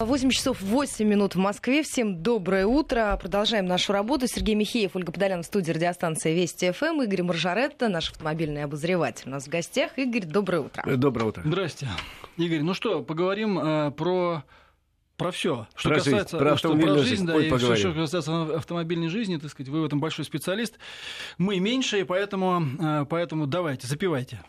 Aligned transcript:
8 0.00 0.30
часов 0.30 0.60
8 0.60 1.04
минут 1.08 1.34
в 1.34 1.38
Москве. 1.38 1.82
Всем 1.82 2.22
доброе 2.22 2.66
утро. 2.66 3.18
Продолжаем 3.20 3.66
нашу 3.66 3.92
работу. 3.92 4.28
Сергей 4.28 4.54
Михеев, 4.54 4.94
Ольга 4.94 5.10
Подолян 5.10 5.42
в 5.42 5.46
студии 5.46 5.72
радиостанции 5.72 6.32
Вести 6.32 6.70
ФМ. 6.70 7.02
Игорь 7.02 7.24
Маржаретта, 7.24 7.88
наш 7.88 8.12
автомобильный 8.12 8.62
обозреватель 8.62 9.24
у 9.26 9.30
нас 9.30 9.46
в 9.46 9.48
гостях. 9.48 9.98
Игорь, 9.98 10.24
доброе 10.24 10.60
утро. 10.60 10.84
Доброе 10.96 11.24
утро. 11.24 11.42
Здрасте. 11.44 11.88
Игорь, 12.36 12.62
ну 12.62 12.74
что, 12.74 13.02
поговорим 13.02 13.58
э, 13.58 13.90
про 13.90 14.44
про 15.16 15.32
все, 15.32 15.66
что 15.74 15.88
про 15.88 15.96
касается 15.96 16.38
жизнь, 16.38 16.48
про, 16.48 16.56
что, 16.56 16.76
про 16.76 16.98
жизнь, 16.98 17.26
да, 17.26 17.36
и 17.36 17.50
все, 17.50 17.74
что 17.74 17.92
касается 17.92 18.56
автомобильной 18.56 19.08
жизни, 19.08 19.36
так 19.36 19.50
сказать, 19.50 19.68
вы 19.68 19.82
в 19.82 19.84
этом 19.84 19.98
большой 19.98 20.24
специалист. 20.24 20.78
Мы 21.38 21.58
меньше, 21.58 21.98
и 21.98 22.04
поэтому, 22.04 22.62
э, 22.80 23.04
поэтому 23.10 23.48
давайте, 23.48 23.88
запивайте. 23.88 24.40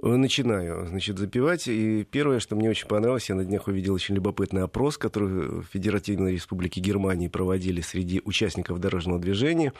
Начинаю, 0.00 0.86
значит, 0.86 1.18
запивать. 1.18 1.66
И 1.66 2.04
первое, 2.04 2.38
что 2.38 2.54
мне 2.54 2.70
очень 2.70 2.86
понравилось, 2.86 3.28
я 3.28 3.34
на 3.34 3.44
днях 3.44 3.66
увидел 3.66 3.94
очень 3.94 4.14
любопытный 4.14 4.62
опрос, 4.62 4.96
который 4.96 5.62
в 5.62 5.64
Федеративной 5.72 6.34
Республике 6.34 6.80
Германии 6.80 7.26
проводили 7.26 7.80
среди 7.80 8.22
участников 8.24 8.78
дорожного 8.78 9.18
движения, 9.18 9.72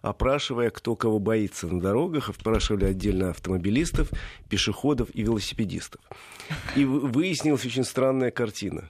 опрашивая, 0.00 0.70
кто 0.70 0.96
кого 0.96 1.18
боится 1.18 1.66
на 1.66 1.82
дорогах, 1.82 2.30
опрашивали 2.30 2.86
отдельно 2.86 3.28
автомобилистов, 3.30 4.10
пешеходов 4.48 5.10
и 5.12 5.20
велосипедистов. 5.22 6.00
И 6.74 6.86
выяснилась 6.86 7.66
очень 7.66 7.84
странная 7.84 8.30
картина 8.30 8.88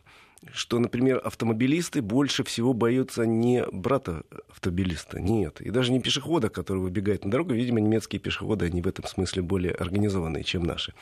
что, 0.53 0.79
например, 0.79 1.21
автомобилисты 1.25 2.03
больше 2.03 2.45
всего 2.45 2.73
боятся 2.73 3.27
не 3.27 3.65
брата 3.73 4.23
автомобилиста, 4.51 5.21
нет, 5.21 5.61
и 5.61 5.71
даже 5.71 5.93
не 5.93 6.01
пешехода, 6.01 6.49
который 6.49 6.79
выбегает 6.79 7.25
на 7.25 7.31
дорогу. 7.31 7.55
Видимо, 7.55 7.81
немецкие 7.81 8.21
пешеходы, 8.21 8.67
они 8.67 8.81
в 8.83 8.87
этом 8.87 9.05
смысле 9.05 9.43
более 9.43 9.73
организованные, 9.73 10.45
чем 10.45 10.63
наши. 10.63 10.95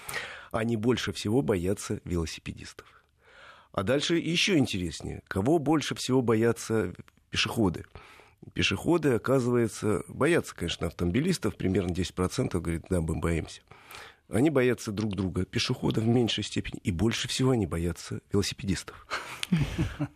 Они 0.53 0.77
больше 0.77 1.13
всего 1.13 1.43
боятся 1.43 2.01
велосипедистов. 2.05 2.87
А 3.73 3.83
дальше 3.83 4.17
еще 4.17 4.57
интереснее. 4.57 5.23
Кого 5.29 5.59
больше 5.59 5.95
всего 5.95 6.23
боятся 6.23 6.95
пешеходы? 7.31 7.85
Пешеходы, 8.55 9.11
оказывается, 9.11 10.03
боятся, 10.09 10.55
конечно, 10.55 10.87
автомобилистов. 10.87 11.57
Примерно 11.57 11.91
10% 11.91 12.59
говорит, 12.59 12.85
да, 12.89 13.01
мы 13.01 13.17
боимся. 13.17 13.61
Они 14.29 14.51
боятся 14.51 14.91
друг 14.91 15.15
друга, 15.15 15.45
пешеходов 15.45 16.03
в 16.03 16.09
меньшей 16.09 16.43
степени, 16.43 16.81
и 16.83 16.91
больше 16.91 17.29
всего 17.29 17.51
они 17.51 17.67
боятся 17.67 18.21
велосипедистов. 18.33 19.07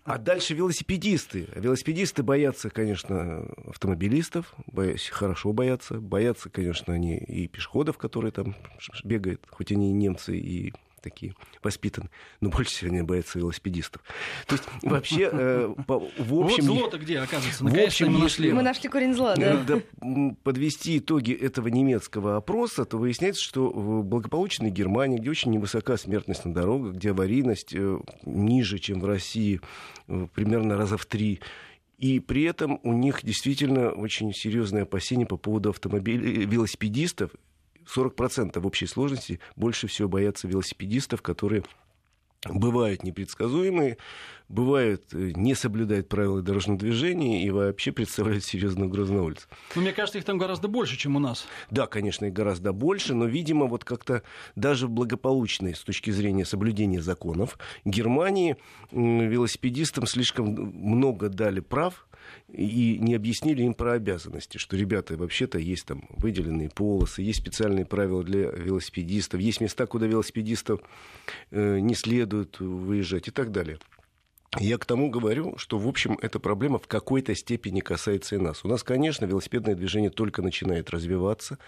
А 0.04 0.18
дальше 0.18 0.54
велосипедисты. 0.54 1.48
Велосипедисты 1.54 2.24
боятся, 2.24 2.70
конечно, 2.70 3.46
автомобилистов, 3.66 4.52
боятся, 4.66 5.12
хорошо 5.12 5.52
боятся. 5.52 6.00
Боятся, 6.00 6.50
конечно, 6.50 6.92
они 6.92 7.18
и 7.18 7.46
пешеходов, 7.46 7.98
которые 7.98 8.32
там 8.32 8.56
бегают, 9.04 9.46
хоть 9.48 9.70
они 9.70 9.90
и 9.90 9.92
немцы, 9.92 10.36
и 10.36 10.72
такие 11.00 11.34
воспитаны, 11.62 12.10
но 12.40 12.50
больше 12.50 12.72
всего 12.72 12.90
они 12.90 13.02
боятся 13.02 13.38
велосипедистов. 13.38 14.02
То 14.46 14.54
есть 14.54 14.64
вообще, 14.82 15.28
э, 15.32 15.74
по, 15.86 15.98
в 15.98 16.34
общем... 16.34 16.66
Вот 16.66 16.78
зло-то 16.78 16.98
где, 16.98 17.18
оказывается, 17.18 17.64
наконец-то 17.64 18.10
мы 18.10 18.18
нашли. 18.18 18.52
Мы 18.52 18.62
нашли 18.62 18.88
корень 18.88 19.14
зла, 19.14 19.34
да. 19.36 19.62
да. 19.62 19.80
Подвести 20.42 20.98
итоги 20.98 21.32
этого 21.32 21.68
немецкого 21.68 22.36
опроса, 22.36 22.84
то 22.84 22.98
выясняется, 22.98 23.42
что 23.42 23.68
в 23.68 24.04
благополучной 24.04 24.70
Германии, 24.70 25.18
где 25.18 25.30
очень 25.30 25.50
невысока 25.50 25.96
смертность 25.96 26.44
на 26.44 26.54
дорогах, 26.54 26.94
где 26.94 27.10
аварийность 27.10 27.74
э, 27.74 27.98
ниже, 28.24 28.78
чем 28.78 29.00
в 29.00 29.04
России, 29.04 29.60
э, 30.08 30.26
примерно 30.34 30.76
раза 30.76 30.96
в 30.96 31.06
три, 31.06 31.40
и 32.00 32.18
при 32.18 32.44
этом 32.44 32.80
у 32.82 32.94
них 32.94 33.20
действительно 33.22 33.90
очень 33.90 34.32
серьезные 34.32 34.84
опасения 34.84 35.26
по 35.26 35.36
поводу 35.36 35.68
автомобилей, 35.68 36.46
велосипедистов, 36.46 37.30
40% 37.94 38.58
в 38.58 38.66
общей 38.66 38.86
сложности 38.86 39.40
больше 39.56 39.86
всего 39.86 40.08
боятся 40.08 40.48
велосипедистов, 40.48 41.22
которые 41.22 41.64
бывают 42.48 43.02
непредсказуемые, 43.02 43.98
бывают 44.48 45.04
э, 45.12 45.32
не 45.34 45.54
соблюдают 45.54 46.08
правила 46.08 46.40
дорожного 46.40 46.78
движения 46.78 47.44
и 47.44 47.50
вообще 47.50 47.92
представляют 47.92 48.44
серьезную 48.44 48.88
угрозу 48.88 49.12
на 49.14 49.22
улице. 49.22 49.46
Но 49.74 49.82
мне 49.82 49.92
кажется, 49.92 50.18
их 50.18 50.24
там 50.24 50.38
гораздо 50.38 50.66
больше, 50.66 50.96
чем 50.96 51.16
у 51.16 51.18
нас. 51.18 51.46
Да, 51.70 51.86
конечно, 51.86 52.24
их 52.24 52.32
гораздо 52.32 52.72
больше, 52.72 53.14
но, 53.14 53.26
видимо, 53.26 53.66
вот 53.66 53.84
как-то 53.84 54.22
даже 54.56 54.86
в 54.86 54.90
благополучной 54.90 55.74
с 55.74 55.80
точки 55.80 56.10
зрения 56.10 56.44
соблюдения 56.44 57.02
законов 57.02 57.58
Германии 57.84 58.56
велосипедистам 58.90 60.06
слишком 60.06 60.46
много 60.46 61.28
дали 61.28 61.60
прав, 61.60 62.06
и 62.48 62.98
не 62.98 63.14
объяснили 63.14 63.62
им 63.62 63.74
про 63.74 63.92
обязанности, 63.92 64.58
что, 64.58 64.76
ребята, 64.76 65.16
вообще-то 65.16 65.58
есть 65.58 65.86
там 65.86 66.04
выделенные 66.10 66.70
полосы, 66.70 67.22
есть 67.22 67.40
специальные 67.40 67.86
правила 67.86 68.22
для 68.22 68.50
велосипедистов, 68.50 69.40
есть 69.40 69.60
места, 69.60 69.86
куда 69.86 70.06
велосипедистов 70.06 70.80
э, 71.50 71.78
не 71.80 71.94
следует 71.94 72.60
выезжать 72.60 73.28
и 73.28 73.30
так 73.30 73.52
далее. 73.52 73.78
Я 74.58 74.78
к 74.78 74.84
тому 74.84 75.10
говорю, 75.10 75.56
что, 75.58 75.78
в 75.78 75.86
общем, 75.86 76.18
эта 76.20 76.40
проблема 76.40 76.80
в 76.80 76.88
какой-то 76.88 77.36
степени 77.36 77.78
касается 77.78 78.34
и 78.34 78.38
нас. 78.38 78.64
У 78.64 78.68
нас, 78.68 78.82
конечно, 78.82 79.24
велосипедное 79.24 79.76
движение 79.76 80.10
только 80.10 80.42
начинает 80.42 80.90
развиваться. 80.90 81.58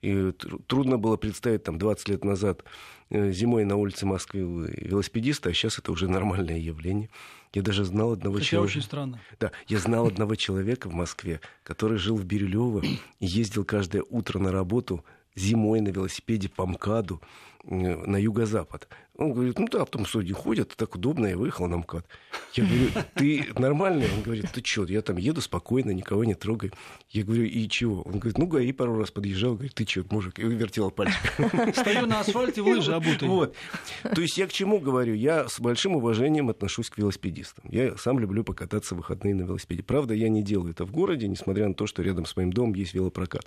И 0.00 0.32
трудно 0.66 0.96
было 0.96 1.18
представить 1.18 1.64
там 1.64 1.78
20 1.78 2.08
лет 2.08 2.24
назад 2.24 2.64
э, 3.10 3.32
зимой 3.32 3.66
на 3.66 3.76
улице 3.76 4.06
Москвы 4.06 4.40
велосипедиста, 4.40 5.50
а 5.50 5.52
сейчас 5.52 5.78
это 5.78 5.92
уже 5.92 6.08
нормальное 6.08 6.56
явление. 6.56 7.10
Я 7.52 7.62
даже 7.62 7.84
знал 7.84 8.12
одного 8.12 8.36
Хотя 8.36 8.46
человека. 8.46 8.72
очень 8.72 8.82
странно. 8.82 9.20
Да, 9.38 9.52
я 9.68 9.78
знал 9.78 10.06
одного 10.06 10.34
человека 10.36 10.88
в 10.88 10.94
Москве, 10.94 11.40
который 11.64 11.98
жил 11.98 12.16
в 12.16 12.24
Бирюлево 12.24 12.82
и 12.82 12.98
ездил 13.26 13.64
каждое 13.64 14.02
утро 14.08 14.38
на 14.38 14.52
работу 14.52 15.04
зимой 15.34 15.80
на 15.80 15.88
велосипеде 15.88 16.48
по 16.48 16.66
МКАДу 16.66 17.20
на 17.64 18.16
юго-запад. 18.16 18.88
Он 19.16 19.32
говорит, 19.32 19.58
ну 19.58 19.68
да, 19.68 19.84
в 19.84 19.90
том 19.90 20.06
суде 20.06 20.32
ходят, 20.32 20.74
так 20.74 20.94
удобно, 20.94 21.26
я 21.26 21.36
выехал 21.36 21.68
на 21.68 21.76
МКАД. 21.76 22.06
Я 22.54 22.64
говорю, 22.64 22.88
ты 23.14 23.46
нормальный? 23.56 24.06
Он 24.16 24.22
говорит, 24.22 24.50
ты 24.52 24.62
что, 24.64 24.84
я 24.86 25.02
там 25.02 25.16
еду 25.16 25.40
спокойно, 25.40 25.90
никого 25.90 26.24
не 26.24 26.34
трогаю. 26.34 26.72
Я 27.10 27.22
говорю, 27.22 27.44
и 27.44 27.68
чего? 27.68 28.02
Он 28.02 28.18
говорит, 28.18 28.38
ну, 28.38 28.46
ГАИ 28.46 28.72
пару 28.72 28.98
раз 28.98 29.10
подъезжал, 29.10 29.54
говорит, 29.54 29.74
ты 29.74 29.86
что, 29.86 30.04
мужик? 30.10 30.38
И 30.38 30.42
вертел 30.42 30.90
пальчик. 30.90 31.20
Стою 31.76 32.06
на 32.06 32.20
асфальте 32.20 32.62
в 32.62 32.66
лыжи 32.66 32.94
обутый. 32.94 33.28
Вот. 33.28 33.54
То 34.02 34.20
есть 34.22 34.38
я 34.38 34.46
к 34.46 34.52
чему 34.52 34.80
говорю? 34.80 35.14
Я 35.14 35.48
с 35.48 35.60
большим 35.60 35.94
уважением 35.96 36.48
отношусь 36.48 36.90
к 36.90 36.98
велосипедистам. 36.98 37.64
Я 37.70 37.96
сам 37.96 38.18
люблю 38.18 38.44
покататься 38.44 38.94
в 38.94 38.98
выходные 38.98 39.34
на 39.34 39.42
велосипеде. 39.42 39.82
Правда, 39.82 40.14
я 40.14 40.28
не 40.30 40.42
делаю 40.42 40.72
это 40.72 40.84
в 40.84 40.90
городе, 40.90 41.28
несмотря 41.28 41.68
на 41.68 41.74
то, 41.74 41.86
что 41.86 42.02
рядом 42.02 42.24
с 42.24 42.34
моим 42.34 42.52
домом 42.52 42.74
есть 42.74 42.94
велопрокат. 42.94 43.46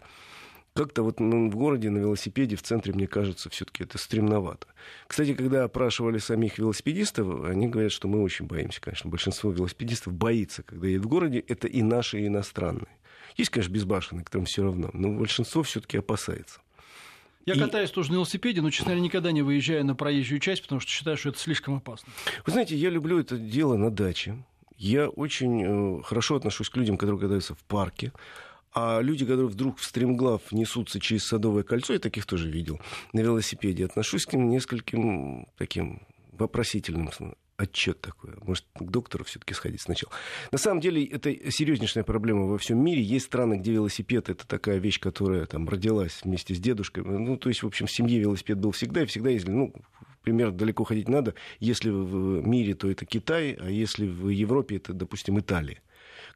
Как-то 0.75 1.03
вот 1.03 1.21
ну, 1.21 1.49
в 1.49 1.55
городе 1.55 1.89
на 1.89 1.99
велосипеде 1.99 2.57
в 2.57 2.61
центре, 2.61 2.91
мне 2.93 3.07
кажется, 3.07 3.49
все-таки 3.49 3.85
это 3.85 3.97
стремновато. 3.97 4.67
Кстати, 5.07 5.33
когда 5.33 5.63
опрашивали 5.63 6.17
самих 6.17 6.57
велосипедистов, 6.57 7.45
они 7.45 7.69
говорят, 7.69 7.93
что 7.93 8.09
мы 8.09 8.21
очень 8.21 8.45
боимся, 8.45 8.81
конечно. 8.81 9.09
Большинство 9.09 9.51
велосипедистов 9.51 10.11
боится, 10.11 10.63
когда 10.63 10.87
едут 10.87 11.05
в 11.05 11.09
городе. 11.09 11.39
Это 11.39 11.69
и 11.69 11.81
наши, 11.81 12.19
и 12.19 12.27
иностранные. 12.27 12.89
Есть, 13.37 13.51
конечно, 13.51 13.71
безбашенные, 13.71 14.25
которым 14.25 14.47
все 14.47 14.63
равно, 14.63 14.89
но 14.91 15.13
большинство 15.13 15.63
все-таки 15.63 15.97
опасается. 15.97 16.59
Я 17.45 17.53
и... 17.53 17.59
катаюсь 17.59 17.91
тоже 17.91 18.09
на 18.11 18.15
велосипеде, 18.15 18.61
но, 18.61 18.69
честно 18.69 18.87
говоря, 18.87 19.01
никогда 19.01 19.31
не 19.31 19.43
выезжаю 19.43 19.85
на 19.85 19.95
проезжую 19.95 20.41
часть, 20.41 20.61
потому 20.61 20.81
что 20.81 20.91
считаю, 20.91 21.15
что 21.15 21.29
это 21.29 21.39
слишком 21.39 21.75
опасно. 21.75 22.11
Вы 22.45 22.51
знаете, 22.51 22.75
я 22.75 22.89
люблю 22.89 23.17
это 23.17 23.37
дело 23.37 23.77
на 23.77 23.91
даче. 23.91 24.43
Я 24.77 25.07
очень 25.07 25.99
э, 25.99 26.03
хорошо 26.03 26.35
отношусь 26.35 26.69
к 26.69 26.75
людям, 26.75 26.97
которые 26.97 27.21
катаются 27.21 27.55
в 27.55 27.59
парке. 27.59 28.11
А 28.75 28.99
люди, 28.99 29.25
которые 29.25 29.47
вдруг 29.47 29.77
в 29.79 29.85
стремглав 29.85 30.51
несутся 30.51 30.99
через 30.99 31.23
Садовое 31.23 31.63
кольцо, 31.63 31.93
я 31.93 31.99
таких 31.99 32.25
тоже 32.25 32.51
видел, 32.51 32.81
на 33.13 33.21
велосипеде, 33.21 33.85
отношусь 33.85 34.25
к 34.25 34.33
ним 34.33 34.49
нескольким 34.49 35.47
таким 35.57 36.01
вопросительным 36.33 37.09
отчет 37.55 38.01
такой. 38.01 38.31
Может, 38.41 38.65
к 38.75 38.83
доктору 38.83 39.23
все-таки 39.23 39.53
сходить 39.53 39.79
сначала. 39.79 40.11
На 40.51 40.57
самом 40.57 40.81
деле, 40.81 41.05
это 41.05 41.33
серьезнейшая 41.49 42.03
проблема 42.03 42.47
во 42.47 42.57
всем 42.57 42.83
мире. 42.83 43.01
Есть 43.01 43.27
страны, 43.27 43.59
где 43.59 43.71
велосипед 43.71 44.29
это 44.29 44.45
такая 44.45 44.77
вещь, 44.79 44.99
которая 44.99 45.45
там 45.45 45.69
родилась 45.69 46.19
вместе 46.25 46.53
с 46.53 46.59
дедушкой. 46.59 47.05
Ну, 47.05 47.37
то 47.37 47.47
есть, 47.47 47.63
в 47.63 47.67
общем, 47.67 47.85
в 47.85 47.91
семье 47.91 48.19
велосипед 48.19 48.57
был 48.57 48.71
всегда 48.71 49.03
и 49.03 49.05
всегда 49.05 49.29
ездили. 49.29 49.53
Ну, 49.53 49.73
примерно 50.21 50.51
далеко 50.51 50.83
ходить 50.83 51.07
надо. 51.07 51.33
Если 51.61 51.89
в 51.89 52.45
мире, 52.45 52.73
то 52.73 52.91
это 52.91 53.05
Китай, 53.05 53.53
а 53.53 53.69
если 53.69 54.05
в 54.05 54.27
Европе, 54.27 54.75
это, 54.75 54.91
допустим, 54.91 55.39
Италия 55.39 55.81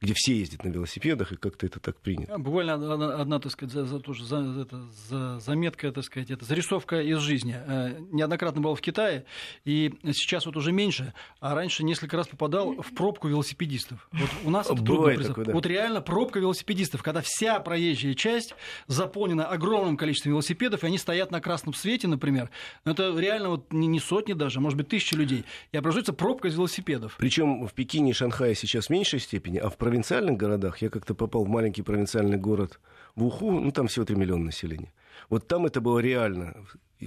где 0.02 0.14
все 0.16 0.38
ездят 0.38 0.64
на 0.64 0.70
велосипедах, 0.70 1.32
и 1.34 1.36
как-то 1.36 1.66
это 1.66 1.80
так 1.80 1.98
принято. 1.98 2.38
Буквально 2.38 2.74
одна, 2.74 3.16
одна 3.16 3.40
так 3.40 3.52
сказать, 3.52 3.74
за, 3.74 3.86
за, 3.86 4.00
тоже, 4.00 4.26
за, 4.26 4.38
это, 4.38 4.82
за, 5.10 5.40
заметка, 5.40 5.92
так 5.92 6.04
сказать, 6.06 6.32
это 6.32 6.46
зарисовка 6.46 7.02
из 7.02 7.20
жизни. 7.20 7.56
Э, 7.56 8.00
неоднократно 8.12 8.62
был 8.62 8.76
в 8.76 8.82
Китае, 8.82 9.26
и 9.66 9.94
сейчас 10.14 10.46
вот 10.46 10.56
уже 10.56 10.72
меньше, 10.72 11.14
а 11.42 11.54
раньше 11.54 11.84
несколько 11.84 12.16
раз 12.16 12.28
попадал 12.28 12.76
в 12.82 12.94
пробку 12.94 13.28
велосипедистов. 13.28 14.08
Вот 14.12 14.30
у 14.46 14.50
нас 14.50 14.68
это 14.68 14.82
Бывает 14.82 15.28
такое, 15.28 15.46
да. 15.46 15.54
Вот 15.54 15.66
реально 15.66 16.02
пробка 16.02 16.40
велосипедистов, 16.40 17.04
когда 17.04 17.22
вся 17.22 17.60
проезжая 17.60 18.14
часть 18.14 18.56
заполнена 18.88 19.48
огромным 19.48 19.98
количеством 19.98 20.32
велосипедов, 20.34 20.84
и 20.84 20.88
они 20.88 20.98
стоят 20.98 21.32
на 21.32 21.42
красном 21.42 21.74
свете, 21.74 22.08
например. 22.08 22.50
Но 22.86 22.92
это 22.92 23.14
реально 23.18 23.50
вот 23.50 23.74
не, 23.74 23.88
не 23.88 24.00
сотни 24.00 24.34
даже, 24.34 24.60
а 24.60 24.62
может 24.62 24.78
быть, 24.78 24.88
тысячи 24.88 25.14
людей. 25.14 25.44
И 25.72 25.78
образуется 25.78 26.14
пробка 26.14 26.48
из 26.48 26.56
велосипедов. 26.56 27.16
Причем 27.18 27.68
в 27.68 27.74
Пекине 27.74 28.12
и 28.12 28.14
Шанхае 28.14 28.56
сейчас 28.56 28.88
в 28.88 28.90
меньшей 28.90 29.20
степени, 29.20 29.58
а 29.58 29.70
в 29.70 29.78
провинциальных 29.90 30.38
городах, 30.38 30.78
я 30.84 30.90
как-то 30.90 31.16
попал 31.16 31.46
в 31.46 31.50
маленький 31.50 31.82
провинциальный 31.82 32.38
город 32.38 32.80
в 33.16 33.26
Уху, 33.26 33.60
ну 33.60 33.72
там 33.72 33.88
всего 33.88 34.06
3 34.06 34.16
миллиона 34.16 34.46
населения. 34.46 34.94
Вот 35.30 35.48
там 35.48 35.66
это 35.66 35.82
было 35.82 35.98
реально. 35.98 36.54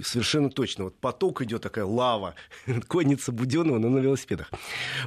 совершенно 0.01 0.49
точно. 0.49 0.83
Вот 0.85 0.99
поток 0.99 1.41
идет 1.41 1.61
такая 1.61 1.85
лава, 1.85 2.35
конница 2.87 3.31
Буденова, 3.31 3.79
но 3.79 3.89
на 3.89 3.99
велосипедах. 3.99 4.51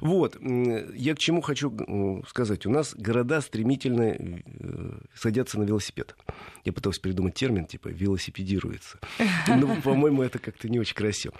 Вот. 0.00 0.38
Я 0.94 1.14
к 1.14 1.18
чему 1.18 1.42
хочу 1.42 2.24
сказать. 2.26 2.64
У 2.64 2.70
нас 2.70 2.94
города 2.94 3.42
стремительно 3.42 4.16
э, 4.18 4.98
садятся 5.14 5.58
на 5.58 5.64
велосипед. 5.64 6.16
Я 6.64 6.72
пытался 6.72 7.02
придумать 7.02 7.34
термин, 7.34 7.66
типа 7.66 7.88
велосипедируется. 7.88 8.98
Но, 9.48 9.76
по-моему, 9.82 10.22
это 10.22 10.38
как-то 10.38 10.70
не 10.70 10.80
очень 10.80 10.96
красиво 10.96 11.34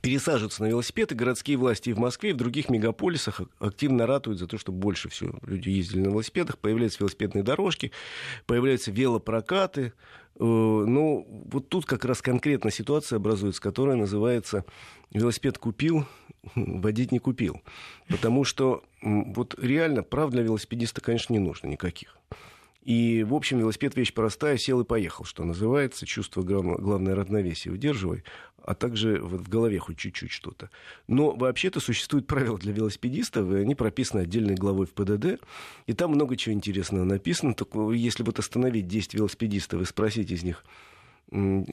пересаживаются 0.00 0.62
на 0.62 0.68
велосипеды. 0.68 1.14
Городские 1.14 1.56
власти 1.56 1.90
и 1.90 1.92
в 1.92 1.98
Москве, 1.98 2.30
и 2.30 2.32
в 2.32 2.36
других 2.36 2.68
мегаполисах 2.68 3.40
активно 3.58 4.06
ратуют 4.06 4.38
за 4.38 4.46
то, 4.46 4.58
чтобы 4.58 4.78
больше 4.78 5.08
всего 5.08 5.38
люди 5.42 5.70
ездили 5.70 6.00
на 6.00 6.08
велосипедах. 6.10 6.58
Появляются 6.58 7.00
велосипедные 7.00 7.42
дорожки, 7.42 7.92
появляются 8.46 8.90
велопрокаты. 8.90 9.92
Э, 10.36 10.44
ну, 10.44 11.26
вот 11.50 11.68
тут 11.68 11.84
как 11.84 12.04
раз 12.04 12.22
конкретно 12.22 12.70
ситуация 12.70 13.16
образуется, 13.16 13.60
которая 13.60 13.96
называется 13.96 14.64
«велосипед 15.10 15.58
купил, 15.58 16.06
водить 16.54 17.12
не 17.12 17.18
купил». 17.18 17.60
Потому 18.08 18.44
что 18.44 18.84
вот 19.02 19.56
реально 19.60 20.02
прав 20.04 20.30
для 20.30 20.42
велосипедиста, 20.42 21.00
конечно, 21.00 21.32
не 21.32 21.40
нужно 21.40 21.66
никаких. 21.66 22.16
И, 22.82 23.22
в 23.22 23.34
общем, 23.34 23.58
велосипед 23.60 23.94
вещь 23.96 24.12
простая, 24.12 24.56
сел 24.56 24.80
и 24.80 24.84
поехал, 24.84 25.24
что 25.24 25.44
называется. 25.44 26.04
Чувство 26.04 26.42
главное 26.42 27.14
равновесие 27.14 27.72
удерживай, 27.72 28.24
а 28.62 28.74
также 28.74 29.20
вот 29.20 29.40
в 29.40 29.48
голове 29.48 29.78
хоть 29.78 29.98
чуть-чуть 29.98 30.32
что-то. 30.32 30.68
Но 31.06 31.32
вообще-то 31.32 31.78
существуют 31.78 32.26
правила 32.26 32.58
для 32.58 32.72
велосипедистов, 32.72 33.52
и 33.52 33.56
они 33.56 33.76
прописаны 33.76 34.20
отдельной 34.20 34.56
главой 34.56 34.86
в 34.86 34.94
ПДД. 34.94 35.40
И 35.86 35.92
там 35.92 36.10
много 36.10 36.36
чего 36.36 36.54
интересного 36.54 37.04
написано. 37.04 37.54
Только 37.54 37.92
если 37.92 38.24
вот 38.24 38.40
остановить 38.40 38.88
10 38.88 39.14
велосипедистов 39.14 39.80
и 39.80 39.84
спросить 39.84 40.32
из 40.32 40.42
них, 40.42 40.64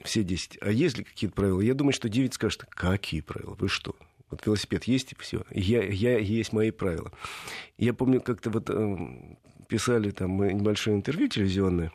все 0.04 0.22
10, 0.22 0.58
а 0.62 0.70
есть 0.70 0.96
ли 0.96 1.04
какие-то 1.04 1.34
правила? 1.34 1.60
Я 1.60 1.74
думаю, 1.74 1.92
что 1.92 2.08
9 2.08 2.32
скажут, 2.32 2.64
какие 2.70 3.20
правила? 3.20 3.56
Вы 3.58 3.68
что? 3.68 3.96
Вот 4.30 4.46
велосипед 4.46 4.84
есть, 4.84 5.12
и 5.12 5.16
все. 5.18 5.42
Я, 5.50 5.82
я 5.82 6.18
есть 6.18 6.52
мои 6.52 6.70
правила. 6.70 7.12
Я 7.78 7.92
помню, 7.92 8.20
как-то 8.20 8.50
вот 8.50 8.70
эм, 8.70 9.36
писали 9.70 10.10
там 10.10 10.42
небольшое 10.42 10.96
интервью 10.96 11.28
телевизионное 11.28 11.92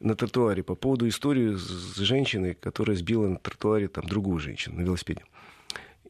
на 0.00 0.16
тротуаре 0.16 0.64
по 0.64 0.74
поводу 0.74 1.06
истории 1.08 1.54
с 1.54 1.96
женщиной, 1.96 2.54
которая 2.54 2.96
сбила 2.96 3.28
на 3.28 3.36
тротуаре 3.36 3.86
там 3.86 4.04
другую 4.04 4.40
женщину 4.40 4.76
на 4.76 4.82
велосипеде. 4.82 5.22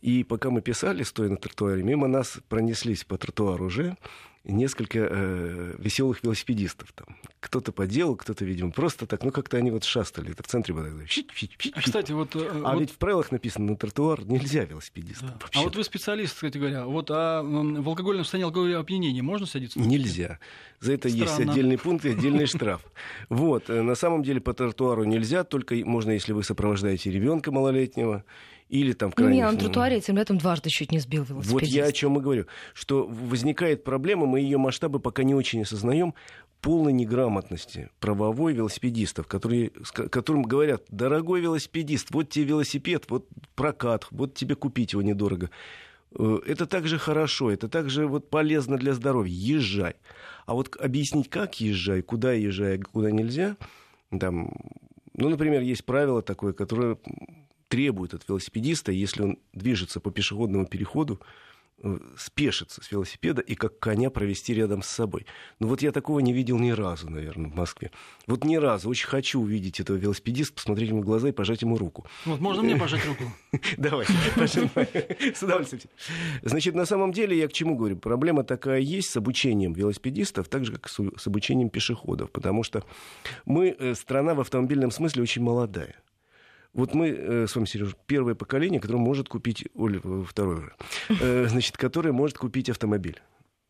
И 0.01 0.25
пока 0.25 0.51
мы 0.51 0.63
писали, 0.63 1.03
стоя 1.03 1.29
на 1.29 1.37
тротуаре, 1.37 1.83
мимо 1.83 2.09
нас 2.09 2.41
пронеслись 2.49 3.05
по 3.05 3.19
тротуару 3.19 3.67
уже 3.67 3.97
несколько 4.45 4.99
э, 4.99 5.75
веселых 5.79 6.23
велосипедистов. 6.23 6.93
Там. 6.93 7.17
Кто-то 7.41 7.73
по 7.73 7.87
делу, 7.87 8.17
кто-то, 8.17 8.45
видимо, 8.45 8.73
просто 8.73 9.07
так. 9.07 9.23
Ну, 9.25 9.31
как-то 9.31 9.57
они 9.57 9.71
вот 9.71 9.85
шастали. 9.85 10.33
Это 10.33 10.43
в 10.43 10.47
центре 10.47 10.75
было. 10.75 10.89
А, 11.75 11.81
кстати, 11.81 12.13
вот... 12.13 12.35
Э, 12.35 12.63
а 12.65 12.73
вот... 12.73 12.81
ведь 12.81 12.91
в 12.91 12.99
правилах 12.99 13.31
написано, 13.31 13.73
на 13.73 13.77
тротуар 13.77 14.25
нельзя 14.25 14.65
велосипедистам. 14.65 15.29
Да. 15.29 15.47
А 15.55 15.63
вот 15.63 15.77
вы 15.77 15.85
специалист, 15.85 16.35
кстати 16.35 16.59
говоря. 16.59 16.87
Вот 16.87 17.11
а 17.11 17.43
в 17.43 17.89
алкогольном 17.89 18.25
состоянии 18.25 18.47
алкогольного 18.47 18.83
опьянения 18.83 19.23
можно 19.23 19.47
садиться? 19.47 19.79
Нельзя. 19.79 20.39
За 20.81 20.93
это 20.93 21.09
Странно. 21.09 21.25
есть 21.25 21.41
отдельный 21.41 21.79
пункт 21.79 22.05
и 22.05 22.11
отдельный 22.11 22.47
штраф. 22.47 22.83
Вот. 23.29 23.71
Э, 23.71 23.83
на 23.83 23.95
самом 23.95 24.23
деле 24.23 24.41
по 24.41 24.53
тротуару 24.55 25.05
нельзя, 25.05 25.45
только 25.45 25.77
можно, 25.77 26.11
если 26.11 26.33
вы 26.33 26.43
сопровождаете 26.43 27.11
ребенка 27.11 27.53
малолетнего 27.53 28.25
или 28.73 28.95
там... 28.95 29.13
Ну, 29.19 29.29
меня 29.29 29.53
на 29.53 29.59
тротуаре 29.59 29.99
этим 29.99 30.17
летом 30.17 30.39
дважды 30.39 30.71
чуть 30.71 30.93
не 30.93 30.99
сбил 30.99 31.25
велосипедист. 31.25 31.53
Вот 31.53 31.63
я 31.63 31.85
о 31.85 31.93
чем 31.93 32.19
и 32.19 32.23
говорю, 32.23 32.47
что 32.73 33.07
возникает 33.07 33.85
проблема, 33.85 34.25
мы 34.25 34.41
ее 34.41 34.57
масштабы 34.57 34.99
пока 34.99 35.25
не 35.25 35.35
очень 35.35 35.63
осознаем, 35.63 36.15
полной 36.63 36.95
неграмотности 36.95 37.91
правовой 38.01 38.55
велосипедистов, 38.55 39.27
которые, 39.27 39.71
которым 39.93 40.45
говорят, 40.45 40.85
дорогой 40.89 41.43
велосипедист, 41.43 42.13
вот 42.13 42.31
тебе 42.31 42.47
велосипед, 42.47 43.05
вот 43.09 43.29
прокат, 43.55 44.07
вот 44.11 44.35
тебе 44.35 44.55
купить 44.55 44.95
его 44.95 45.03
недорого. 45.03 45.51
Э, 46.19 46.39
это 46.47 46.67
также 46.67 46.99
хорошо, 46.99 47.51
это 47.51 47.69
также 47.69 48.07
вот 48.07 48.31
полезно 48.31 48.79
для 48.79 48.95
здоровья. 48.95 49.35
Езжай. 49.35 49.97
А 50.47 50.55
вот 50.55 50.75
объяснить, 50.81 51.29
как 51.29 51.61
езжай, 51.61 52.01
куда 52.01 52.33
езжай, 52.33 52.79
куда 52.79 53.11
нельзя, 53.11 53.57
там, 54.19 54.51
ну, 55.15 55.29
например, 55.29 55.61
есть 55.61 55.85
правило 55.85 56.23
такое, 56.23 56.55
которое 56.55 56.97
требует 57.73 58.13
от 58.13 58.29
велосипедиста, 58.29 58.93
если 58.93 59.23
он 59.23 59.39
движется 59.55 59.99
по 59.99 60.11
пешеходному 60.11 60.67
переходу, 60.67 61.23
э, 61.83 61.99
спешиться 62.19 62.85
с 62.85 62.93
велосипеда 62.93 63.41
и 63.41 63.55
как 63.55 63.79
коня 63.79 64.11
провести 64.11 64.53
рядом 64.53 64.83
с 64.83 64.89
собой. 64.89 65.25
Ну 65.59 65.69
вот 65.69 65.81
я 65.81 65.91
такого 65.91 66.19
не 66.19 66.35
видел 66.35 66.59
ни 66.59 66.69
разу, 66.69 67.09
наверное, 67.09 67.51
в 67.51 67.55
Москве. 67.55 67.91
Вот 68.27 68.45
ни 68.45 68.57
разу. 68.57 68.91
Очень 68.91 69.07
хочу 69.07 69.41
увидеть 69.41 69.81
этого 69.81 69.97
велосипедиста, 69.97 70.53
посмотреть 70.53 70.91
ему 70.91 71.01
в 71.01 71.07
глаза 71.07 71.31
и 71.31 71.33
пожать 71.33 71.63
ему 71.63 71.79
руку. 71.79 72.07
Вот 72.27 72.41
можно 72.41 72.63
мне 72.63 72.77
пожать 72.77 73.07
руку? 73.07 73.25
Давай, 73.79 74.05
с 74.05 75.43
удовольствием. 75.43 75.81
Значит, 76.43 76.75
на 76.75 76.85
самом 76.85 77.13
деле 77.13 77.39
я 77.39 77.49
к 77.49 77.55
чему 77.55 77.75
говорю? 77.75 77.97
Проблема 77.97 78.45
такая 78.45 78.81
есть 78.81 79.09
с 79.09 79.17
обучением 79.17 79.73
велосипедистов, 79.73 80.47
так 80.49 80.67
же, 80.67 80.73
как 80.73 80.91
с 80.91 81.27
обучением 81.27 81.71
пешеходов, 81.71 82.31
потому 82.33 82.65
что 82.65 82.85
мы 83.47 83.75
э, 83.79 83.95
страна 83.95 84.35
в 84.35 84.41
автомобильном 84.41 84.91
смысле 84.91 85.23
очень 85.23 85.43
молодая. 85.43 85.97
Вот 86.75 86.95
мы 86.95 87.09
э, 87.09 87.47
с 87.47 87.55
вами, 87.55 87.67
Сереж, 87.67 87.95
первое 88.07 88.35
поколение, 88.35 88.81
которое 88.81 88.99
может 88.99 89.29
купить, 89.29 89.69
Оля, 89.75 90.01
э, 90.03 90.25
второе, 90.27 90.73
э, 91.09 91.47
значит, 91.49 91.77
которое 91.77 92.13
может 92.13 92.39
купить 92.39 92.71
автомобиль. 92.71 93.21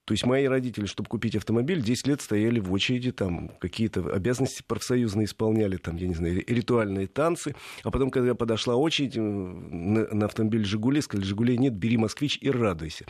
То 0.05 0.15
есть 0.15 0.27
мои 0.27 0.47
родители, 0.47 0.87
чтобы 0.87 1.09
купить 1.09 1.37
автомобиль, 1.37 1.81
10 1.81 2.07
лет 2.09 2.21
стояли 2.21 2.59
в 2.59 2.73
очереди, 2.73 3.13
там 3.13 3.51
какие-то 3.61 4.13
обязанности 4.13 4.65
профсоюзные 4.67 5.27
исполняли, 5.27 5.77
там, 5.77 5.97
я 5.97 6.09
не 6.09 6.15
знаю, 6.15 6.45
ритуальные 6.47 7.07
танцы. 7.07 7.55
А 7.85 7.91
потом, 7.93 8.11
когда 8.11 8.35
подошла 8.35 8.75
очередь 8.75 9.15
на, 9.17 10.13
на 10.13 10.27
автомобиль 10.27 10.65
«Жигули», 10.65 11.01
сказали, 11.01 11.25
«Жигулей 11.25 11.57
нет, 11.57 11.75
бери 11.75 11.97
«Москвич» 11.97 12.37
и 12.41 12.51
радуйся». 12.51 13.05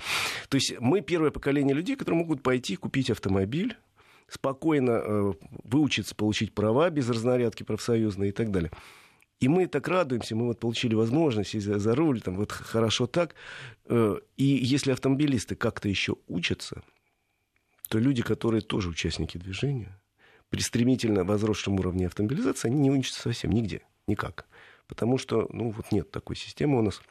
То 0.50 0.56
есть 0.56 0.75
мы 0.81 1.00
первое 1.00 1.31
поколение 1.31 1.75
людей, 1.75 1.97
которые 1.97 2.21
могут 2.21 2.43
пойти 2.43 2.77
купить 2.77 3.11
автомобиль, 3.11 3.77
спокойно 4.29 5.03
э, 5.03 5.33
выучиться, 5.65 6.15
получить 6.15 6.55
права 6.55 6.91
без 6.91 7.09
разнарядки 7.09 7.62
профсоюзной 7.62 8.29
и 8.29 8.33
так 8.33 8.50
далее. 8.50 8.71
И 9.43 9.49
мы 9.49 9.67
так 9.67 9.89
радуемся, 9.89 10.37
мы 10.37 10.47
вот 10.47 10.61
получили 10.61 10.94
возможность 10.94 11.61
за, 11.61 11.81
за 11.81 11.97
руль, 11.97 12.21
там 12.21 12.37
вот 12.37 12.53
хорошо 12.53 13.09
так. 13.09 13.35
Э, 13.87 14.21
и 14.37 14.44
если 14.44 14.93
автомобилисты 14.93 15.56
как-то 15.56 15.89
еще 15.89 16.15
учатся, 16.29 16.81
то 17.89 17.99
люди, 17.99 18.23
которые 18.23 18.61
тоже 18.61 18.89
участники 18.91 19.39
движения, 19.39 20.00
при 20.49 20.61
стремительно 20.61 21.25
возросшем 21.25 21.75
уровне 21.75 22.06
автомобилизации, 22.06 22.69
они 22.69 22.79
не 22.79 22.93
учатся 22.93 23.23
совсем 23.23 23.50
нигде, 23.50 23.83
никак. 24.06 24.47
Потому 24.87 25.19
что, 25.19 25.49
ну, 25.53 25.71
вот 25.71 25.91
нет 25.91 26.12
такой 26.12 26.37
системы 26.37 26.79
у 26.79 26.83
нас. 26.83 27.03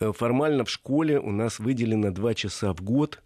Э, 0.00 0.10
формально 0.10 0.64
в 0.64 0.70
школе 0.70 1.20
у 1.20 1.32
нас 1.32 1.58
выделено 1.58 2.12
2 2.12 2.32
часа 2.34 2.72
в 2.72 2.80
год 2.80 3.22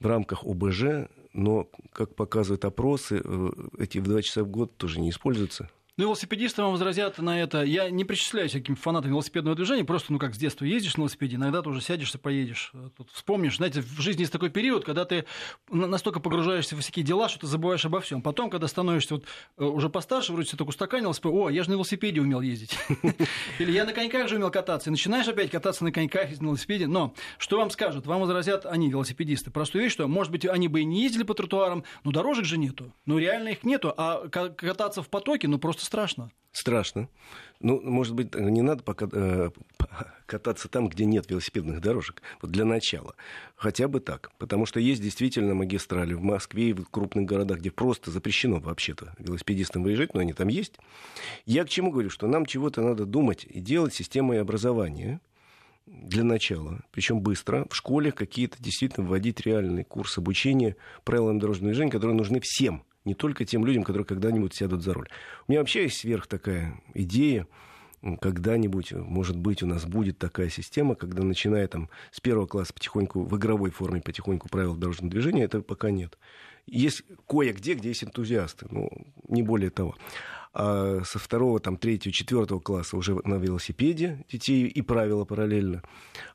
в 0.00 0.06
рамках 0.06 0.42
ОБЖ, 0.42 1.08
но, 1.32 1.68
как 1.92 2.16
показывают 2.16 2.64
опросы, 2.64 3.22
э, 3.22 3.50
эти 3.78 4.00
2 4.00 4.22
часа 4.22 4.42
в 4.42 4.48
год 4.48 4.76
тоже 4.76 4.98
не 4.98 5.10
используются 5.10 5.70
ну, 6.00 6.06
велосипедисты 6.06 6.62
вам 6.62 6.72
возразят 6.72 7.18
на 7.18 7.38
это. 7.38 7.62
Я 7.62 7.90
не 7.90 8.06
причисляюсь 8.06 8.52
каким 8.52 8.74
фанатам 8.74 9.10
велосипедного 9.10 9.54
движения, 9.54 9.84
просто, 9.84 10.14
ну, 10.14 10.18
как 10.18 10.34
с 10.34 10.38
детства 10.38 10.64
ездишь 10.64 10.96
на 10.96 11.02
велосипеде, 11.02 11.36
иногда 11.36 11.60
ты 11.60 11.68
уже 11.68 11.82
сядешь 11.82 12.14
и 12.14 12.16
поедешь. 12.16 12.72
Тут 12.96 13.10
вспомнишь, 13.12 13.58
знаете, 13.58 13.82
в 13.82 14.00
жизни 14.00 14.22
есть 14.22 14.32
такой 14.32 14.48
период, 14.48 14.86
когда 14.86 15.04
ты 15.04 15.26
настолько 15.68 16.20
погружаешься 16.20 16.74
в 16.74 16.80
всякие 16.80 17.04
дела, 17.04 17.28
что 17.28 17.40
ты 17.40 17.46
забываешь 17.46 17.84
обо 17.84 18.00
всем. 18.00 18.22
Потом, 18.22 18.48
когда 18.48 18.66
становишься 18.66 19.16
вот 19.16 19.24
э, 19.58 19.64
уже 19.64 19.90
постарше, 19.90 20.32
вроде 20.32 20.48
себе 20.48 20.56
так 20.56 20.68
устаканился, 20.68 21.20
о, 21.28 21.50
я 21.50 21.64
же 21.64 21.68
на 21.68 21.74
велосипеде 21.74 22.22
умел 22.22 22.40
ездить. 22.40 22.78
Или 23.58 23.72
я 23.72 23.84
на 23.84 23.92
коньках 23.92 24.26
же 24.28 24.36
умел 24.36 24.50
кататься. 24.50 24.88
И 24.88 24.92
начинаешь 24.92 25.28
опять 25.28 25.50
кататься 25.50 25.84
на 25.84 25.92
коньках 25.92 26.30
на 26.40 26.46
велосипеде. 26.46 26.86
Но 26.86 27.12
что 27.36 27.58
вам 27.58 27.68
скажут? 27.68 28.06
Вам 28.06 28.22
возразят 28.22 28.64
они, 28.64 28.88
велосипедисты. 28.88 29.50
Простую 29.50 29.84
вещь, 29.84 29.92
что, 29.92 30.08
может 30.08 30.32
быть, 30.32 30.46
они 30.46 30.68
бы 30.68 30.80
и 30.80 30.84
не 30.86 31.02
ездили 31.02 31.24
по 31.24 31.34
тротуарам, 31.34 31.84
но 32.04 32.10
дорожек 32.10 32.46
же 32.46 32.56
нету. 32.56 32.94
Ну, 33.04 33.18
реально 33.18 33.50
их 33.50 33.64
нету. 33.64 33.92
А 33.94 34.28
кататься 34.28 35.02
в 35.02 35.10
потоке, 35.10 35.46
ну, 35.46 35.58
просто 35.58 35.89
страшно. 35.90 36.30
Страшно. 36.52 37.08
Ну, 37.58 37.80
может 37.80 38.14
быть, 38.14 38.34
не 38.34 38.62
надо 38.62 38.84
пока 38.84 39.08
э, 39.10 39.50
кататься 40.26 40.68
там, 40.68 40.88
где 40.88 41.04
нет 41.04 41.28
велосипедных 41.28 41.80
дорожек. 41.80 42.22
Вот 42.40 42.52
для 42.52 42.64
начала. 42.64 43.16
Хотя 43.56 43.88
бы 43.88 43.98
так. 43.98 44.30
Потому 44.38 44.66
что 44.66 44.78
есть 44.78 45.02
действительно 45.02 45.54
магистрали 45.54 46.14
в 46.14 46.22
Москве 46.22 46.70
и 46.70 46.72
в 46.72 46.84
крупных 46.88 47.26
городах, 47.26 47.58
где 47.58 47.72
просто 47.72 48.12
запрещено 48.12 48.60
вообще-то 48.60 49.14
велосипедистам 49.18 49.82
выезжать, 49.82 50.14
но 50.14 50.20
они 50.20 50.32
там 50.32 50.46
есть. 50.46 50.74
Я 51.44 51.64
к 51.64 51.68
чему 51.68 51.90
говорю? 51.90 52.08
Что 52.08 52.28
нам 52.28 52.46
чего-то 52.46 52.82
надо 52.82 53.04
думать 53.04 53.44
и 53.48 53.60
делать 53.60 53.92
системой 53.92 54.40
образования 54.40 55.20
для 55.86 56.22
начала, 56.22 56.80
причем 56.92 57.20
быстро, 57.20 57.66
в 57.68 57.74
школе 57.74 58.12
какие-то 58.12 58.62
действительно 58.62 59.08
вводить 59.08 59.40
реальный 59.40 59.82
курс 59.82 60.18
обучения 60.18 60.76
правилам 61.02 61.40
дорожного 61.40 61.72
движения, 61.72 61.90
которые 61.90 62.16
нужны 62.16 62.38
всем– 62.40 62.84
не 63.04 63.14
только 63.14 63.44
тем 63.44 63.64
людям, 63.64 63.82
которые 63.82 64.06
когда-нибудь 64.06 64.54
сядут 64.54 64.82
за 64.82 64.94
руль. 64.94 65.08
У 65.46 65.52
меня 65.52 65.60
вообще 65.60 65.84
есть 65.84 65.98
сверх 65.98 66.26
такая 66.26 66.80
идея, 66.94 67.46
когда-нибудь, 68.20 68.92
может 68.92 69.36
быть, 69.36 69.62
у 69.62 69.66
нас 69.66 69.84
будет 69.84 70.18
такая 70.18 70.48
система, 70.48 70.94
когда, 70.94 71.22
начиная 71.22 71.68
там 71.68 71.90
с 72.10 72.20
первого 72.20 72.46
класса 72.46 72.72
потихоньку, 72.72 73.24
в 73.24 73.36
игровой 73.36 73.70
форме 73.70 74.00
потихоньку 74.00 74.48
правил 74.48 74.74
дорожного 74.74 75.10
движения, 75.10 75.44
этого 75.44 75.62
пока 75.62 75.90
нет. 75.90 76.18
Есть 76.66 77.02
кое-где, 77.28 77.74
где 77.74 77.88
есть 77.88 78.04
энтузиасты, 78.04 78.66
но 78.70 78.88
не 79.28 79.42
более 79.42 79.70
того. 79.70 79.96
А 80.52 81.02
со 81.04 81.18
второго, 81.18 81.60
там, 81.60 81.76
третьего, 81.76 82.12
четвертого 82.12 82.60
класса 82.60 82.96
уже 82.96 83.14
на 83.24 83.36
велосипеде 83.36 84.24
детей 84.30 84.66
и 84.66 84.82
правила 84.82 85.24
параллельно. 85.24 85.82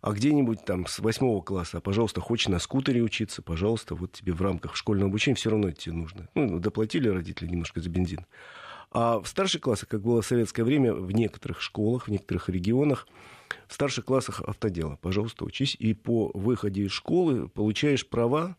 А 0.02 0.12
где-нибудь 0.14 0.64
там 0.66 0.88
с 0.88 1.00
восьмого 1.00 1.42
класса, 1.42 1.82
пожалуйста, 1.82 2.22
хочешь 2.22 2.48
на 2.48 2.60
скутере 2.60 3.02
учиться, 3.02 3.42
пожалуйста, 3.42 3.96
вот 3.96 4.14
тебе 4.14 4.34
в 4.34 4.42
рамках 4.42 4.76
школьного 4.76 5.10
обучения 5.10 5.36
все 5.36 5.50
равно 5.50 5.72
тебе 5.72 5.96
нужно. 5.96 6.30
Ну, 6.34 6.60
доплатили 6.60 7.10
родители 7.10 7.48
немножко 7.48 7.82
за 7.82 7.90
бензин. 7.90 8.26
А 8.92 9.20
в 9.20 9.28
старших 9.28 9.62
классах, 9.62 9.90
как 9.90 10.02
было 10.02 10.22
в 10.22 10.26
советское 10.26 10.64
время, 10.64 10.94
в 10.94 11.12
некоторых 11.12 11.60
школах, 11.60 12.08
в 12.08 12.12
некоторых 12.12 12.48
регионах, 12.48 13.08
в 13.68 13.74
старших 13.74 14.06
классах 14.06 14.40
автодело. 14.40 14.98
Пожалуйста, 15.02 15.44
учись. 15.44 15.76
И 15.78 15.94
по 15.94 16.32
выходе 16.34 16.84
из 16.84 16.92
школы 16.92 17.50
получаешь 17.50 18.08
права 18.08 18.56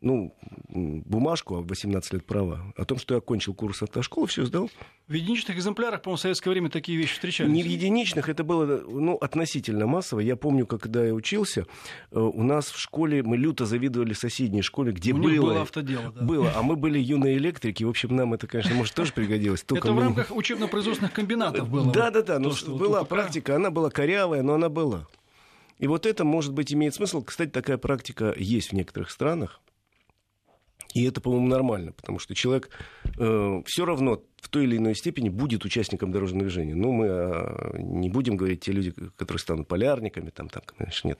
ну, 0.00 0.34
бумажку, 0.68 1.56
а 1.56 1.60
в 1.60 1.66
18 1.66 2.14
лет 2.14 2.24
права, 2.24 2.72
о 2.76 2.84
том, 2.84 2.98
что 2.98 3.14
я 3.14 3.18
окончил 3.18 3.54
курс 3.54 3.82
автошколы, 3.82 4.26
все 4.26 4.44
сдал. 4.46 4.70
В 5.08 5.12
единичных 5.12 5.56
экземплярах, 5.56 6.02
по-моему, 6.02 6.16
в 6.16 6.20
советское 6.20 6.50
время 6.50 6.70
такие 6.70 6.96
вещи 6.96 7.14
встречались. 7.14 7.50
Не 7.52 7.62
в 7.62 7.66
единичных, 7.66 8.28
это 8.28 8.44
было 8.44 8.82
ну, 8.86 9.16
относительно 9.16 9.86
массово. 9.86 10.20
Я 10.20 10.36
помню, 10.36 10.66
когда 10.66 11.04
я 11.04 11.12
учился, 11.12 11.66
э, 12.12 12.18
у 12.18 12.42
нас 12.42 12.70
в 12.70 12.78
школе 12.78 13.22
мы 13.22 13.36
люто 13.36 13.66
завидовали 13.66 14.12
соседней 14.12 14.62
школе, 14.62 14.92
где 14.92 15.12
у 15.12 15.18
было... 15.18 15.40
Было 15.40 15.62
автодело, 15.62 16.12
да. 16.12 16.22
Было, 16.22 16.52
а 16.54 16.62
мы 16.62 16.76
были 16.76 16.98
юные 16.98 17.36
электрики. 17.36 17.84
В 17.84 17.88
общем, 17.88 18.14
нам 18.14 18.32
это, 18.34 18.46
конечно, 18.46 18.74
может, 18.74 18.94
тоже 18.94 19.12
пригодилось. 19.12 19.62
Только 19.62 19.88
это 19.88 19.94
в 19.94 19.98
рамках 19.98 20.30
учебно-производственных 20.30 21.12
комбинатов 21.12 21.68
было. 21.68 21.92
Да-да-да, 21.92 22.38
но 22.38 22.52
была 22.68 23.04
практика, 23.04 23.56
она 23.56 23.70
была 23.70 23.90
корявая, 23.90 24.42
но 24.42 24.54
она 24.54 24.68
была. 24.68 25.06
И 25.78 25.86
вот 25.86 26.06
это, 26.06 26.24
может 26.24 26.52
быть, 26.52 26.72
имеет 26.72 26.94
смысл. 26.94 27.22
Кстати, 27.22 27.50
такая 27.50 27.78
практика 27.78 28.34
есть 28.36 28.70
в 28.70 28.74
некоторых 28.74 29.10
странах. 29.10 29.60
И 30.94 31.04
это, 31.04 31.20
по-моему, 31.20 31.46
нормально, 31.46 31.92
потому 31.92 32.18
что 32.18 32.34
человек 32.34 32.70
э, 33.18 33.62
все 33.66 33.84
равно 33.84 34.22
в 34.40 34.48
той 34.48 34.64
или 34.64 34.76
иной 34.76 34.94
степени 34.94 35.28
будет 35.28 35.64
участником 35.64 36.10
дорожного 36.10 36.44
движения. 36.44 36.74
Ну, 36.74 36.92
мы 36.92 37.06
э, 37.06 37.76
не 37.78 38.08
будем 38.10 38.36
говорить 38.36 38.60
те 38.60 38.72
люди, 38.72 38.92
которые 39.16 39.40
станут 39.40 39.68
полярниками, 39.68 40.30
там, 40.30 40.48
там, 40.48 40.62
конечно, 40.76 41.08
нет. 41.08 41.18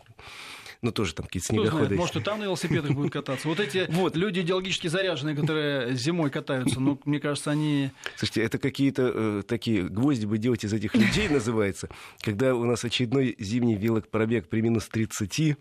Ну, 0.82 0.92
тоже 0.92 1.14
там 1.14 1.26
какие-то 1.26 1.48
снегоходы. 1.48 1.84
Знает, 1.84 1.98
может, 1.98 2.16
и 2.16 2.20
там 2.20 2.38
на 2.38 2.44
велосипедах 2.44 2.92
будут 2.92 3.12
кататься. 3.12 3.46
Вот 3.48 3.60
эти 3.60 3.86
вот. 3.90 4.16
люди 4.16 4.40
идеологически 4.40 4.86
заряженные, 4.86 5.36
которые 5.36 5.94
зимой 5.94 6.30
катаются, 6.30 6.80
ну, 6.80 6.98
мне 7.04 7.20
кажется, 7.20 7.50
они... 7.50 7.90
Слушайте, 8.16 8.42
это 8.42 8.58
какие-то 8.58 9.12
э, 9.14 9.42
такие 9.46 9.82
гвозди 9.82 10.24
бы 10.24 10.38
делать 10.38 10.64
из 10.64 10.72
этих 10.72 10.94
людей, 10.94 11.28
называется, 11.30 11.90
когда 12.22 12.54
у 12.54 12.64
нас 12.64 12.82
очередной 12.84 13.36
зимний 13.38 13.76
велопробег 13.76 14.48
при 14.48 14.62
минус 14.62 14.88
30, 14.88 15.58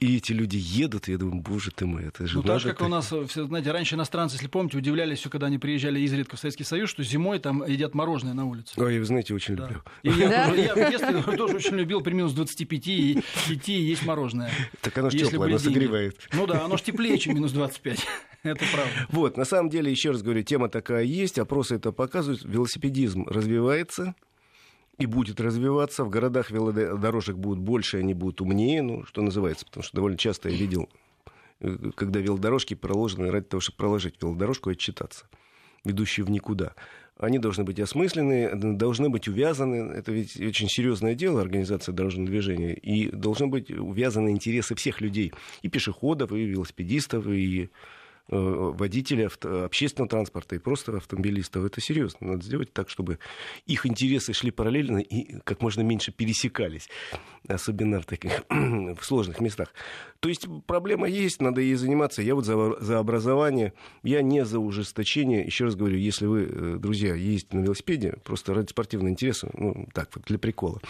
и 0.00 0.16
эти 0.16 0.32
люди 0.32 0.56
едут, 0.56 1.08
и 1.08 1.12
я 1.12 1.18
думаю, 1.18 1.40
боже 1.40 1.70
ты 1.70 1.86
мой, 1.86 2.06
это 2.06 2.26
же 2.26 2.38
Ну, 2.38 2.42
так 2.42 2.60
же, 2.60 2.68
как 2.70 2.78
так... 2.78 2.86
у 2.88 2.90
нас, 2.90 3.12
э, 3.12 3.26
все, 3.26 3.46
знаете, 3.46 3.70
раньше 3.70 3.94
иностранцы, 3.94 4.34
если 4.34 4.48
помните, 4.48 4.76
удивлялись 4.76 5.20
все, 5.20 5.30
когда 5.30 5.46
они 5.46 5.58
приезжали 5.58 6.00
изредка 6.00 6.36
в 6.36 6.40
Советский 6.40 6.64
Союз, 6.64 6.90
что 6.90 7.04
зимой 7.04 7.38
там 7.38 7.64
едят 7.64 7.94
мороженое 7.94 8.34
на 8.34 8.44
улице. 8.44 8.72
Ой, 8.76 8.98
вы 8.98 9.04
знаете, 9.04 9.34
очень 9.34 9.54
да. 9.54 9.68
люблю. 9.68 9.82
И 10.02 10.10
я, 10.10 10.48
тоже, 10.48 10.60
я 10.60 10.74
в 10.74 10.90
детстве 10.90 11.22
тоже 11.36 11.56
очень 11.56 11.76
любил 11.76 12.00
при 12.00 12.12
минус 12.12 12.32
25 12.32 12.88
и 12.88 13.20
идти 13.48 13.76
и 13.76 13.82
есть 13.82 14.04
мороженое. 14.04 14.50
Так 14.80 14.98
оно 14.98 15.10
же 15.10 15.18
теплое, 15.18 15.48
оно 15.48 15.58
согревает. 15.58 16.28
Ну 16.32 16.46
да, 16.46 16.64
оно 16.64 16.76
же 16.76 16.82
теплее, 16.82 17.16
чем 17.16 17.36
минус 17.36 17.52
25. 17.52 18.06
Это 18.42 18.64
правда. 18.72 19.06
Вот, 19.10 19.36
на 19.36 19.44
самом 19.44 19.70
деле, 19.70 19.90
еще 19.90 20.10
раз 20.10 20.22
говорю, 20.22 20.42
тема 20.42 20.68
такая 20.68 21.04
есть, 21.04 21.38
опросы 21.38 21.76
это 21.76 21.92
показывают, 21.92 22.42
велосипедизм 22.44 23.26
развивается, 23.26 24.14
и 24.98 25.06
будет 25.06 25.40
развиваться. 25.40 26.04
В 26.04 26.10
городах 26.10 26.50
велодорожек 26.50 27.36
будут 27.36 27.58
больше, 27.58 27.98
они 27.98 28.14
будут 28.14 28.40
умнее, 28.40 28.82
ну, 28.82 29.04
что 29.04 29.22
называется, 29.22 29.64
потому 29.64 29.82
что 29.82 29.96
довольно 29.96 30.18
часто 30.18 30.48
я 30.48 30.56
видел, 30.56 30.88
э, 31.60 31.76
когда 31.94 32.20
велодорожки 32.20 32.74
проложены 32.74 33.30
ради 33.30 33.46
того, 33.46 33.60
чтобы 33.60 33.76
проложить 33.78 34.22
велодорожку 34.22 34.70
и 34.70 34.74
отчитаться, 34.74 35.26
ведущие 35.84 36.24
в 36.24 36.30
никуда. 36.30 36.74
Они 37.16 37.38
должны 37.38 37.62
быть 37.62 37.78
осмыслены, 37.78 38.76
должны 38.76 39.08
быть 39.08 39.28
увязаны. 39.28 39.92
Это 39.92 40.10
ведь 40.10 40.38
очень 40.40 40.68
серьезное 40.68 41.14
дело, 41.14 41.40
организация 41.40 41.92
дорожного 41.92 42.28
движения. 42.28 42.74
И 42.74 43.08
должны 43.08 43.46
быть 43.46 43.70
увязаны 43.70 44.30
интересы 44.30 44.74
всех 44.74 45.00
людей. 45.00 45.32
И 45.62 45.68
пешеходов, 45.68 46.32
и 46.32 46.44
велосипедистов, 46.44 47.28
и 47.28 47.70
водителей 48.28 49.26
авто, 49.26 49.64
общественного 49.64 50.08
транспорта 50.08 50.54
и 50.56 50.58
просто 50.58 50.96
автомобилистов. 50.96 51.64
Это 51.64 51.80
серьезно. 51.80 52.28
Надо 52.28 52.44
сделать 52.44 52.72
так, 52.72 52.88
чтобы 52.88 53.18
их 53.66 53.86
интересы 53.86 54.32
шли 54.32 54.50
параллельно 54.50 54.98
и 54.98 55.38
как 55.44 55.60
можно 55.60 55.82
меньше 55.82 56.12
пересекались, 56.12 56.88
особенно 57.48 58.00
в 58.00 58.06
таких 58.06 58.44
в 58.48 59.02
сложных 59.02 59.40
местах. 59.40 59.74
То 60.20 60.28
есть 60.28 60.46
проблема 60.66 61.08
есть, 61.08 61.42
надо 61.42 61.60
ей 61.60 61.74
заниматься. 61.74 62.22
Я 62.22 62.34
вот 62.34 62.46
за, 62.46 62.80
за 62.80 62.98
образование, 62.98 63.74
я 64.02 64.22
не 64.22 64.44
за 64.44 64.58
ужесточение. 64.58 65.44
Еще 65.44 65.64
раз 65.64 65.76
говорю, 65.76 65.98
если 65.98 66.26
вы, 66.26 66.48
э, 66.50 66.76
друзья, 66.78 67.14
ездите 67.14 67.56
на 67.56 67.64
велосипеде, 67.64 68.14
просто 68.24 68.54
ради 68.54 68.70
спортивного 68.70 69.10
интереса, 69.10 69.50
ну, 69.52 69.86
так 69.92 70.08
вот, 70.14 70.24
для 70.24 70.38
прикола, 70.38 70.80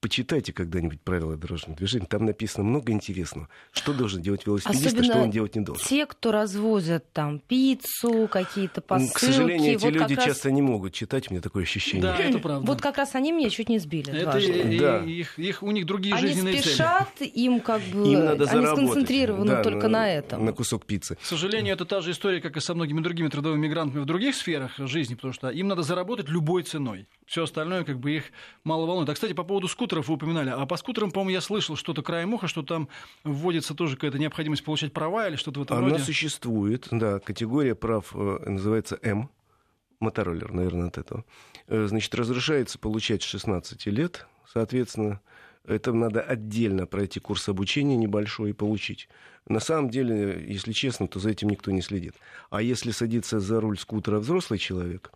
почитайте 0.00 0.52
когда-нибудь 0.52 1.00
правила 1.00 1.36
дорожного 1.36 1.76
движения. 1.76 2.06
Там 2.06 2.24
написано 2.24 2.64
много 2.64 2.92
интересного. 2.92 3.48
Что 3.72 3.92
должен 3.92 4.22
делать 4.22 4.46
велосипедист, 4.46 4.86
Особенно 4.86 5.08
а 5.08 5.12
что 5.12 5.22
он 5.22 5.30
делать 5.30 5.54
не 5.54 5.62
должен. 5.62 5.84
Те, 5.86 6.06
кто 6.06 6.32
развозят 6.32 7.12
там 7.12 7.38
пиццу, 7.38 8.28
какие-то 8.28 8.80
посылки. 8.80 9.14
К 9.14 9.18
сожалению, 9.18 9.74
эти 9.74 9.84
вот 9.84 9.92
люди 9.92 10.14
раз... 10.14 10.24
часто 10.24 10.50
не 10.50 10.62
могут 10.62 10.94
читать, 10.94 11.30
у 11.30 11.34
меня 11.34 11.42
такое 11.42 11.64
ощущение. 11.64 12.02
Да, 12.02 12.16
это 12.18 12.38
правда. 12.38 12.66
Вот 12.66 12.80
как 12.80 12.96
раз 12.96 13.14
они 13.14 13.32
меня 13.32 13.50
чуть 13.50 13.68
не 13.68 13.78
сбили. 13.78 14.12
Это 14.12 14.38
и, 14.38 14.78
да. 14.78 15.04
их, 15.04 15.38
их, 15.38 15.62
у 15.62 15.70
них 15.70 15.86
другие 15.86 16.14
они 16.14 16.28
жизненные 16.28 16.54
цели. 16.54 16.64
Они 16.64 16.74
спешат, 16.74 17.20
им 17.20 17.60
как 17.60 17.82
бы... 17.82 18.08
Им 18.08 18.24
надо 18.24 18.44
они 18.44 18.52
заработать. 18.52 18.84
сконцентрированы 18.86 19.50
да, 19.52 19.62
только 19.62 19.88
на, 19.88 20.00
на 20.00 20.10
этом. 20.10 20.44
На 20.44 20.52
кусок 20.52 20.86
пиццы. 20.86 21.16
К 21.16 21.24
сожалению, 21.24 21.74
это 21.74 21.84
та 21.84 22.00
же 22.00 22.12
история, 22.12 22.40
как 22.40 22.56
и 22.56 22.60
со 22.60 22.74
многими 22.74 23.00
другими 23.00 23.28
трудовыми 23.28 23.60
мигрантами 23.66 24.00
в 24.02 24.06
других 24.06 24.34
сферах 24.34 24.72
жизни, 24.78 25.14
потому 25.14 25.34
что 25.34 25.50
им 25.50 25.68
надо 25.68 25.82
заработать 25.82 26.28
любой 26.28 26.62
ценой. 26.62 27.06
Все 27.26 27.44
остальное 27.44 27.84
как 27.84 27.98
бы 28.00 28.10
их 28.12 28.24
мало 28.64 28.86
волнует. 28.86 29.08
А, 29.08 29.14
кстати, 29.14 29.34
по 29.34 29.44
поводу 29.44 29.68
скутеров 29.90 30.08
вы 30.08 30.14
упоминали. 30.14 30.50
А 30.50 30.66
по 30.66 30.76
скутерам, 30.76 31.10
по-моему, 31.10 31.30
я 31.30 31.40
слышал 31.40 31.76
что-то 31.76 32.02
краем 32.02 32.32
уха, 32.34 32.46
что 32.46 32.62
там 32.62 32.88
вводится 33.24 33.74
тоже 33.74 33.96
какая-то 33.96 34.18
необходимость 34.18 34.64
получать 34.64 34.92
права 34.92 35.28
или 35.28 35.36
что-то 35.36 35.60
в 35.60 35.62
этом 35.64 35.78
Она 35.78 35.86
роде. 35.86 35.96
Она 35.96 36.04
существует, 36.04 36.86
да. 36.92 37.18
Категория 37.18 37.74
прав 37.74 38.14
э, 38.14 38.38
называется 38.46 38.98
М. 39.02 39.30
Мотороллер, 39.98 40.52
наверное, 40.52 40.88
от 40.88 40.98
этого. 40.98 41.24
Э, 41.66 41.86
значит, 41.88 42.14
разрешается 42.14 42.78
получать 42.78 43.22
с 43.22 43.26
16 43.26 43.86
лет, 43.86 44.26
соответственно, 44.46 45.20
это 45.66 45.92
надо 45.92 46.22
отдельно 46.22 46.86
пройти 46.86 47.20
курс 47.20 47.48
обучения 47.48 47.96
небольшой 47.96 48.50
и 48.50 48.54
получить. 48.54 49.08
На 49.48 49.60
самом 49.60 49.90
деле, 49.90 50.42
если 50.46 50.72
честно, 50.72 51.08
то 51.08 51.18
за 51.18 51.30
этим 51.30 51.48
никто 51.48 51.70
не 51.70 51.82
следит. 51.82 52.14
А 52.48 52.62
если 52.62 52.92
садится 52.92 53.40
за 53.40 53.60
руль 53.60 53.78
скутера 53.78 54.20
взрослый 54.20 54.58
человек, 54.58 55.12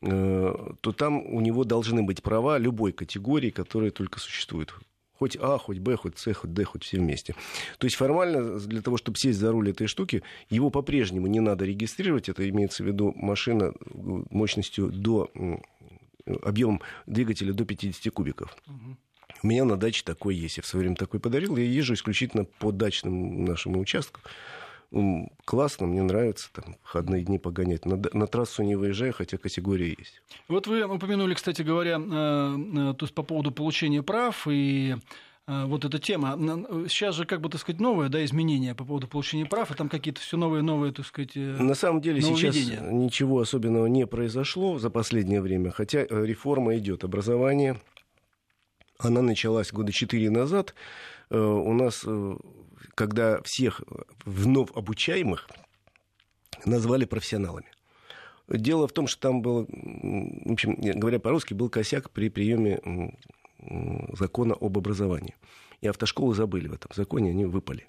то 0.00 0.92
там 0.96 1.26
у 1.26 1.40
него 1.40 1.64
должны 1.64 2.02
быть 2.02 2.22
права 2.22 2.58
любой 2.58 2.92
категории, 2.92 3.50
которые 3.50 3.90
только 3.90 4.20
существуют. 4.20 4.74
Хоть 5.18 5.36
А, 5.40 5.58
хоть 5.58 5.78
Б, 5.78 5.96
хоть 5.96 6.16
С, 6.18 6.32
хоть 6.32 6.52
Д, 6.52 6.62
хоть 6.62 6.84
все 6.84 6.98
вместе. 6.98 7.34
То 7.78 7.86
есть 7.86 7.96
формально 7.96 8.60
для 8.60 8.82
того, 8.82 8.96
чтобы 8.96 9.18
сесть 9.18 9.40
за 9.40 9.50
руль 9.50 9.70
этой 9.70 9.88
штуки, 9.88 10.22
его 10.48 10.70
по-прежнему 10.70 11.26
не 11.26 11.40
надо 11.40 11.64
регистрировать. 11.64 12.28
Это 12.28 12.48
имеется 12.48 12.84
в 12.84 12.86
виду 12.86 13.12
машина 13.16 13.72
мощностью 14.30 14.92
до 14.92 15.28
объемом 16.42 16.80
двигателя 17.06 17.52
до 17.52 17.64
50 17.64 18.12
кубиков. 18.12 18.56
У 19.42 19.46
меня 19.46 19.64
на 19.64 19.76
даче 19.76 20.02
такой 20.04 20.36
есть. 20.36 20.56
Я 20.56 20.62
в 20.62 20.66
свое 20.66 20.82
время 20.82 20.96
такой 20.96 21.18
подарил. 21.18 21.56
Я 21.56 21.64
езжу 21.64 21.94
исключительно 21.94 22.44
по 22.44 22.70
дачным 22.70 23.44
нашему 23.44 23.80
участку 23.80 24.20
классно, 25.44 25.86
мне 25.86 26.02
нравится 26.02 26.48
там 26.52 26.76
входные 26.82 27.22
дни 27.22 27.38
погонять. 27.38 27.84
На, 27.84 28.00
на 28.12 28.26
трассу 28.26 28.62
не 28.62 28.76
выезжаю, 28.76 29.12
хотя 29.12 29.36
категория 29.36 29.94
есть. 29.98 30.22
Вот 30.48 30.66
вы 30.66 30.82
упомянули, 30.82 31.34
кстати 31.34 31.62
говоря, 31.62 31.98
э, 31.98 32.00
э, 32.00 32.94
то 32.94 33.04
есть 33.04 33.14
по 33.14 33.22
поводу 33.22 33.52
получения 33.52 34.02
прав 34.02 34.46
и 34.48 34.96
э, 35.46 35.64
вот 35.66 35.84
эта 35.84 35.98
тема. 35.98 36.38
Сейчас 36.88 37.16
же, 37.16 37.26
как 37.26 37.42
бы, 37.42 37.50
так 37.50 37.60
сказать, 37.60 37.80
новое 37.80 38.08
да, 38.08 38.24
изменение 38.24 38.74
по 38.74 38.84
поводу 38.84 39.08
получения 39.08 39.44
прав, 39.44 39.70
и 39.70 39.74
там 39.74 39.90
какие-то 39.90 40.20
все 40.20 40.38
новые, 40.38 40.62
новые, 40.62 40.92
так 40.92 41.04
сказать, 41.04 41.36
На 41.36 41.74
самом 41.74 42.00
деле 42.00 42.22
сейчас 42.22 42.56
ничего 42.56 43.40
особенного 43.40 43.86
не 43.86 44.06
произошло 44.06 44.78
за 44.78 44.88
последнее 44.88 45.42
время, 45.42 45.70
хотя 45.70 46.04
реформа 46.04 46.78
идет. 46.78 47.04
Образование, 47.04 47.78
она 48.98 49.20
началась 49.20 49.70
года 49.70 49.92
четыре 49.92 50.30
назад. 50.30 50.74
У 51.30 51.74
нас 51.74 52.06
когда 52.98 53.40
всех 53.42 53.80
вновь 54.24 54.70
обучаемых 54.74 55.48
назвали 56.64 57.04
профессионалами. 57.04 57.68
Дело 58.48 58.88
в 58.88 58.92
том, 58.92 59.06
что 59.06 59.20
там 59.20 59.40
был, 59.40 59.68
в 59.68 60.52
общем, 60.52 60.74
говоря 60.74 61.20
по-русски, 61.20 61.54
был 61.54 61.68
косяк 61.70 62.10
при 62.10 62.28
приеме 62.28 62.80
закона 64.18 64.54
об 64.54 64.76
образовании. 64.76 65.36
И 65.80 65.86
автошколы 65.86 66.34
забыли 66.34 66.66
в 66.66 66.72
этом 66.72 66.90
законе, 66.92 67.30
они 67.30 67.44
выпали. 67.44 67.86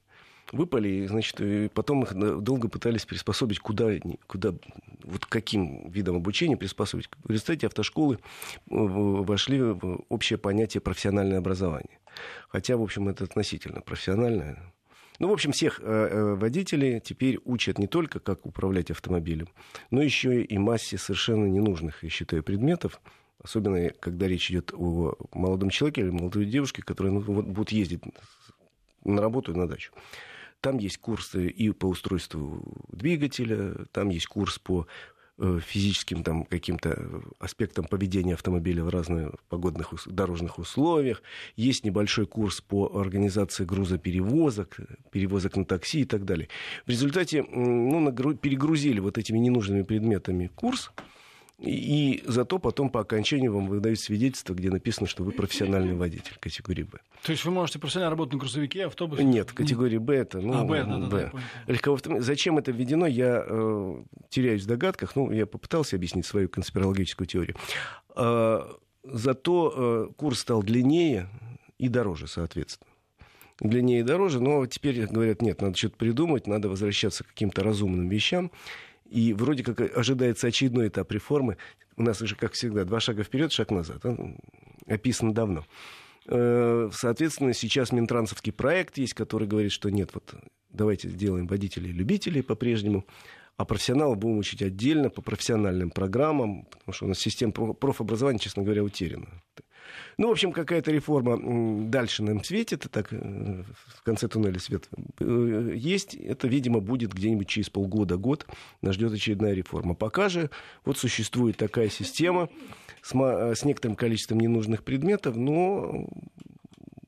Выпали, 0.51 1.08
значит, 1.08 1.42
и 1.42 1.70
потом 1.70 2.04
их 2.04 2.13
долго 2.13 2.70
пытались 2.70 3.06
приспособить, 3.06 3.60
куда, 3.60 3.89
куда, 4.28 4.54
вот 5.06 5.25
каким 5.25 5.89
видом 5.89 6.18
обучения 6.18 6.56
приспособить. 6.56 7.10
В 7.24 7.32
результате 7.32 7.66
автошколы 7.66 8.20
вошли 8.68 9.60
в 9.60 10.04
общее 10.10 10.38
понятие 10.38 10.82
профессиональное 10.82 11.39
образование. 11.39 11.98
Хотя, 12.48 12.78
в 12.78 12.84
общем, 12.84 13.10
это 13.10 13.24
относительно 13.24 13.82
профессиональное 13.82 14.72
Ну, 15.20 15.28
в 15.28 15.34
общем, 15.34 15.52
всех 15.52 15.82
водителей 15.84 17.00
теперь 17.02 17.40
учат 17.44 17.78
не 17.78 17.88
только, 17.88 18.20
как 18.20 18.46
управлять 18.46 18.90
автомобилем, 18.90 19.50
но 19.92 20.02
еще 20.02 20.42
и 20.42 20.58
массе 20.58 20.98
совершенно 20.98 21.46
ненужных, 21.46 22.04
я 22.04 22.10
считаю, 22.10 22.42
предметов, 22.42 23.02
особенно 23.42 23.90
когда 23.90 24.28
речь 24.28 24.50
идет 24.50 24.74
о 24.74 25.16
молодом 25.34 25.70
человеке 25.70 26.02
или 26.02 26.10
молодой 26.10 26.46
девушке, 26.46 26.82
которые 26.82 27.14
ну, 27.14 27.20
вот, 27.20 27.46
будут 27.46 27.72
ездить 27.72 28.02
на 29.04 29.22
работу 29.22 29.54
и 29.54 29.56
на 29.56 29.68
дачу. 29.68 29.92
Там 30.62 30.78
есть 30.78 30.98
курсы 30.98 31.48
и 31.48 31.72
по 31.72 31.86
устройству 31.86 32.64
двигателя, 32.90 33.86
там 33.92 34.10
есть 34.10 34.28
курс 34.28 34.60
по 34.60 34.82
э, 34.82 34.86
физическим 35.65 36.24
там, 36.24 36.43
каким-то 36.43 37.22
аспектам 37.39 37.86
поведения 37.86 38.34
автомобиля 38.34 38.84
в 38.84 38.89
разных 38.89 39.31
погодных 39.50 39.93
дорожных 40.05 40.60
условиях. 40.60 41.22
Есть 41.55 41.86
небольшой 41.86 42.25
курс 42.25 42.62
по 42.62 43.00
организации 43.00 43.65
грузоперевозок, 43.65 44.77
перевозок 45.12 45.55
на 45.55 45.65
такси 45.65 46.01
и 46.01 46.05
так 46.05 46.25
далее. 46.25 46.50
В 46.86 46.89
результате 46.89 47.43
ну, 47.43 48.12
перегрузили 48.12 49.00
вот 49.00 49.17
этими 49.17 49.38
ненужными 49.38 49.84
предметами 49.84 50.48
курс, 50.48 50.91
и 51.60 52.24
зато 52.25 52.58
потом 52.58 52.89
по 52.89 53.01
окончанию 53.01 53.54
вам 53.54 53.68
выдают 53.68 54.00
свидетельство, 54.00 54.54
где 54.54 54.70
написано, 54.70 55.08
что 55.08 55.24
вы 55.24 55.32
профессиональный 55.32 55.94
водитель 55.94 56.36
категории 56.39 56.84
Б. 56.84 57.00
То 57.24 57.32
есть 57.34 57.44
вы 57.44 57.51
можете 57.51 57.80
профессионально 57.80 58.12
работать 58.12 58.34
на 58.34 58.39
грузовике, 58.39 58.86
автобусе? 58.86 59.24
Нет, 59.24 59.51
категория 59.51 60.00
Б 60.00 60.16
это, 60.16 60.39
ну, 60.39 60.54
а, 60.54 60.63
Б, 60.63 60.86
да, 60.86 60.98
Б. 60.98 61.32
Да, 61.68 61.98
да, 62.06 62.22
Зачем 62.22 62.58
это 62.58 62.72
введено, 62.72 63.06
я 63.06 63.44
э, 63.46 64.04
теряюсь 64.30 64.63
в 64.63 64.68
догадках. 64.68 65.16
Ну, 65.18 65.32
я 65.32 65.46
попытался 65.46 65.98
объяснить 65.98 66.25
свою 66.25 66.48
конспирологическую 66.48 67.28
теорию. 67.28 67.58
Э, 68.16 68.62
зато 69.04 69.74
э, 69.75 70.13
курс 70.16 70.39
стал 70.39 70.63
длиннее 70.63 71.28
и 71.78 71.89
дороже, 71.89 72.28
соответственно 72.28 72.89
длиннее 73.62 74.00
и 74.00 74.04
дороже, 74.04 74.39
но 74.39 74.66
теперь 74.66 75.06
говорят, 75.06 75.42
нет, 75.42 75.62
надо 75.62 75.75
что-то 75.75 75.98
придумать, 75.98 76.48
надо 76.48 76.70
возвращаться 76.70 77.24
к 77.24 77.28
каким-то 77.28 77.63
разумным 77.63 78.08
вещам. 78.08 78.51
И 79.10 79.34
вроде 79.34 79.63
как 79.63 79.82
ожидается 79.98 80.48
очередной 80.48 80.88
этап 80.88 81.12
реформы. 81.12 81.58
У 81.98 82.04
нас 82.04 82.22
уже, 82.22 82.36
как 82.36 82.54
всегда, 82.54 82.86
два 82.86 83.00
шага 83.00 83.24
вперед, 83.24 83.51
шаг 83.51 83.72
назад. 83.72 84.06
Он 84.06 84.38
описано 84.88 85.34
давно. 85.34 85.66
Э, 86.28 86.89
соответственно, 86.94 87.54
сейчас 87.54 87.92
Минтрансовский 87.92 88.54
проект 88.54 88.98
есть, 88.98 89.13
который 89.16 89.48
говорит, 89.48 89.72
что 89.72 89.89
нет, 89.89 90.12
вот 90.13 90.36
давайте 90.70 91.10
сделаем 91.10 91.48
водителей-любителей 91.48 92.44
по-прежнему, 92.44 93.06
а 93.58 93.66
профессионалов 93.66 94.18
будем 94.18 94.38
учить 94.38 94.62
отдельно 94.62 95.10
по 95.10 95.22
профессиональным 95.22 95.89
программам, 95.89 96.66
потому 96.66 96.94
что 96.94 97.06
у 97.06 97.08
нас 97.10 97.20
система 97.20 97.51
профобразования, 97.51 98.39
честно 98.39 98.63
говоря, 98.63 98.84
утеряна. 98.84 99.28
Ну, 100.17 100.27
в 100.27 100.31
общем, 100.31 100.51
какая-то 100.51 100.91
реформа 100.91 101.39
дальше 101.89 102.24
нам 102.24 102.43
светит, 102.43 102.88
так 102.91 103.12
э, 103.12 103.63
в 103.96 104.03
конце 104.03 104.27
туннеля 104.27 104.60
свет 104.60 104.89
э, 105.19 105.74
есть. 105.75 106.15
Это, 106.15 106.48
видимо, 106.48 106.79
будет 106.79 107.13
где-нибудь 107.13 107.48
через 107.48 107.69
полгода-год. 107.69 108.48
Нас 108.81 108.96
ждет 108.96 109.13
очередная 109.13 109.53
реформа. 109.53 109.96
Пока 109.96 110.29
же 110.29 110.50
вот 110.86 110.98
существует 110.98 111.58
такая 111.58 111.89
система 111.89 112.50
с, 113.01 113.13
э, 113.13 113.55
с 113.55 113.65
некоторым 113.65 113.96
количеством 113.96 114.39
ненужных 114.39 114.84
предметов, 114.84 115.36
но 115.36 116.08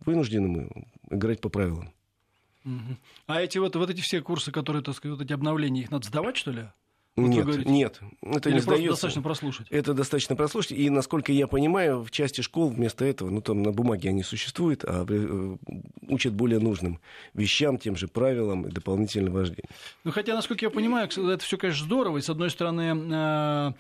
вынуждены 0.05 0.47
мы 0.47 0.69
играть 1.09 1.41
по 1.41 1.50
правилам. 1.50 1.91
А 3.25 3.41
эти 3.41 3.57
вот, 3.57 3.75
вот 3.75 3.89
эти 3.89 4.01
все 4.01 4.21
курсы, 4.21 4.51
которые, 4.51 4.83
так 4.83 4.95
сказать, 4.95 5.17
вот 5.17 5.25
эти 5.25 5.33
обновления, 5.33 5.81
их 5.81 5.91
надо 5.91 6.07
сдавать, 6.07 6.38
что 6.38 6.51
ли? 6.51 6.67
Вот 7.18 7.27
нет, 7.27 7.65
нет, 7.65 8.00
это 8.22 8.48
Или 8.50 8.56
не 8.56 8.62
сдается. 8.62 8.89
достаточно 8.91 9.22
прослушать? 9.22 9.68
Это 9.70 9.94
достаточно 9.94 10.38
прослушать. 10.38 10.72
И, 10.72 10.89
насколько 10.89 11.34
я 11.34 11.46
понимаю, 11.48 12.03
в 12.03 12.10
части 12.10 12.39
школ 12.39 12.70
вместо 12.70 13.03
этого, 13.03 13.30
ну, 13.30 13.41
там 13.41 13.63
на 13.63 13.74
бумаге 13.74 14.10
они 14.10 14.24
существуют, 14.24 14.86
а 14.86 15.06
э, 15.08 15.58
учат 16.08 16.34
более 16.34 16.60
нужным 16.60 17.01
вещам, 17.34 17.77
тем 17.77 17.98
же 17.98 18.08
правилам 18.08 18.65
и 18.65 18.72
дополнительным 18.72 19.34
вождению. 19.34 19.68
Ну, 20.06 20.12
хотя, 20.12 20.34
насколько 20.36 20.65
я 20.65 20.70
понимаю, 20.70 21.10
это 21.10 21.39
все, 21.39 21.58
конечно, 21.58 21.84
здорово. 21.86 22.20
И, 22.20 22.22
с 22.22 22.30
одной 22.30 22.50
стороны, 22.50 22.96
э, 22.96 23.74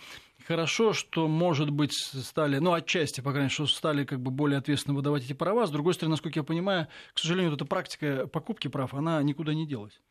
хорошо, 0.45 0.91
что, 0.91 1.29
может 1.29 1.69
быть, 1.69 1.93
стали, 1.93 2.57
ну, 2.57 2.73
отчасти, 2.73 3.21
по 3.21 3.31
крайней 3.31 3.45
мере, 3.45 3.53
что 3.53 3.65
стали 3.65 4.03
как 4.03 4.19
бы 4.19 4.31
более 4.31 4.57
ответственно 4.57 4.93
выдавать 4.93 5.23
эти 5.23 5.33
права. 5.33 5.67
С 5.67 5.71
другой 5.71 5.93
стороны, 5.93 6.11
насколько 6.11 6.39
я 6.39 6.43
понимаю, 6.43 6.89
к 7.13 7.19
сожалению, 7.19 7.51
вот 7.51 7.61
эта 7.61 7.65
практика 7.65 8.27
покупки 8.27 8.67
прав, 8.67 8.93
она 8.93 9.23
никуда 9.23 9.53
не 9.53 9.65
делась. 9.65 10.01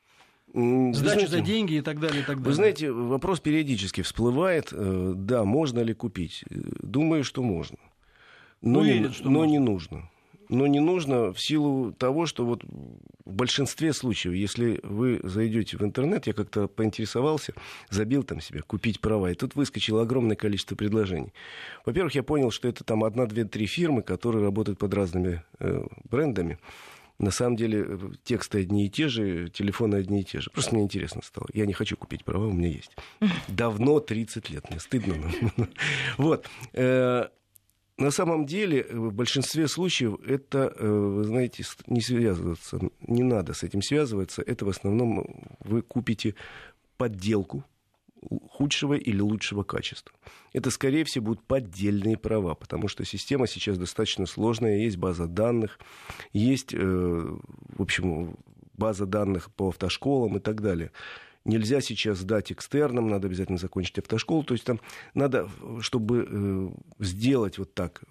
Сдача 0.53 1.27
за 1.27 1.41
деньги 1.41 1.75
и 1.75 1.81
так 1.81 2.01
далее, 2.01 2.23
и 2.23 2.25
так 2.25 2.37
далее. 2.37 2.45
Вы 2.45 2.53
знаете, 2.53 2.91
вопрос 2.91 3.41
периодически 3.41 4.03
всплывает. 4.03 4.71
Э, 4.73 5.13
да, 5.17 5.45
можно 5.45 5.81
ли 5.81 5.95
купить? 5.95 6.45
Думаю, 6.51 7.25
что 7.25 7.43
можно. 7.43 7.79
Но, 8.61 8.81
Уверен, 8.81 9.03
не, 9.05 9.09
что 9.11 9.25
но 9.25 9.31
можно. 9.31 9.51
не 9.51 9.59
нужно. 9.59 10.11
Но 10.49 10.67
не 10.67 10.81
нужно 10.81 11.33
в 11.33 11.41
силу 11.41 11.93
того, 11.93 12.27
что 12.27 12.45
вот 12.45 12.65
в 12.65 13.33
большинстве 13.33 13.93
случаев, 13.93 14.35
если 14.35 14.81
вы 14.83 15.21
зайдете 15.23 15.77
в 15.77 15.83
интернет, 15.83 16.27
я 16.27 16.33
как-то 16.33 16.67
поинтересовался, 16.67 17.55
забил 17.89 18.25
там 18.25 18.41
себе 18.41 18.61
купить 18.63 19.01
права, 19.01 19.31
и 19.31 19.35
тут 19.35 19.55
выскочило 19.55 20.03
огромное 20.03 20.35
количество 20.35 20.75
предложений. 20.75 21.33
Во-первых, 21.87 22.17
я 22.17 22.25
понял, 22.25 22.51
что 22.51 22.67
это 22.67 22.83
там 22.83 23.05
одна, 23.05 23.27
две, 23.27 23.45
три 23.45 23.67
фирмы, 23.67 24.03
которые 24.03 24.43
работают 24.43 24.81
под 24.81 24.93
разными 24.93 25.45
э, 25.61 25.85
брендами. 26.11 26.59
На 27.21 27.31
самом 27.31 27.57
деле 27.57 27.85
э, 27.87 27.99
тексты 28.25 28.61
одни 28.61 28.87
и 28.87 28.89
те 28.89 29.09
же, 29.09 29.51
телефоны 29.51 29.97
одни 29.97 30.23
и 30.23 30.25
те 30.25 30.41
же. 30.41 30.49
Просто 30.51 30.75
мне 30.75 30.85
интересно 30.85 31.21
стало. 31.23 31.47
Я 31.53 31.67
не 31.67 31.75
хочу 31.75 31.95
купить 31.99 32.25
права, 32.25 32.47
у 32.47 32.53
меня 32.53 32.69
есть. 32.69 32.97
Давно 33.49 34.01
30 34.01 34.49
лет, 34.49 34.71
мне 34.71 34.81
стыдно. 34.81 35.15
Вот. 36.17 36.49
Э, 36.73 37.29
на 37.99 38.11
самом 38.11 38.47
деле, 38.47 38.81
э, 38.81 38.97
в 38.97 39.13
большинстве 39.13 39.69
случаев 39.69 40.19
это, 40.27 40.75
вы 40.81 41.25
знаете, 41.25 41.63
не 41.89 42.01
связываться, 42.01 42.81
не 43.07 43.23
надо 43.23 43.53
с 43.53 43.65
этим 43.65 43.83
связываться. 43.83 44.41
Это 44.41 44.65
в 44.65 44.71
основном 44.71 45.27
вы 45.61 45.83
купите 45.83 46.35
подделку, 46.97 47.65
худшего 48.51 48.95
или 48.95 49.21
лучшего 49.21 49.63
качества. 49.63 50.15
Это, 50.53 50.71
скорее 50.71 51.05
всего, 51.05 51.27
будут 51.27 51.45
поддельные 51.47 52.17
права, 52.17 52.55
потому 52.55 52.89
что 52.89 53.05
система 53.05 53.47
сейчас 53.47 53.79
достаточно 53.79 54.27
сложная, 54.27 54.79
есть 54.79 54.97
база 54.97 55.27
данных, 55.27 55.79
есть, 56.33 56.75
э, 56.75 56.79
в 56.79 57.83
общем, 57.83 58.37
база 58.75 59.07
данных 59.07 59.51
по 59.53 59.69
автошколам 59.69 60.37
и 60.37 60.41
так 60.41 60.61
далее. 60.61 60.91
Нельзя 61.45 61.81
сейчас 61.81 62.19
сдать 62.19 62.53
экстерном, 62.53 63.09
надо 63.09 63.29
обязательно 63.29 63.59
закончить 63.59 63.99
автошколу. 63.99 64.45
То 64.45 64.55
есть 64.55 64.65
там 64.65 64.81
надо, 65.15 65.49
чтобы 65.81 66.27
э, 66.29 66.69
сделать 66.99 67.59
вот 67.59 67.73
так 67.73 68.03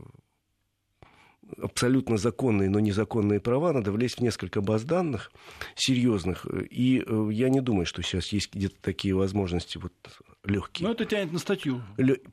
абсолютно 1.58 2.18
законные, 2.18 2.70
но 2.70 2.80
незаконные 2.80 3.40
права, 3.40 3.74
надо 3.74 3.92
влезть 3.92 4.18
в 4.18 4.22
несколько 4.22 4.62
баз 4.62 4.84
данных 4.84 5.32
серьезных. 5.76 6.46
И 6.70 7.04
э, 7.06 7.30
я 7.32 7.50
не 7.50 7.62
думаю, 7.62 7.86
что 7.86 8.02
сейчас 8.02 8.30
есть 8.30 8.54
где-то 8.54 8.76
такие 8.82 9.16
возможности 9.16 9.78
вот 9.78 9.94
легкие. 10.44 10.88
Но 10.88 10.94
это 10.94 11.06
тянет 11.06 11.32
на 11.32 11.40
статью. 11.40 11.82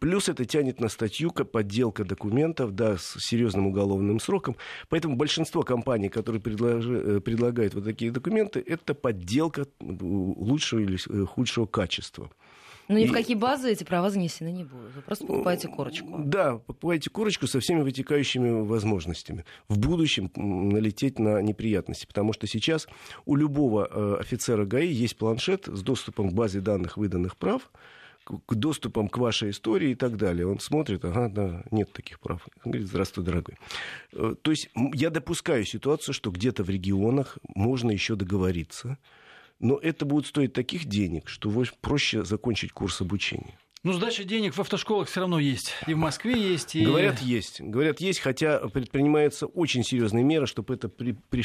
Плюс 0.00 0.28
это 0.28 0.44
тянет 0.44 0.80
на 0.80 0.88
статью, 0.88 1.30
подделка 1.30 2.04
документов, 2.04 2.74
да, 2.74 2.96
с 2.96 3.16
серьезным 3.18 3.66
уголовным 3.66 4.20
сроком. 4.20 4.56
Поэтому 4.88 5.16
большинство 5.16 5.62
компаний, 5.62 6.08
которые 6.08 6.40
э, 6.40 7.20
предлагают 7.20 7.74
вот 7.74 7.84
такие 7.84 8.10
документы, 8.10 8.62
это 8.64 8.94
подделка 8.94 9.66
лучшего 9.80 10.80
или 10.80 10.98
э, 11.08 11.26
худшего 11.26 11.66
качества. 11.66 12.30
Но 12.88 12.98
ни 12.98 13.04
и... 13.04 13.08
в 13.08 13.12
какие 13.12 13.36
базы 13.36 13.72
эти 13.72 13.84
права 13.84 14.10
занесены 14.10 14.50
не 14.50 14.64
будут. 14.64 14.94
Вы 14.94 15.02
просто 15.02 15.26
покупаете 15.26 15.68
корочку. 15.68 16.18
Да, 16.18 16.58
покупаете 16.58 17.10
корочку 17.10 17.46
со 17.46 17.60
всеми 17.60 17.82
вытекающими 17.82 18.62
возможностями. 18.62 19.44
В 19.68 19.78
будущем 19.78 20.30
налететь 20.36 21.18
на 21.18 21.40
неприятности. 21.42 22.06
Потому 22.06 22.32
что 22.32 22.46
сейчас 22.46 22.86
у 23.24 23.36
любого 23.36 23.88
э, 23.90 24.16
офицера 24.20 24.64
ГАИ 24.64 24.92
есть 24.92 25.16
планшет 25.16 25.66
с 25.66 25.82
доступом 25.82 26.30
к 26.30 26.32
базе 26.32 26.60
данных 26.60 26.96
выданных 26.96 27.36
прав 27.36 27.70
к 28.46 28.54
доступам 28.54 29.08
к 29.08 29.18
вашей 29.18 29.50
истории 29.50 29.90
и 29.90 29.94
так 29.94 30.16
далее. 30.16 30.46
Он 30.46 30.58
смотрит, 30.58 31.04
ага, 31.04 31.28
да, 31.28 31.62
нет 31.70 31.92
таких 31.92 32.18
прав. 32.20 32.46
Он 32.64 32.72
говорит, 32.72 32.88
здравствуй, 32.88 33.24
дорогой. 33.24 33.56
Э, 34.12 34.34
то 34.40 34.50
есть 34.50 34.68
я 34.94 35.10
допускаю 35.10 35.64
ситуацию, 35.64 36.14
что 36.14 36.30
где-то 36.30 36.64
в 36.64 36.70
регионах 36.70 37.38
можно 37.54 37.90
еще 37.90 38.16
договориться 38.16 38.98
но 39.60 39.78
это 39.78 40.04
будет 40.04 40.26
стоить 40.26 40.52
таких 40.52 40.86
денег, 40.86 41.28
что 41.28 41.50
проще 41.80 42.24
закончить 42.24 42.72
курс 42.72 43.00
обучения. 43.00 43.58
Ну, 43.86 43.92
сдача 43.92 44.24
денег 44.24 44.54
в 44.54 44.60
автошколах 44.60 45.06
все 45.06 45.20
равно 45.20 45.38
есть. 45.38 45.72
И 45.86 45.94
в 45.94 45.96
Москве 45.96 46.32
есть. 46.32 46.74
И... 46.74 46.84
Говорят, 46.84 47.20
есть. 47.20 47.60
Говорят, 47.60 48.00
есть, 48.00 48.18
хотя 48.18 48.58
предпринимаются 48.58 49.46
очень 49.46 49.84
серьезные 49.84 50.24
меры, 50.24 50.48
чтобы 50.48 50.74
это 50.74 50.88
при, 50.88 51.12
при, 51.12 51.44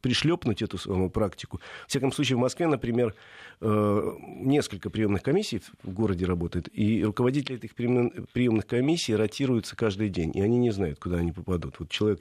пришлепнуть, 0.00 0.62
эту 0.62 0.78
самую 0.78 1.10
практику. 1.10 1.60
В 1.86 1.88
всяком 1.88 2.12
случае, 2.12 2.36
в 2.36 2.40
Москве, 2.40 2.68
например, 2.68 3.16
э, 3.60 4.12
несколько 4.22 4.88
приемных 4.88 5.24
комиссий 5.24 5.62
в 5.82 5.92
городе 5.92 6.26
работает, 6.26 6.68
и 6.72 7.02
руководители 7.02 7.56
этих 7.56 7.74
приемных 7.74 8.66
комиссий 8.68 9.16
ротируются 9.16 9.74
каждый 9.74 10.10
день, 10.10 10.30
и 10.32 10.40
они 10.40 10.58
не 10.58 10.70
знают, 10.70 11.00
куда 11.00 11.16
они 11.16 11.32
попадут. 11.32 11.80
Вот 11.80 11.90
человек 11.90 12.20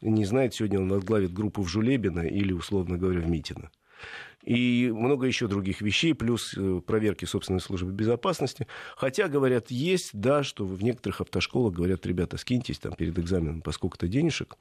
не 0.00 0.24
знает, 0.24 0.54
сегодня 0.54 0.78
он 0.78 0.88
возглавит 0.88 1.32
группу 1.32 1.62
в 1.62 1.68
Жулебино 1.68 2.20
или, 2.20 2.52
условно 2.52 2.96
говоря, 2.96 3.22
в 3.22 3.28
Митино 3.28 3.72
и 4.42 4.90
много 4.94 5.26
еще 5.26 5.48
других 5.48 5.80
вещей, 5.80 6.14
плюс 6.14 6.54
э, 6.56 6.80
проверки 6.86 7.24
собственной 7.24 7.60
службы 7.60 7.92
безопасности. 7.92 8.66
Хотя, 8.96 9.28
говорят, 9.28 9.70
есть, 9.70 10.10
да, 10.12 10.42
что 10.42 10.64
в 10.64 10.82
некоторых 10.82 11.20
автошколах 11.20 11.74
говорят, 11.74 12.06
ребята, 12.06 12.36
скиньтесь 12.36 12.78
там 12.78 12.94
перед 12.94 13.18
экзаменом 13.18 13.60
по 13.60 13.72
сколько-то 13.72 14.08
денежек, 14.08 14.56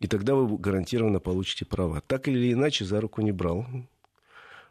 И 0.00 0.06
тогда 0.06 0.34
вы 0.34 0.58
гарантированно 0.58 1.20
получите 1.20 1.64
права. 1.64 2.02
Так 2.06 2.28
или 2.28 2.52
иначе, 2.52 2.84
за 2.84 3.00
руку 3.00 3.22
не 3.22 3.32
брал. 3.32 3.66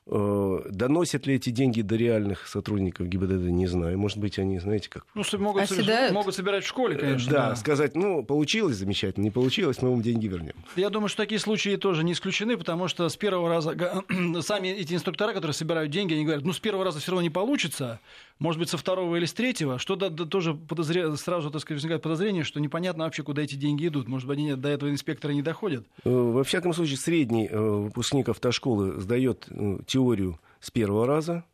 Э, 0.05 0.59
доносят 0.69 1.25
ли 1.27 1.35
эти 1.35 1.49
деньги 1.49 1.81
до 1.81 1.95
реальных 1.95 2.47
сотрудников 2.47 3.07
ГИБДД, 3.07 3.49
не 3.49 3.67
знаю. 3.67 3.97
Может 3.97 4.17
быть, 4.17 4.37
они, 4.37 4.59
знаете, 4.59 4.89
как... 4.89 5.05
Ну, 5.15 5.23
могут, 5.39 5.69
собирать, 5.69 6.11
могут 6.11 6.35
собирать 6.35 6.65
в 6.65 6.67
школе, 6.67 6.97
конечно. 6.97 7.31
Да, 7.31 7.49
да, 7.49 7.55
сказать, 7.55 7.95
ну, 7.95 8.21
получилось 8.23 8.75
замечательно, 8.75 9.23
не 9.23 9.31
получилось, 9.31 9.81
мы 9.81 9.91
вам 9.91 10.01
деньги 10.01 10.27
вернем. 10.27 10.55
Я 10.75 10.89
думаю, 10.89 11.07
что 11.07 11.23
такие 11.23 11.39
случаи 11.39 11.77
тоже 11.77 12.03
не 12.03 12.11
исключены, 12.13 12.57
потому 12.57 12.89
что 12.89 13.07
с 13.07 13.15
первого 13.15 13.47
раза 13.47 13.75
сами 14.41 14.67
эти 14.67 14.93
инструктора, 14.93 15.33
которые 15.33 15.53
собирают 15.53 15.89
деньги, 15.89 16.13
они 16.13 16.25
говорят, 16.25 16.43
ну, 16.43 16.51
с 16.51 16.59
первого 16.59 16.83
раза 16.83 16.99
все 16.99 17.11
равно 17.11 17.21
не 17.21 17.29
получится, 17.29 18.01
может 18.39 18.59
быть, 18.59 18.69
со 18.69 18.77
второго 18.77 19.15
или 19.15 19.25
с 19.25 19.33
третьего, 19.33 19.79
что 19.79 19.95
да, 19.95 20.09
да, 20.09 20.25
тоже 20.25 20.53
подозре... 20.53 21.15
сразу, 21.15 21.49
так 21.49 21.61
сказать, 21.61 21.77
возникает 21.77 22.01
подозрение, 22.01 22.43
что 22.43 22.59
непонятно 22.59 23.05
вообще, 23.05 23.23
куда 23.23 23.41
эти 23.41 23.55
деньги 23.55 23.87
идут. 23.87 24.07
Может 24.09 24.27
быть, 24.27 24.37
они 24.37 24.55
до 24.55 24.69
этого 24.69 24.89
инспектора 24.89 25.31
не 25.31 25.41
доходят? 25.41 25.85
Э, 26.03 26.09
во 26.09 26.43
всяком 26.43 26.73
случае, 26.73 26.97
средний 26.97 27.47
э, 27.47 27.57
выпускник 27.57 28.27
автошколы 28.27 28.99
сдает 28.99 29.47
э, 29.49 29.77
теорию 29.93 30.39
с 30.59 30.71
первого 30.71 31.05
раза, 31.05 31.45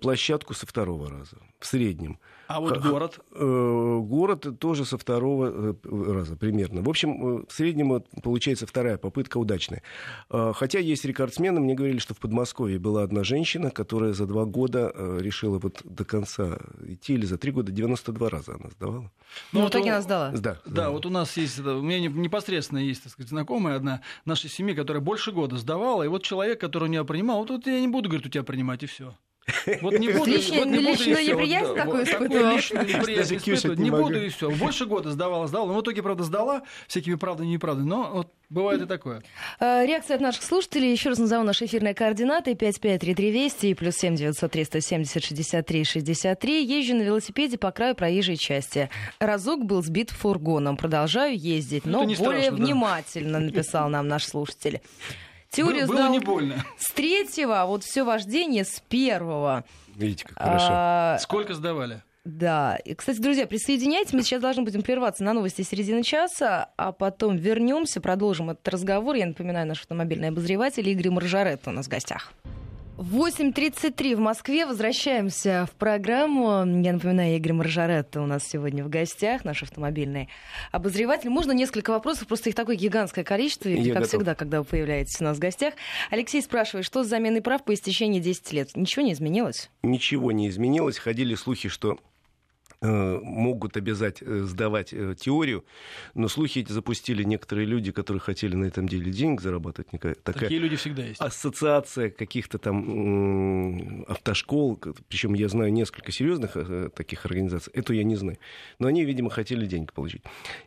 площадку 0.00 0.52
со 0.52 0.66
второго 0.66 1.08
раза 1.08 1.38
в 1.58 1.66
среднем. 1.66 2.18
А 2.46 2.60
вот 2.60 2.78
город? 2.78 3.18
Э, 3.32 3.98
город 4.02 4.58
тоже 4.58 4.84
со 4.84 4.98
второго 4.98 5.76
э, 5.84 6.12
раза 6.12 6.36
примерно. 6.36 6.82
В 6.82 6.88
общем, 6.88 7.40
э, 7.40 7.44
в 7.48 7.52
среднем 7.52 8.02
получается 8.22 8.66
вторая 8.66 8.98
попытка 8.98 9.38
удачная. 9.38 9.82
Хотя 10.28 10.78
есть 10.78 11.04
рекордсмены. 11.04 11.60
Мне 11.60 11.74
говорили, 11.74 11.98
что 11.98 12.14
в 12.14 12.18
Подмосковье 12.18 12.78
была 12.78 13.02
одна 13.02 13.24
женщина, 13.24 13.70
которая 13.70 14.12
за 14.12 14.26
два 14.26 14.44
года 14.44 14.92
решила 15.18 15.58
вот 15.58 15.80
до 15.84 16.04
конца 16.04 16.58
идти, 16.86 17.14
или 17.14 17.26
за 17.26 17.38
три 17.38 17.52
года 17.52 17.72
92 17.72 18.28
раза 18.28 18.54
она 18.54 18.70
сдавала. 18.70 19.10
Ну, 19.52 19.62
ну 19.62 19.68
так 19.68 19.82
она 19.82 20.00
сдала. 20.02 20.30
Да, 20.32 20.58
да, 20.66 20.90
вот 20.90 21.06
у 21.06 21.10
нас 21.10 21.36
есть, 21.36 21.58
у 21.58 21.82
меня 21.82 22.00
непосредственно 22.08 22.78
есть, 22.78 23.02
так 23.02 23.12
сказать, 23.12 23.30
знакомая 23.30 23.76
одна 23.76 24.02
нашей 24.24 24.50
семьи, 24.50 24.74
которая 24.74 25.02
больше 25.02 25.32
года 25.32 25.56
сдавала, 25.56 26.02
и 26.02 26.08
вот 26.08 26.22
человек, 26.22 26.60
который 26.60 26.84
у 26.84 26.92
нее 26.92 27.04
принимал, 27.04 27.40
вот, 27.40 27.50
вот 27.50 27.66
я 27.66 27.80
не 27.80 27.88
буду, 27.88 28.08
говорит, 28.08 28.26
у 28.26 28.30
тебя 28.30 28.44
принимать, 28.44 28.82
и 28.82 28.86
все. 28.86 29.14
Вот 29.80 29.98
не 29.98 30.08
буду, 30.08 30.30
личное, 30.30 30.58
вот 30.58 30.66
не 30.66 30.78
буду 30.78 30.88
личную 30.88 31.24
неприязнь 31.24 31.68
вот, 31.68 31.76
такую 31.76 32.04
испытывала. 32.04 32.52
Личную 32.52 32.86
неприязнь 32.86 33.36
испытывать. 33.36 33.78
Не 33.78 33.90
буду 33.90 34.22
и 34.22 34.28
все. 34.28 34.50
Больше 34.50 34.86
года 34.86 35.10
сдавала, 35.10 35.46
сдавала. 35.46 35.68
Но 35.68 35.78
в 35.78 35.82
итоге, 35.82 36.02
правда, 36.02 36.24
сдала 36.24 36.62
всякими 36.88 37.14
правдами 37.14 37.48
и 37.48 37.50
неправдами. 37.52 37.88
Но 37.88 38.10
вот 38.12 38.32
Бывает 38.48 38.80
и 38.80 38.86
такое. 38.86 39.22
А, 39.58 39.84
реакция 39.84 40.14
от 40.14 40.20
наших 40.20 40.44
слушателей. 40.44 40.92
Еще 40.92 41.08
раз 41.08 41.18
назову 41.18 41.44
наши 41.44 41.64
эфирные 41.64 41.94
координаты. 41.94 42.54
553320 42.54 43.64
и 43.64 43.74
плюс 43.74 43.96
7 43.96 44.14
903 44.14 44.64
170 44.64 45.24
63 45.24 45.84
63. 45.84 46.64
Езжу 46.64 46.94
на 46.94 47.02
велосипеде 47.02 47.58
по 47.58 47.72
краю 47.72 47.96
проезжей 47.96 48.36
части. 48.36 48.88
Разок 49.18 49.64
был 49.64 49.82
сбит 49.82 50.10
фургоном. 50.10 50.76
Продолжаю 50.76 51.36
ездить, 51.36 51.86
но 51.86 52.04
более 52.04 52.16
страшно, 52.16 52.56
внимательно, 52.56 53.40
да. 53.40 53.46
написал 53.46 53.88
нам 53.88 54.06
наш 54.06 54.24
слушатель. 54.24 54.80
Теорию 55.56 55.86
было, 55.86 55.96
было 55.96 56.08
не 56.10 56.18
больно. 56.18 56.64
С 56.78 56.90
третьего, 56.92 57.64
вот 57.66 57.82
все 57.82 58.04
вождение 58.04 58.64
с 58.64 58.82
первого. 58.88 59.64
Видите, 59.94 60.26
как 60.28 60.38
хорошо. 60.38 60.68
А... 60.70 61.18
Сколько 61.18 61.54
сдавали? 61.54 62.02
Да. 62.26 62.76
И, 62.84 62.94
кстати, 62.94 63.20
друзья, 63.20 63.46
присоединяйтесь. 63.46 64.12
Мы 64.12 64.22
сейчас 64.22 64.42
должны 64.42 64.64
будем 64.64 64.82
прерваться 64.82 65.24
на 65.24 65.32
новости 65.32 65.62
середины 65.62 66.02
часа, 66.02 66.70
а 66.76 66.92
потом 66.92 67.36
вернемся, 67.36 68.00
продолжим 68.00 68.50
этот 68.50 68.68
разговор. 68.68 69.14
Я 69.14 69.26
напоминаю, 69.26 69.66
наш 69.66 69.80
автомобильный 69.80 70.28
обозреватель 70.28 70.88
Игорь 70.88 71.10
Маржарет 71.10 71.62
у 71.66 71.70
нас 71.70 71.86
в 71.86 71.88
гостях. 71.88 72.32
8.33 72.98 74.16
в 74.16 74.20
Москве. 74.20 74.64
Возвращаемся 74.64 75.68
в 75.70 75.76
программу. 75.76 76.64
Я 76.82 76.94
напоминаю, 76.94 77.36
Игорь 77.36 77.52
Маржаретто 77.52 78.22
у 78.22 78.26
нас 78.26 78.46
сегодня 78.48 78.84
в 78.84 78.88
гостях, 78.88 79.44
наш 79.44 79.62
автомобильный 79.62 80.30
обозреватель. 80.72 81.28
Можно 81.28 81.52
несколько 81.52 81.90
вопросов? 81.90 82.26
Просто 82.26 82.48
их 82.48 82.54
такое 82.54 82.74
гигантское 82.76 83.22
количество, 83.22 83.68
Я 83.68 83.92
как 83.92 84.02
готов. 84.02 84.08
всегда, 84.08 84.34
когда 84.34 84.60
вы 84.60 84.64
появляетесь 84.64 85.20
у 85.20 85.24
нас 85.24 85.36
в 85.36 85.40
гостях. 85.40 85.74
Алексей 86.10 86.40
спрашивает, 86.40 86.86
что 86.86 87.04
с 87.04 87.06
заменой 87.06 87.42
прав 87.42 87.64
по 87.64 87.74
истечении 87.74 88.18
10 88.18 88.52
лет? 88.54 88.70
Ничего 88.74 89.04
не 89.04 89.12
изменилось? 89.12 89.68
Ничего 89.82 90.32
не 90.32 90.48
изменилось. 90.48 90.98
Ходили 90.98 91.34
слухи, 91.34 91.68
что 91.68 91.98
могут 92.80 93.76
обязать 93.76 94.18
э, 94.20 94.42
сдавать 94.42 94.92
э, 94.92 95.14
теорию, 95.18 95.64
но 96.14 96.28
слухи 96.28 96.58
эти 96.60 96.72
запустили 96.72 97.22
некоторые 97.22 97.66
люди, 97.66 97.90
которые 97.90 98.20
хотели 98.20 98.54
на 98.54 98.66
этом 98.66 98.88
деле 98.88 99.10
денег 99.10 99.40
зарабатывать. 99.40 99.90
Такая, 99.90 100.14
Такие 100.14 100.60
люди 100.60 100.76
всегда 100.76 101.02
есть. 101.04 101.20
Ассоциация 101.20 102.10
каких-то 102.10 102.58
там 102.58 104.04
автошкол, 104.08 104.80
причем 105.08 105.34
я 105.34 105.48
знаю 105.48 105.72
несколько 105.72 106.12
серьезных 106.12 106.56
таких 106.94 107.24
организаций, 107.24 107.72
эту 107.72 107.92
я 107.94 108.04
не 108.04 108.16
знаю. 108.16 108.38
Но 108.78 108.88
они, 108.88 109.04
видимо, 109.04 109.30
хотели 109.30 109.66
деньги 109.66 109.90
получить. 109.92 110.22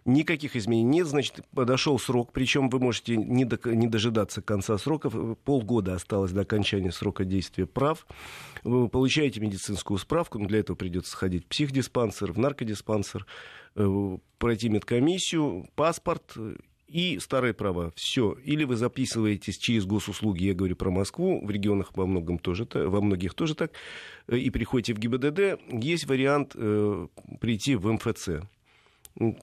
Никаких 0.06 0.56
изменений 0.56 1.00
нет, 1.00 1.08
значит, 1.08 1.46
подошел 1.54 2.00
срок, 2.00 2.32
причем 2.34 2.70
вы 2.70 2.80
можете 2.80 3.18
не, 3.18 3.46
до, 3.46 3.60
не 3.70 3.88
дожидаться 3.88 4.42
конца 4.42 4.78
сроков, 4.78 5.14
полгода 5.44 5.94
осталось 5.94 6.32
до 6.32 6.42
окончания 6.42 6.92
срока 6.92 7.24
действия 7.24 7.66
прав. 7.66 8.08
Вы 8.64 8.90
получаете 8.90 9.40
медицинскую 9.40 9.98
справку, 9.98 10.40
но 10.40 10.48
для 10.48 10.60
этого 10.60 10.76
придется 10.76 11.12
сходить 11.12 11.46
в 11.46 11.48
психдиспансер, 11.48 11.99
в 12.08 12.38
наркодиспансер, 12.38 13.26
э, 13.76 14.18
пройти 14.38 14.70
медкомиссию, 14.70 15.68
паспорт 15.76 16.36
и 16.88 17.20
старые 17.20 17.54
права. 17.54 17.92
Все. 17.96 18.34
Или 18.44 18.64
вы 18.64 18.76
записываетесь 18.76 19.58
через 19.58 19.86
госуслуги, 19.86 20.46
я 20.46 20.54
говорю 20.54 20.76
про 20.76 20.90
Москву, 20.90 21.46
в 21.46 21.50
регионах 21.50 21.92
во, 21.96 22.06
многом 22.06 22.40
тоже, 22.40 22.68
во 22.74 23.02
многих 23.02 23.34
тоже 23.34 23.56
так, 23.56 23.72
э, 24.28 24.38
и 24.38 24.50
приходите 24.50 24.94
в 24.94 25.00
ГИБДД. 25.00 25.60
Есть 25.72 26.08
вариант 26.08 26.54
э, 26.56 27.08
прийти 27.40 27.76
в 27.76 27.92
МФЦ. 27.92 28.30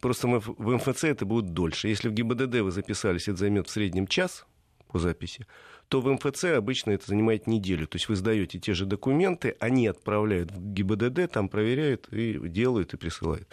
Просто 0.00 0.28
в 0.28 0.76
МФЦ 0.76 1.04
это 1.04 1.26
будет 1.26 1.52
дольше. 1.52 1.88
Если 1.88 2.08
в 2.08 2.12
ГИБДД 2.12 2.60
вы 2.60 2.70
записались, 2.70 3.28
это 3.28 3.38
займет 3.38 3.68
в 3.68 3.70
среднем 3.70 4.06
час 4.06 4.46
по 4.86 4.98
записи 4.98 5.46
то 5.88 6.00
в 6.00 6.08
МФЦ 6.08 6.44
обычно 6.56 6.90
это 6.90 7.06
занимает 7.06 7.46
неделю. 7.46 7.86
То 7.86 7.96
есть 7.96 8.08
вы 8.08 8.16
сдаете 8.16 8.58
те 8.58 8.74
же 8.74 8.86
документы, 8.86 9.56
они 9.60 9.86
отправляют 9.86 10.50
в 10.50 10.72
ГИБДД, 10.72 11.30
там 11.30 11.48
проверяют 11.48 12.08
и 12.12 12.38
делают 12.48 12.94
и 12.94 12.96
присылают. 12.96 13.48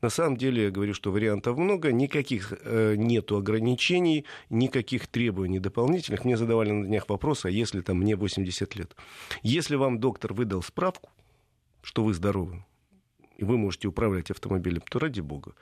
На 0.00 0.08
самом 0.08 0.36
деле, 0.36 0.64
я 0.64 0.70
говорю, 0.70 0.94
что 0.94 1.12
вариантов 1.12 1.58
много, 1.58 1.92
никаких 1.92 2.52
э, 2.64 2.94
нету 2.96 3.36
ограничений, 3.36 4.24
никаких 4.48 5.06
требований 5.08 5.58
дополнительных. 5.58 6.24
Мне 6.24 6.36
задавали 6.36 6.70
на 6.70 6.86
днях 6.86 7.08
вопрос, 7.08 7.44
а 7.44 7.50
если 7.50 7.82
там 7.82 7.98
мне 7.98 8.16
80 8.16 8.74
лет? 8.76 8.96
Если 9.42 9.76
вам 9.76 10.00
доктор 10.00 10.32
выдал 10.32 10.62
справку, 10.62 11.10
что 11.82 12.02
вы 12.02 12.14
здоровы, 12.14 12.64
и 13.36 13.44
вы 13.44 13.58
можете 13.58 13.88
управлять 13.88 14.30
автомобилем, 14.30 14.82
то 14.82 14.98
ради 14.98 15.20
бога. 15.20 15.54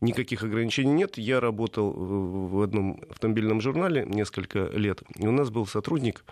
Никаких 0.00 0.42
ограничений 0.42 0.92
нет. 0.92 1.18
Я 1.18 1.40
работал 1.40 1.92
в 1.92 2.62
одном 2.62 3.02
автомобильном 3.08 3.60
журнале 3.60 4.04
несколько 4.06 4.66
лет, 4.66 5.02
и 5.16 5.26
у 5.26 5.32
нас 5.32 5.50
был 5.50 5.66
сотрудник, 5.66 6.24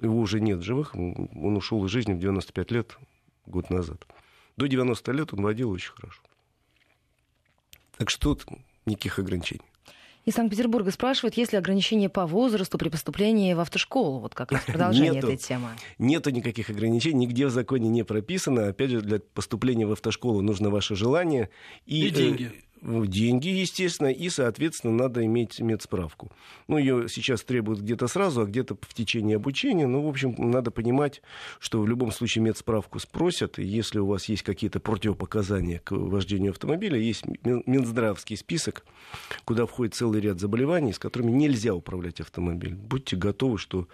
его 0.00 0.18
уже 0.18 0.40
нет 0.40 0.62
живых, 0.62 0.94
он 0.94 1.56
ушел 1.56 1.84
из 1.84 1.90
жизни 1.90 2.14
в 2.14 2.18
95 2.18 2.70
лет, 2.70 2.98
год 3.46 3.70
назад. 3.70 4.06
До 4.56 4.66
90 4.66 5.12
лет 5.12 5.32
он 5.32 5.42
водил 5.42 5.70
очень 5.70 5.92
хорошо. 5.92 6.22
Так 7.96 8.10
что 8.10 8.34
тут 8.34 8.46
никаких 8.86 9.18
ограничений. 9.18 9.69
Из 10.26 10.34
Санкт-Петербурга 10.34 10.90
спрашивают, 10.90 11.36
есть 11.36 11.52
ли 11.52 11.58
ограничения 11.58 12.10
по 12.10 12.26
возрасту 12.26 12.76
при 12.76 12.90
поступлении 12.90 13.54
в 13.54 13.60
автошколу? 13.60 14.18
Вот 14.18 14.34
как 14.34 14.52
раз 14.52 14.64
продолжение 14.64 15.14
Нету. 15.14 15.28
этой 15.28 15.36
темы. 15.38 15.68
Нету 15.98 16.30
никаких 16.30 16.68
ограничений, 16.68 17.26
нигде 17.26 17.46
в 17.46 17.50
законе 17.50 17.88
не 17.88 18.02
прописано. 18.02 18.68
Опять 18.68 18.90
же, 18.90 19.00
для 19.00 19.18
поступления 19.18 19.86
в 19.86 19.92
автошколу 19.92 20.42
нужно 20.42 20.68
ваше 20.68 20.94
желание. 20.94 21.48
И, 21.86 22.06
и 22.06 22.10
деньги. 22.10 22.52
Деньги, 22.82 23.48
естественно, 23.48 24.08
и, 24.08 24.30
соответственно, 24.30 24.94
надо 24.94 25.24
иметь 25.26 25.60
медсправку. 25.60 26.32
Ну, 26.66 26.78
ее 26.78 27.08
сейчас 27.10 27.42
требуют 27.42 27.80
где-то 27.80 28.06
сразу, 28.08 28.40
а 28.40 28.46
где-то 28.46 28.76
в 28.80 28.94
течение 28.94 29.36
обучения. 29.36 29.86
Ну, 29.86 30.02
в 30.02 30.08
общем, 30.08 30.34
надо 30.38 30.70
понимать, 30.70 31.20
что 31.58 31.80
в 31.80 31.86
любом 31.86 32.10
случае 32.10 32.42
медсправку 32.42 32.98
спросят, 32.98 33.58
и 33.58 33.64
если 33.64 33.98
у 33.98 34.06
вас 34.06 34.30
есть 34.30 34.42
какие-то 34.44 34.80
противопоказания 34.80 35.80
к 35.80 35.92
вождению 35.92 36.52
автомобиля, 36.52 36.98
есть 36.98 37.24
Минздравский 37.44 38.36
список, 38.36 38.86
куда 39.44 39.66
входит 39.66 39.94
целый 39.94 40.22
ряд 40.22 40.40
заболеваний, 40.40 40.94
с 40.94 40.98
которыми 40.98 41.30
нельзя 41.30 41.74
управлять 41.74 42.20
автомобилем. 42.20 42.78
Будьте 42.78 43.16
готовы, 43.16 43.58
что 43.58 43.88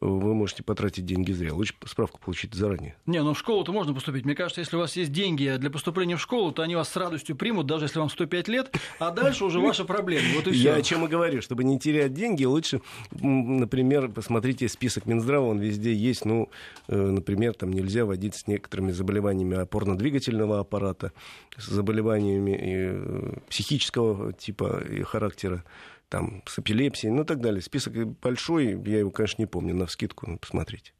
вы 0.00 0.34
можете 0.34 0.62
потратить 0.62 1.06
деньги 1.06 1.32
зря. 1.32 1.54
Лучше 1.54 1.74
справку 1.86 2.18
получить 2.18 2.54
заранее. 2.54 2.96
Не, 3.06 3.22
ну 3.22 3.32
в 3.32 3.38
школу-то 3.38 3.72
можно 3.72 3.94
поступить. 3.94 4.24
Мне 4.24 4.34
кажется, 4.34 4.60
если 4.60 4.76
у 4.76 4.80
вас 4.80 4.96
есть 4.96 5.12
деньги 5.12 5.56
для 5.58 5.70
поступления 5.70 6.16
в 6.16 6.20
школу, 6.20 6.52
то 6.52 6.62
они 6.62 6.74
вас 6.74 6.88
с 6.88 6.96
радостью 6.96 7.36
примут, 7.36 7.66
даже 7.66 7.84
если 7.84 8.00
вам 8.00 8.10
105 8.10 8.48
лет, 8.48 8.74
а 8.98 9.10
дальше 9.10 9.44
уже 9.44 9.60
ваша 9.60 9.84
проблема. 9.84 10.26
Вот 10.34 10.48
и 10.48 10.50
все. 10.50 10.62
Я 10.62 10.74
о 10.74 10.82
чем 10.82 11.04
и 11.04 11.08
говорю. 11.08 11.42
Чтобы 11.42 11.64
не 11.64 11.78
терять 11.78 12.12
деньги, 12.12 12.44
лучше, 12.44 12.80
например, 13.12 14.08
посмотрите 14.08 14.68
список 14.68 15.06
Минздрава, 15.06 15.46
он 15.46 15.58
везде 15.58 15.94
есть. 15.94 16.24
Ну, 16.24 16.50
э, 16.88 16.96
например, 16.96 17.54
там 17.54 17.72
нельзя 17.72 18.04
водить 18.04 18.34
с 18.34 18.46
некоторыми 18.46 18.90
заболеваниями 18.90 19.56
опорно-двигательного 19.56 20.58
аппарата, 20.58 21.12
с 21.56 21.66
заболеваниями 21.66 22.58
э, 22.60 23.38
психического 23.48 24.32
типа 24.32 24.82
и 24.90 25.02
характера 25.02 25.64
там, 26.14 26.42
с 26.46 26.60
эпилепсией, 26.60 27.12
ну 27.12 27.22
и 27.22 27.24
так 27.24 27.40
далее. 27.40 27.60
Список 27.60 28.06
большой, 28.06 28.80
я 28.86 29.00
его, 29.00 29.10
конечно, 29.10 29.42
не 29.42 29.46
помню, 29.46 29.74
на 29.74 29.86
вскидку, 29.86 30.30
ну, 30.30 30.38
посмотрите. 30.38 30.92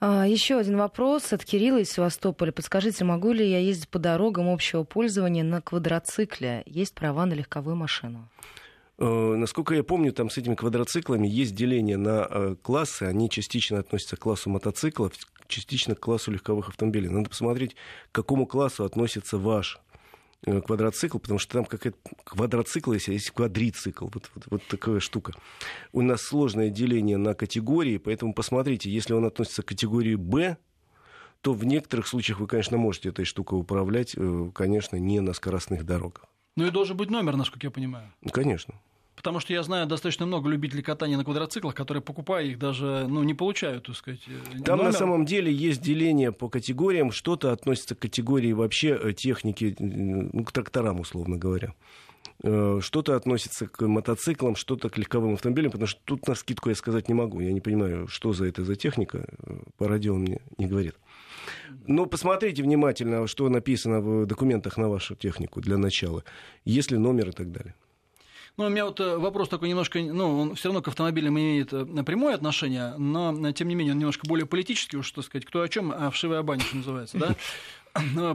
А, 0.00 0.26
еще 0.26 0.58
один 0.58 0.78
вопрос 0.78 1.32
от 1.32 1.44
Кирилла 1.44 1.78
из 1.78 1.92
Севастополя. 1.92 2.50
Подскажите, 2.50 3.04
могу 3.04 3.30
ли 3.30 3.48
я 3.48 3.60
ездить 3.60 3.88
по 3.88 4.00
дорогам 4.00 4.48
общего 4.48 4.82
пользования 4.82 5.44
на 5.44 5.62
квадроцикле? 5.62 6.64
Есть 6.66 6.92
права 6.96 7.24
на 7.24 7.34
легковую 7.34 7.76
машину? 7.76 8.28
Э, 8.98 9.34
насколько 9.36 9.76
я 9.76 9.84
помню, 9.84 10.12
там 10.12 10.28
с 10.28 10.36
этими 10.38 10.56
квадроциклами 10.56 11.28
есть 11.28 11.54
деление 11.54 11.96
на 11.96 12.26
э, 12.28 12.56
классы. 12.60 13.04
Они 13.04 13.30
частично 13.30 13.78
относятся 13.78 14.16
к 14.16 14.20
классу 14.20 14.50
мотоциклов, 14.50 15.12
частично 15.46 15.94
к 15.94 16.00
классу 16.00 16.32
легковых 16.32 16.68
автомобилей. 16.68 17.08
Надо 17.08 17.30
посмотреть, 17.30 17.76
к 18.10 18.14
какому 18.16 18.46
классу 18.46 18.82
относится 18.82 19.38
ваш 19.38 19.78
квадроцикл, 20.44 21.18
потому 21.18 21.38
что 21.38 21.54
там 21.54 21.64
какая-то 21.64 21.98
квадроцикл 22.24 22.92
а 22.92 22.94
есть 22.94 23.30
квадрицикл. 23.30 24.08
Вот, 24.12 24.30
вот, 24.34 24.44
вот 24.50 24.62
такая 24.68 25.00
штука. 25.00 25.32
У 25.92 26.02
нас 26.02 26.22
сложное 26.22 26.68
деление 26.68 27.16
на 27.16 27.34
категории, 27.34 27.98
поэтому 27.98 28.34
посмотрите, 28.34 28.90
если 28.90 29.12
он 29.12 29.24
относится 29.24 29.62
к 29.62 29.66
категории 29.66 30.16
«Б», 30.16 30.56
то 31.40 31.52
в 31.52 31.64
некоторых 31.64 32.06
случаях 32.06 32.38
вы, 32.40 32.46
конечно, 32.46 32.76
можете 32.76 33.08
этой 33.08 33.24
штукой 33.24 33.58
управлять, 33.58 34.16
конечно, 34.54 34.96
не 34.96 35.20
на 35.20 35.32
скоростных 35.32 35.84
дорогах. 35.84 36.26
Ну 36.56 36.66
и 36.66 36.70
должен 36.70 36.96
быть 36.96 37.10
номер, 37.10 37.36
насколько 37.36 37.66
я 37.66 37.70
понимаю. 37.70 38.12
Конечно. 38.30 38.74
Потому 39.22 39.38
что 39.38 39.52
я 39.52 39.62
знаю 39.62 39.86
достаточно 39.86 40.26
много 40.26 40.48
любителей 40.50 40.82
катания 40.82 41.16
на 41.16 41.22
квадроциклах, 41.22 41.76
которые, 41.76 42.02
покупая 42.02 42.44
их, 42.44 42.58
даже 42.58 43.06
ну, 43.08 43.22
не 43.22 43.34
получают, 43.34 43.86
так 43.86 43.94
сказать, 43.94 44.20
э, 44.26 44.62
Там 44.64 44.78
номер. 44.78 44.90
на 44.90 44.98
самом 44.98 45.24
деле 45.26 45.52
есть 45.52 45.80
деление 45.80 46.32
по 46.32 46.48
категориям. 46.48 47.12
Что-то 47.12 47.52
относится 47.52 47.94
к 47.94 48.00
категории 48.00 48.52
вообще 48.52 48.98
э, 49.00 49.12
техники, 49.12 49.76
ну, 49.78 50.42
к 50.42 50.50
тракторам, 50.50 50.98
условно 50.98 51.36
говоря. 51.36 51.72
Э, 52.42 52.80
что-то 52.82 53.14
относится 53.14 53.68
к 53.68 53.86
мотоциклам, 53.86 54.56
что-то 54.56 54.90
к 54.90 54.98
легковым 54.98 55.34
автомобилям, 55.34 55.70
потому 55.70 55.86
что 55.86 56.00
тут 56.04 56.26
на 56.26 56.34
скидку 56.34 56.70
я 56.70 56.74
сказать 56.74 57.06
не 57.06 57.14
могу. 57.14 57.38
Я 57.38 57.52
не 57.52 57.60
понимаю, 57.60 58.08
что 58.08 58.32
за 58.32 58.46
это 58.46 58.64
за 58.64 58.74
техника. 58.74 59.28
По 59.78 59.86
радио 59.86 60.16
мне 60.16 60.40
не 60.58 60.66
говорит. 60.66 60.96
Но 61.86 62.06
посмотрите 62.06 62.64
внимательно, 62.64 63.28
что 63.28 63.48
написано 63.48 64.00
в 64.00 64.26
документах 64.26 64.78
на 64.78 64.88
вашу 64.88 65.14
технику 65.14 65.60
для 65.60 65.78
начала. 65.78 66.24
Есть 66.64 66.90
ли 66.90 66.98
номер 66.98 67.28
и 67.28 67.32
так 67.32 67.52
далее. 67.52 67.76
Ну, 68.58 68.66
у 68.66 68.68
меня 68.68 68.84
вот 68.84 69.00
э, 69.00 69.16
вопрос 69.16 69.48
такой 69.48 69.70
немножко, 69.70 69.98
ну, 69.98 70.40
он 70.40 70.54
все 70.56 70.68
равно 70.68 70.82
к 70.82 70.88
автомобилям 70.88 71.38
имеет 71.38 71.72
э, 71.72 71.84
прямое 72.04 72.34
отношение, 72.34 72.94
но, 72.98 73.52
тем 73.52 73.68
не 73.68 73.74
менее, 73.74 73.94
он 73.94 73.98
немножко 73.98 74.26
более 74.26 74.44
политический, 74.44 74.98
уж, 74.98 75.10
так 75.10 75.24
сказать, 75.24 75.46
кто 75.46 75.62
о 75.62 75.68
чем, 75.68 75.90
а 75.90 76.10
вшивая 76.10 76.42
баня, 76.42 76.60
что 76.62 76.76
называется, 76.76 77.16
да? 77.16 77.34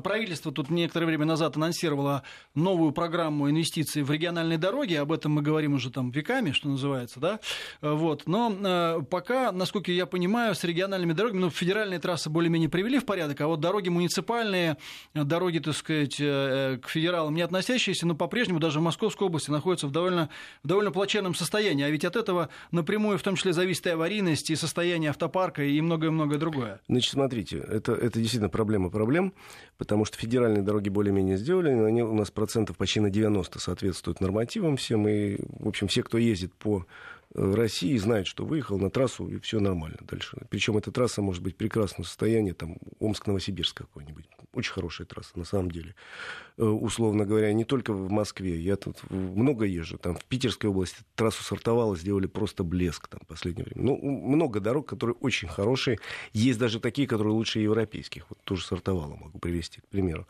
правительство 0.03 0.51
тут 0.51 0.69
некоторое 0.69 1.05
время 1.07 1.25
назад 1.25 1.57
анонсировало 1.57 2.23
новую 2.55 2.91
программу 2.91 3.49
инвестиций 3.49 4.03
в 4.03 4.11
региональные 4.11 4.57
дороги, 4.57 4.93
об 4.93 5.11
этом 5.11 5.33
мы 5.33 5.41
говорим 5.41 5.73
уже 5.73 5.89
там 5.89 6.11
веками, 6.11 6.51
что 6.51 6.69
называется, 6.69 7.19
да, 7.19 7.39
вот, 7.81 8.27
но 8.27 8.51
э, 8.51 9.01
пока, 9.09 9.51
насколько 9.51 9.91
я 9.91 10.05
понимаю, 10.05 10.53
с 10.53 10.63
региональными 10.63 11.13
дорогами, 11.13 11.41
ну, 11.41 11.49
федеральные 11.49 11.99
трассы 11.99 12.29
более-менее 12.29 12.69
привели 12.69 12.99
в 12.99 13.05
порядок, 13.05 13.41
а 13.41 13.47
вот 13.47 13.59
дороги 13.59 13.89
муниципальные, 13.89 14.77
дороги, 15.13 15.59
так 15.59 15.75
сказать, 15.75 16.17
э, 16.19 16.79
к 16.81 16.89
федералам 16.89 17.33
не 17.33 17.41
относящиеся, 17.41 18.05
но 18.05 18.15
по-прежнему 18.15 18.59
даже 18.59 18.79
в 18.79 18.83
Московской 18.83 19.27
области 19.27 19.49
находятся 19.49 19.87
в 19.87 19.91
довольно, 19.91 20.29
в 20.63 20.67
довольно 20.67 20.91
плачевном 20.91 21.33
состоянии, 21.33 21.83
а 21.83 21.89
ведь 21.89 22.05
от 22.05 22.15
этого 22.15 22.49
напрямую 22.71 23.17
в 23.17 23.23
том 23.23 23.35
числе 23.35 23.53
зависит 23.53 23.87
и 23.87 23.89
аварийность, 23.89 24.49
и 24.49 24.55
состояние 24.55 25.09
автопарка, 25.09 25.63
и 25.63 25.81
многое-многое 25.81 26.37
другое. 26.37 26.79
Значит, 26.87 27.13
смотрите, 27.13 27.57
это, 27.57 27.93
это 27.93 28.19
действительно 28.19 28.49
проблема 28.49 28.89
проблем 28.89 29.33
потому 29.77 30.05
что 30.05 30.17
федеральные 30.17 30.63
дороги 30.63 30.89
более-менее 30.89 31.37
сделали, 31.37 31.69
они 31.69 32.03
у 32.03 32.13
нас 32.13 32.31
процентов 32.31 32.77
почти 32.77 32.99
на 32.99 33.09
90 33.09 33.59
соответствуют 33.59 34.21
нормативам 34.21 34.77
всем, 34.77 35.07
и, 35.07 35.37
в 35.59 35.67
общем, 35.67 35.87
все, 35.87 36.03
кто 36.03 36.17
ездит 36.17 36.53
по 36.53 36.85
России, 37.33 37.95
знают, 37.97 38.27
что 38.27 38.45
выехал 38.45 38.79
на 38.79 38.89
трассу, 38.89 39.27
и 39.27 39.39
все 39.39 39.59
нормально 39.59 39.97
дальше. 40.01 40.37
Причем 40.49 40.77
эта 40.77 40.91
трасса 40.91 41.21
может 41.21 41.43
быть 41.43 41.55
в 41.55 41.57
прекрасном 41.57 42.05
состоянии, 42.05 42.53
там, 42.53 42.77
Омск-Новосибирск 42.99 43.77
какой-нибудь. 43.77 44.25
Очень 44.53 44.73
хорошая 44.73 45.05
трасса, 45.05 45.37
на 45.37 45.45
самом 45.45 45.69
деле. 45.69 45.93
Э, 46.57 46.63
условно 46.63 47.25
говоря, 47.25 47.51
не 47.53 47.65
только 47.65 47.93
в 47.93 48.09
Москве. 48.09 48.59
Я 48.59 48.75
тут 48.75 48.97
много 49.11 49.65
езжу. 49.65 49.97
Там 49.97 50.15
в 50.15 50.25
Питерской 50.25 50.69
области 50.69 51.03
трассу 51.15 51.43
сортовала, 51.43 51.95
сделали 51.95 52.27
просто 52.27 52.63
блеск 52.63 53.07
там 53.07 53.19
в 53.23 53.27
последнее 53.27 53.65
время. 53.65 53.81
Ну, 53.85 53.97
много 54.01 54.59
дорог, 54.59 54.87
которые 54.87 55.15
очень 55.19 55.47
хорошие. 55.47 55.99
Есть 56.33 56.59
даже 56.59 56.79
такие, 56.79 57.07
которые 57.07 57.33
лучше 57.33 57.59
европейских. 57.59 58.25
Вот 58.29 58.39
тоже 58.43 58.65
сортовала 58.65 59.15
могу 59.15 59.37
привести, 59.37 59.81
к 59.81 59.87
примеру. 59.87 60.27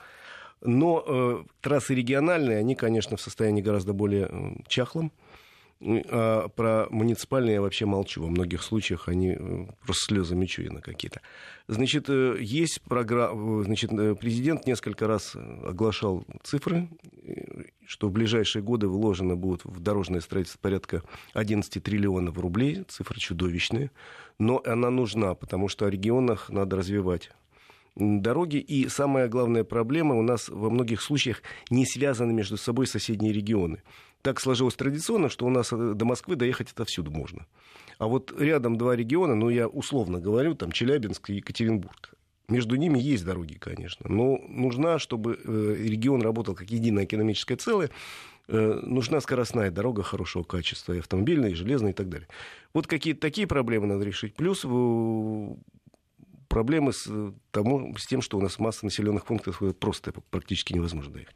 Но 0.62 1.04
э, 1.06 1.44
трассы 1.62 1.94
региональные, 1.94 2.58
они, 2.58 2.76
конечно, 2.76 3.16
в 3.16 3.22
состоянии 3.22 3.62
гораздо 3.62 3.94
более 3.94 4.28
э, 4.30 4.56
чахлом. 4.68 5.12
А 5.80 6.48
про 6.50 6.88
муниципальные 6.90 7.56
я 7.56 7.62
вообще 7.62 7.86
молчу. 7.86 8.24
Во 8.24 8.30
многих 8.30 8.64
случаях 8.64 9.08
они 9.08 9.36
э, 9.38 9.68
просто 9.86 10.06
слезами 10.06 10.46
чуяны 10.46 10.82
какие-то. 10.82 11.22
Значит, 11.68 12.10
э, 12.10 12.38
есть 12.40 12.82
программа... 12.82 13.62
Э, 13.62 13.64
значит, 13.66 13.92
президент 14.20 14.66
несколько 14.66 15.08
раз 15.08 15.36
оглашал 15.36 16.26
цифры, 16.44 16.90
что 17.86 18.10
в 18.10 18.12
ближайшие 18.12 18.64
годы 18.64 18.88
вложено 18.88 19.36
будет 19.36 19.66
в 19.66 19.80
дорожное 19.80 20.22
строительство 20.22 20.60
порядка 20.60 21.04
11 21.34 21.84
триллионов 21.84 22.38
рублей. 22.40 22.84
Цифры 22.88 23.20
чудовищные. 23.20 23.92
Но 24.40 24.62
она 24.66 24.90
нужна, 24.90 25.36
потому 25.36 25.68
что 25.68 25.86
о 25.86 25.92
регионах 25.92 26.50
надо 26.50 26.78
развивать 26.78 27.30
дороги. 27.96 28.58
И 28.58 28.88
самая 28.90 29.28
главная 29.28 29.64
проблема 29.64 30.16
у 30.16 30.24
нас 30.24 30.50
во 30.50 30.72
многих 30.72 31.02
случаях 31.02 31.44
не 31.70 31.86
связаны 31.86 32.34
между 32.34 32.58
собой 32.58 32.88
соседние 32.88 33.32
регионы 33.34 33.84
так 34.28 34.42
сложилось 34.42 34.76
традиционно, 34.76 35.30
что 35.30 35.46
у 35.46 35.50
нас 35.50 35.72
э, 35.72 35.94
до 35.96 36.04
Москвы 36.04 36.36
доехать 36.36 36.72
отовсюду 36.72 37.12
можно. 37.12 37.46
А 37.98 38.08
вот 38.08 38.34
рядом 38.38 38.78
два 38.78 38.94
региона, 38.94 39.36
ну, 39.36 39.50
я 39.50 39.70
условно 39.70 40.20
говорю, 40.20 40.54
там 40.54 40.74
Челябинск 40.74 41.30
и 41.30 41.36
Екатеринбург. 41.36 42.14
Между 42.50 42.76
ними 42.76 43.00
есть 43.00 43.24
дороги, 43.24 43.54
конечно, 43.54 44.06
но 44.10 44.38
нужна, 44.50 45.00
чтобы 45.00 45.40
э, 45.42 45.76
регион 45.80 46.22
работал 46.22 46.56
как 46.56 46.70
единое 46.70 47.06
экономическое 47.06 47.56
целое, 47.56 47.90
э, 48.50 48.80
нужна 48.84 49.22
скоростная 49.22 49.72
дорога 49.72 50.04
хорошего 50.04 50.44
качества, 50.44 50.92
и 50.92 51.00
автомобильная, 51.00 51.52
и 51.52 51.54
железная, 51.54 51.92
и 51.92 51.96
так 51.96 52.10
далее. 52.10 52.28
Вот 52.74 52.86
какие-то 52.86 53.22
такие 53.22 53.48
проблемы 53.48 53.88
надо 53.88 54.04
решить. 54.04 54.36
Плюс 54.36 54.66
проблемы 56.50 56.92
с, 56.92 57.10
тому, 57.52 57.96
с 57.98 58.06
тем, 58.06 58.22
что 58.22 58.38
у 58.38 58.42
нас 58.42 58.60
масса 58.60 58.84
населенных 58.84 59.24
пунктов 59.24 59.62
просто 59.80 60.12
практически 60.32 60.74
невозможно 60.74 61.14
доехать. 61.14 61.36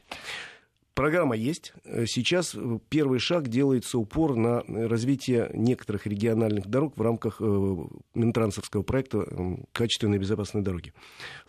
Программа 1.01 1.35
есть. 1.35 1.73
Сейчас 2.05 2.55
первый 2.89 3.17
шаг 3.17 3.47
делается 3.47 3.97
упор 3.97 4.35
на 4.35 4.61
развитие 4.67 5.49
некоторых 5.51 6.05
региональных 6.05 6.67
дорог 6.67 6.95
в 6.95 7.01
рамках 7.01 7.37
э, 7.39 7.77
Минтрансовского 8.13 8.83
проекта 8.83 9.25
«Качественные 9.71 10.17
и 10.17 10.21
безопасные 10.21 10.63
дороги». 10.63 10.93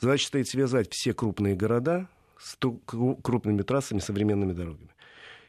Задача 0.00 0.26
стоит 0.26 0.48
связать 0.48 0.90
все 0.90 1.12
крупные 1.12 1.54
города 1.54 2.08
с 2.38 2.56
крупными 2.86 3.60
трассами, 3.60 3.98
современными 3.98 4.54
дорогами. 4.54 4.88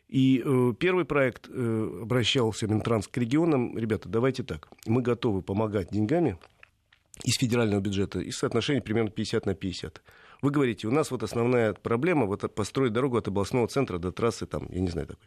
И 0.09 0.43
э, 0.45 0.73
первый 0.77 1.05
проект 1.05 1.47
э, 1.47 1.99
обращался 2.01 2.67
Минтранс 2.67 3.07
к 3.07 3.17
регионам. 3.17 3.77
Ребята, 3.77 4.09
давайте 4.09 4.43
так. 4.43 4.67
Мы 4.85 5.01
готовы 5.01 5.41
помогать 5.41 5.91
деньгами 5.91 6.37
из 7.23 7.35
федерального 7.35 7.79
бюджета 7.79 8.19
и 8.19 8.31
соотношение 8.31 8.81
примерно 8.81 9.11
50 9.11 9.45
на 9.45 9.55
50. 9.55 10.01
Вы 10.43 10.51
говорите, 10.51 10.89
у 10.89 10.91
нас 10.91 11.09
вот 11.09 11.23
основная 11.23 11.71
проблема 11.71 12.25
вот 12.25 12.53
построить 12.53 12.91
дорогу 12.91 13.15
от 13.15 13.29
областного 13.29 13.65
центра 13.69 13.97
до 13.97 14.11
трассы, 14.11 14.45
там, 14.45 14.67
я 14.71 14.81
не 14.81 14.89
знаю 14.89 15.07
такой. 15.07 15.25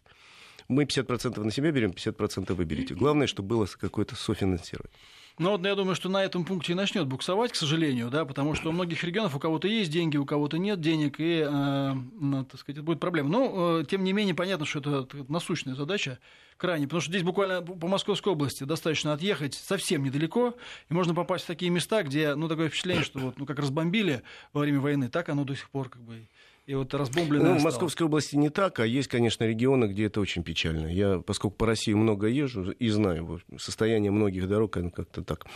Мы 0.68 0.84
50% 0.84 1.42
на 1.42 1.50
себя 1.50 1.70
берем, 1.70 1.92
50% 1.92 2.52
вы 2.52 2.64
берете. 2.66 2.94
Главное, 2.94 3.26
чтобы 3.26 3.48
было 3.48 3.66
какое-то 3.80 4.14
софинансирование. 4.14 4.92
Ну 5.38 5.50
вот 5.50 5.66
я 5.66 5.74
думаю, 5.74 5.94
что 5.94 6.08
на 6.08 6.24
этом 6.24 6.46
пункте 6.46 6.72
и 6.72 6.74
начнет 6.74 7.06
буксовать, 7.06 7.52
к 7.52 7.56
сожалению, 7.56 8.08
да, 8.08 8.24
потому 8.24 8.54
что 8.54 8.70
у 8.70 8.72
многих 8.72 9.04
регионов 9.04 9.36
у 9.36 9.38
кого-то 9.38 9.68
есть 9.68 9.90
деньги, 9.90 10.16
у 10.16 10.24
кого-то 10.24 10.56
нет 10.56 10.80
денег, 10.80 11.16
и, 11.20 11.44
э, 11.46 11.92
ну, 11.92 12.44
так 12.46 12.58
сказать, 12.58 12.82
будет 12.82 13.00
проблема. 13.00 13.28
Но, 13.28 13.80
э, 13.80 13.84
тем 13.84 14.02
не 14.02 14.14
менее, 14.14 14.34
понятно, 14.34 14.64
что 14.64 14.78
это 14.78 15.06
насущная 15.28 15.74
задача 15.74 16.18
крайне, 16.56 16.86
потому 16.86 17.02
что 17.02 17.10
здесь 17.10 17.22
буквально 17.22 17.60
по 17.60 17.86
Московской 17.86 18.32
области 18.32 18.64
достаточно 18.64 19.12
отъехать 19.12 19.52
совсем 19.52 20.02
недалеко, 20.04 20.54
и 20.88 20.94
можно 20.94 21.14
попасть 21.14 21.44
в 21.44 21.48
такие 21.48 21.70
места, 21.70 22.02
где, 22.02 22.34
ну, 22.34 22.48
такое 22.48 22.70
впечатление, 22.70 23.04
что 23.04 23.18
вот, 23.18 23.38
ну, 23.38 23.44
как 23.44 23.58
разбомбили 23.58 24.22
во 24.54 24.62
время 24.62 24.80
войны, 24.80 25.10
так 25.10 25.28
оно 25.28 25.44
до 25.44 25.54
сих 25.54 25.68
пор 25.68 25.90
как 25.90 26.00
бы 26.00 26.28
и 26.66 26.74
вот 26.74 26.92
разбомбленное 26.94 27.54
ну, 27.54 27.58
В 27.60 27.62
Московской 27.62 28.06
области 28.06 28.34
не 28.34 28.50
так, 28.50 28.80
а 28.80 28.86
есть, 28.86 29.08
конечно, 29.08 29.44
регионы, 29.44 29.84
где 29.84 30.06
это 30.06 30.20
очень 30.20 30.42
печально. 30.42 30.88
Я, 30.88 31.20
поскольку 31.20 31.56
по 31.56 31.66
России 31.66 31.92
много 31.94 32.26
езжу 32.26 32.72
и 32.72 32.88
знаю 32.88 33.40
состояние 33.56 34.10
многих 34.10 34.48
дорог, 34.48 34.72
как-то 34.72 35.22
так. 35.22 35.46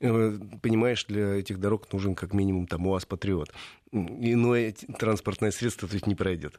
Э, 0.00 0.38
понимаешь, 0.60 1.04
для 1.04 1.36
этих 1.36 1.60
дорог 1.60 1.92
нужен 1.92 2.16
как 2.16 2.34
минимум 2.34 2.66
там 2.66 2.86
УАЗ-патриот. 2.86 3.52
Иное 3.92 4.74
транспортное 4.98 5.52
средство 5.52 5.88
тут 5.88 6.06
не 6.08 6.16
пройдет. 6.16 6.58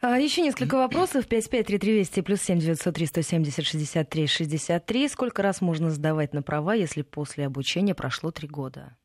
А, 0.00 0.16
еще 0.16 0.42
несколько 0.42 0.76
вопросов. 0.76 1.26
553320 1.26 2.24
плюс 2.24 2.40
7 2.42 2.60
903 2.60 3.06
170 3.06 3.66
63 3.66 4.26
63. 4.28 5.08
Сколько 5.08 5.42
раз 5.42 5.60
можно 5.60 5.90
сдавать 5.90 6.32
на 6.34 6.42
права, 6.42 6.74
если 6.74 7.02
после 7.02 7.46
обучения 7.46 7.96
прошло 7.96 8.30
три 8.30 8.46
года? 8.46 8.96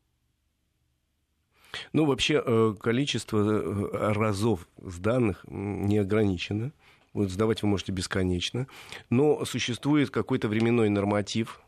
Ну, 1.92 2.06
вообще, 2.06 2.42
э, 2.46 2.76
количество 2.80 3.38
э, 3.40 4.14
разов 4.14 4.68
сданных 4.78 5.46
не 5.48 5.98
ограничено. 5.98 6.72
Вот 7.14 7.30
сдавать 7.30 7.62
вы 7.62 7.70
можете 7.70 7.92
бесконечно. 7.92 8.68
Но 9.10 9.46
существует 9.46 10.10
какой-то 10.10 10.48
временной 10.48 10.90
норматив, 10.90 11.62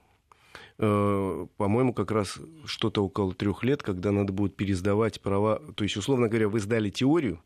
э, 0.80 1.48
по-моему, 1.58 1.94
как 1.94 2.12
раз 2.12 2.39
что-то 2.65 3.06
около 3.06 3.34
трех 3.34 3.63
лет, 3.63 3.84
когда 3.84 4.12
надо 4.12 4.34
будет 4.34 4.56
пересдавать 4.56 5.22
права. 5.22 5.62
То 5.76 5.84
есть, 5.84 5.98
условно 5.98 6.28
говоря, 6.28 6.50
вы 6.50 6.60
сдали 6.60 6.89
теорию, 6.89 7.41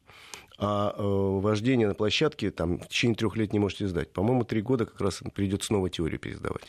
а 0.61 0.93
э, 0.97 1.01
вождение 1.01 1.87
на 1.87 1.93
площадке 1.93 2.51
там, 2.51 2.79
в 2.79 2.87
течение 2.89 3.15
трех 3.15 3.37
лет 3.37 3.53
не 3.53 3.59
можете 3.59 3.87
сдать. 3.87 4.11
По-моему, 4.11 4.43
три 4.43 4.61
года 4.61 4.85
как 4.85 4.99
раз 4.99 5.23
придется 5.33 5.67
снова 5.67 5.89
теорию 5.89 6.19
пересдавать. 6.19 6.63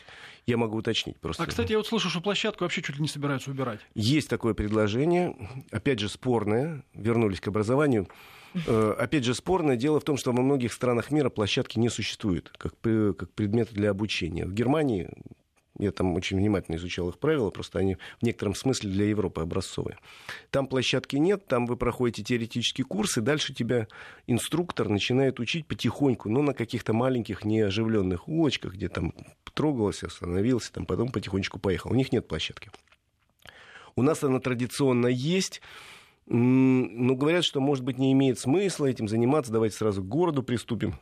Я 0.47 0.57
могу 0.57 0.77
уточнить 0.77 1.19
просто. 1.19 1.43
А, 1.43 1.45
кстати, 1.45 1.73
я 1.73 1.77
вот 1.77 1.87
слышу, 1.87 2.09
что 2.09 2.21
площадку 2.21 2.63
вообще 2.63 2.81
чуть 2.81 2.95
ли 2.95 3.01
не 3.01 3.09
собираются 3.09 3.51
убирать. 3.51 3.81
Есть 3.93 4.29
такое 4.29 4.53
предложение, 4.53 5.35
опять 5.71 5.99
же, 5.99 6.07
спорное. 6.07 6.83
Вернулись 6.93 7.41
к 7.41 7.49
образованию. 7.49 8.07
Э, 8.65 8.95
опять 8.97 9.25
же, 9.25 9.33
спорное 9.33 9.75
дело 9.75 9.99
в 9.99 10.03
том, 10.03 10.17
что 10.17 10.31
во 10.31 10.41
многих 10.41 10.71
странах 10.71 11.11
мира 11.11 11.29
площадки 11.29 11.77
не 11.77 11.89
существуют 11.89 12.53
как, 12.57 12.73
как 12.81 13.29
предметы 13.31 13.75
для 13.75 13.89
обучения. 13.89 14.45
В 14.45 14.53
Германии 14.53 15.09
я 15.81 15.91
там 15.91 16.13
очень 16.13 16.37
внимательно 16.37 16.75
изучал 16.75 17.09
их 17.09 17.17
правила, 17.17 17.49
просто 17.49 17.79
они 17.79 17.95
в 17.95 18.23
некотором 18.23 18.55
смысле 18.55 18.91
для 18.91 19.05
Европы 19.05 19.41
образцовые. 19.41 19.97
Там 20.51 20.67
площадки 20.67 21.15
нет, 21.15 21.47
там 21.47 21.65
вы 21.65 21.75
проходите 21.75 22.23
теоретический 22.23 22.83
курс, 22.83 23.17
и 23.17 23.21
дальше 23.21 23.53
тебя 23.53 23.87
инструктор 24.27 24.89
начинает 24.89 25.39
учить 25.39 25.65
потихоньку, 25.65 26.29
но 26.29 26.41
на 26.41 26.53
каких-то 26.53 26.93
маленьких 26.93 27.43
неоживленных 27.43 28.27
улочках, 28.27 28.73
где 28.73 28.89
там 28.89 29.13
трогался, 29.53 30.07
остановился, 30.07 30.71
там 30.71 30.85
потом 30.85 31.11
потихонечку 31.11 31.59
поехал. 31.59 31.91
У 31.91 31.95
них 31.95 32.11
нет 32.11 32.27
площадки. 32.27 32.69
У 33.95 34.03
нас 34.03 34.23
она 34.23 34.39
традиционно 34.39 35.07
есть, 35.07 35.61
но 36.27 37.15
говорят, 37.15 37.43
что, 37.43 37.59
может 37.59 37.83
быть, 37.83 37.97
не 37.97 38.13
имеет 38.13 38.39
смысла 38.39 38.85
этим 38.85 39.07
заниматься, 39.07 39.51
давайте 39.51 39.75
сразу 39.75 40.01
к 40.03 40.07
городу 40.07 40.43
приступим. 40.43 40.95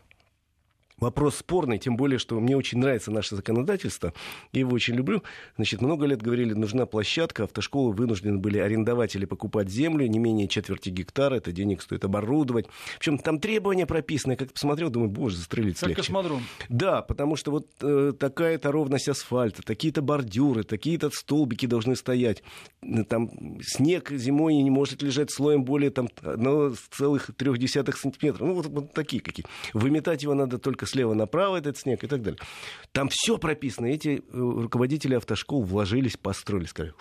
Вопрос 0.99 1.38
спорный, 1.38 1.77
тем 1.77 1.95
более, 1.95 2.19
что 2.19 2.39
мне 2.39 2.57
очень 2.57 2.79
нравится 2.79 3.12
наше 3.12 3.35
законодательство, 3.35 4.13
я 4.51 4.59
его 4.62 4.73
очень 4.73 4.95
люблю. 4.95 5.23
Значит, 5.55 5.81
много 5.81 6.05
лет 6.05 6.21
говорили, 6.21 6.53
нужна 6.53 6.85
площадка, 6.85 7.43
автошколы 7.43 7.93
вынуждены 7.93 8.38
были 8.38 8.57
арендовать 8.57 9.15
или 9.15 9.25
покупать 9.25 9.69
землю, 9.69 10.07
не 10.07 10.19
менее 10.19 10.47
четверти 10.47 10.89
гектара, 10.89 11.35
это 11.35 11.51
денег 11.51 11.81
стоит 11.81 12.03
оборудовать. 12.03 12.67
В 12.67 12.97
общем, 12.97 13.17
там 13.17 13.39
требования 13.39 13.85
прописаны, 13.85 14.33
я 14.33 14.38
как 14.38 14.53
посмотрел, 14.53 14.89
думаю, 14.89 15.09
боже, 15.09 15.38
застрелить 15.38 15.79
Как 15.79 15.95
космодром. 15.95 16.43
Да, 16.67 17.01
потому 17.01 17.35
что 17.35 17.51
вот 17.51 17.67
э, 17.81 18.13
такая-то 18.17 18.71
ровность 18.71 19.09
асфальта, 19.09 19.63
такие-то 19.63 20.01
бордюры, 20.01 20.63
такие-то 20.63 21.09
столбики 21.12 21.65
должны 21.65 21.95
стоять. 21.95 22.43
Там 23.07 23.59
снег 23.62 24.12
зимой 24.12 24.55
не 24.55 24.69
может 24.69 25.01
лежать 25.01 25.31
слоем 25.31 25.63
более 25.63 25.91
там, 25.91 26.09
целых 26.91 27.31
трех 27.35 27.57
десятых 27.57 27.97
сантиметра. 27.97 28.45
Ну, 28.45 28.53
вот, 28.53 28.65
вот 28.67 28.93
такие 28.93 29.21
какие. 29.21 29.45
Выметать 29.73 30.23
его 30.23 30.33
надо 30.33 30.57
только 30.57 30.85
слева 30.89 31.13
направо 31.13 31.58
этот 31.58 31.78
снег 31.78 32.04
и 32.04 32.08
так 32.08 32.21
далее. 32.21 32.39
Там 32.91 33.10
все 33.10 33.38
прописано. 33.38 33.88
Эти 33.88 34.19
э, 34.19 34.21
руководители 34.32 35.15
автошкол 35.15 35.63
вложились, 35.63 36.17
построили, 36.17 36.65
сказали, 36.65 36.93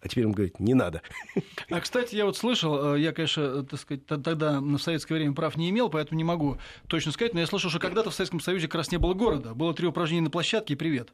а 0.00 0.08
теперь 0.08 0.24
им 0.24 0.32
говорят, 0.32 0.60
не 0.60 0.74
надо. 0.74 1.02
А, 1.70 1.80
кстати, 1.80 2.14
я 2.14 2.26
вот 2.26 2.36
слышал, 2.36 2.94
э, 2.94 3.00
я, 3.00 3.12
конечно, 3.12 3.40
э, 3.40 3.62
так 3.68 3.80
сказать, 3.80 4.06
тогда 4.06 4.60
в 4.60 4.78
советское 4.78 5.14
время 5.14 5.34
прав 5.34 5.56
не 5.56 5.70
имел, 5.70 5.90
поэтому 5.90 6.16
не 6.16 6.24
могу 6.24 6.58
точно 6.86 7.12
сказать, 7.12 7.34
но 7.34 7.40
я 7.40 7.46
слышал, 7.46 7.70
что 7.70 7.80
когда-то 7.80 8.10
в 8.10 8.14
Советском 8.14 8.40
Союзе 8.40 8.68
как 8.68 8.76
раз 8.76 8.92
не 8.92 8.98
было 8.98 9.14
города. 9.14 9.54
Было 9.54 9.74
три 9.74 9.86
упражнения 9.86 10.22
на 10.22 10.30
площадке 10.30 10.74
и 10.74 10.76
привет. 10.76 11.10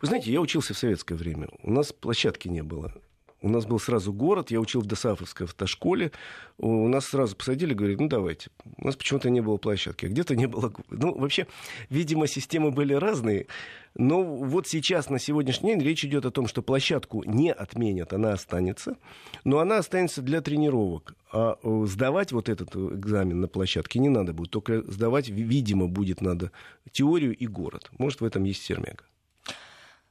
Вы 0.00 0.08
знаете, 0.08 0.32
я 0.32 0.40
учился 0.40 0.74
в 0.74 0.78
советское 0.78 1.16
время. 1.16 1.48
У 1.62 1.72
нас 1.72 1.92
площадки 1.92 2.48
не 2.48 2.62
было. 2.62 2.94
У 3.42 3.48
нас 3.48 3.66
был 3.66 3.80
сразу 3.80 4.12
город, 4.12 4.52
я 4.52 4.60
учил 4.60 4.80
в 4.80 4.86
Досафовской 4.86 5.46
автошколе. 5.46 6.12
У 6.58 6.86
нас 6.86 7.06
сразу 7.06 7.34
посадили, 7.34 7.74
говорят, 7.74 7.98
ну 7.98 8.06
давайте. 8.06 8.50
У 8.78 8.86
нас 8.86 8.94
почему-то 8.94 9.30
не 9.30 9.40
было 9.40 9.56
площадки, 9.56 10.06
а 10.06 10.08
где-то 10.08 10.36
не 10.36 10.46
было... 10.46 10.72
Ну, 10.90 11.18
вообще, 11.18 11.48
видимо, 11.90 12.28
системы 12.28 12.70
были 12.70 12.94
разные. 12.94 13.48
Но 13.96 14.22
вот 14.22 14.68
сейчас, 14.68 15.10
на 15.10 15.18
сегодняшний 15.18 15.74
день, 15.74 15.82
речь 15.82 16.04
идет 16.04 16.24
о 16.24 16.30
том, 16.30 16.46
что 16.46 16.62
площадку 16.62 17.24
не 17.24 17.52
отменят, 17.52 18.12
она 18.12 18.32
останется. 18.32 18.96
Но 19.42 19.58
она 19.58 19.78
останется 19.78 20.22
для 20.22 20.40
тренировок. 20.40 21.16
А 21.32 21.58
э, 21.60 21.84
сдавать 21.86 22.30
вот 22.30 22.48
этот 22.48 22.76
экзамен 22.76 23.40
на 23.40 23.48
площадке 23.48 23.98
не 23.98 24.08
надо 24.08 24.32
будет. 24.32 24.50
Только 24.50 24.82
сдавать, 24.82 25.28
видимо, 25.28 25.88
будет 25.88 26.20
надо 26.20 26.52
теорию 26.92 27.36
и 27.36 27.46
город. 27.48 27.90
Может, 27.98 28.20
в 28.20 28.24
этом 28.24 28.44
есть 28.44 28.62
сермяга. 28.62 29.02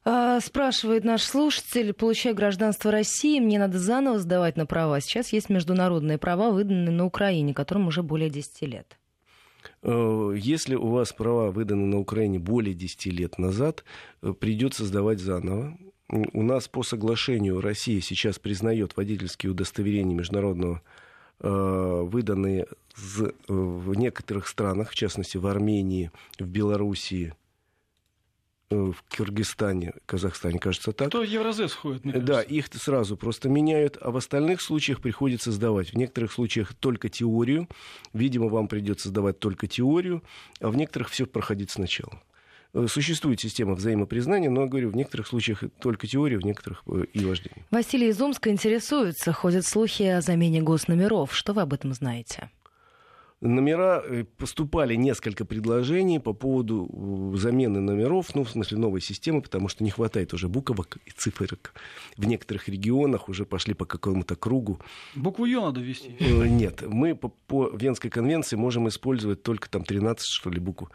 А, 0.04 0.40
спрашивает 0.40 1.04
наш 1.04 1.22
слушатель, 1.22 1.94
получаю 1.94 2.36
гражданство 2.36 2.92
России, 2.92 3.40
мне 3.40 3.60
надо 3.60 3.78
заново 3.78 4.18
сдавать 4.18 4.58
на 4.58 4.66
права. 4.66 5.00
Сейчас 5.00 5.32
есть 5.32 5.50
международные 5.50 6.18
права, 6.18 6.50
выданные 6.50 6.92
на 6.92 7.06
Украине, 7.06 7.54
которым 7.54 7.88
уже 7.88 8.02
более 8.02 8.30
10 8.30 8.62
лет. 8.64 8.98
Э, 9.84 10.34
если 10.36 10.74
у 10.74 10.88
вас 10.88 11.14
права 11.14 11.52
выданы 11.52 11.86
на 11.86 12.00
Украине 12.00 12.40
более 12.40 12.74
10 12.74 13.08
лет 13.08 13.38
назад, 13.38 13.84
э, 14.24 14.34
придется 14.34 14.86
сдавать 14.86 15.20
заново. 15.20 15.78
У 16.10 16.42
нас 16.42 16.68
по 16.68 16.84
соглашению 16.84 17.62
Россия 17.62 18.02
сейчас 18.02 18.38
признает 18.38 18.98
водительские 18.98 19.52
удостоверения 19.52 20.16
международного 20.16 20.82
э, 21.40 21.48
выданные 21.48 22.68
в 23.48 23.96
некоторых 23.96 24.48
странах, 24.48 24.90
в 24.90 24.96
частности 24.96 25.38
в 25.38 25.48
Армении, 25.48 26.12
в 26.38 26.46
Белоруссии, 26.46 27.34
в 28.72 28.96
Киргизстане, 29.10 29.94
Казахстане, 30.06 30.60
кажется, 30.60 30.92
так. 30.94 31.12
То 31.12 31.24
Евразес 31.24 31.72
входит, 31.72 32.06
мне 32.06 32.14
Да, 32.14 32.42
их 32.42 32.68
сразу 32.74 33.18
просто 33.18 33.50
меняют, 33.50 33.98
а 34.02 34.12
в 34.12 34.18
остальных 34.18 34.62
случаях 34.62 35.02
приходится 35.02 35.52
сдавать. 35.52 35.92
В 35.92 35.98
некоторых 35.98 36.32
случаях 36.32 36.74
только 36.74 37.10
теорию. 37.10 37.68
Видимо, 38.14 38.48
вам 38.48 38.68
придется 38.68 39.10
сдавать 39.10 39.40
только 39.40 39.68
теорию, 39.68 40.24
а 40.60 40.70
в 40.70 40.76
некоторых 40.76 41.10
все 41.10 41.26
проходить 41.26 41.72
сначала. 41.72 42.22
Э, 42.74 42.88
существует 42.88 43.40
система 43.40 43.76
взаимопризнания, 43.76 44.50
но, 44.50 44.66
говорю, 44.68 44.90
в 44.90 44.96
некоторых 44.96 45.28
случаях 45.28 45.64
только 45.80 46.08
теория, 46.08 46.38
в 46.38 46.46
некоторых 46.46 46.84
э, 46.88 47.06
и 47.14 47.26
вождение. 47.26 47.66
Василий 47.72 48.10
из 48.10 48.22
Омска 48.22 48.50
интересуется. 48.50 49.34
Ходят 49.34 49.66
слухи 49.66 50.04
о 50.04 50.22
замене 50.22 50.62
госномеров. 50.62 51.36
Что 51.36 51.54
вы 51.54 51.62
об 51.62 51.74
этом 51.74 51.94
знаете? 51.94 52.50
Номера, 53.42 54.04
э, 54.06 54.24
поступали 54.38 54.96
несколько 54.96 55.46
предложений 55.46 56.20
по 56.20 56.34
поводу 56.34 57.34
э, 57.34 57.38
замены 57.38 57.80
номеров, 57.80 58.36
ну, 58.36 58.44
в 58.44 58.50
смысле 58.50 58.78
новой 58.78 59.02
системы, 59.02 59.42
потому 59.42 59.68
что 59.68 59.84
не 59.84 59.90
хватает 59.90 60.34
уже 60.34 60.48
буквок 60.48 60.98
и 61.06 61.12
цифрок. 61.12 61.74
В 62.18 62.26
некоторых 62.26 62.70
регионах 62.70 63.30
уже 63.30 63.46
пошли 63.46 63.74
по 63.74 63.86
какому-то 63.86 64.36
кругу. 64.36 64.80
Букву 65.16 65.46
Ё 65.46 65.62
надо 65.62 65.82
ввести? 65.82 66.16
Э, 66.20 66.48
нет, 66.48 66.84
мы 66.88 67.16
по, 67.16 67.30
по 67.30 67.70
Венской 67.70 68.10
конвенции 68.10 68.56
можем 68.56 68.88
использовать 68.88 69.42
только 69.44 69.70
там 69.70 69.84
13, 69.84 70.26
что 70.26 70.50
ли, 70.50 70.60
букв 70.60 70.90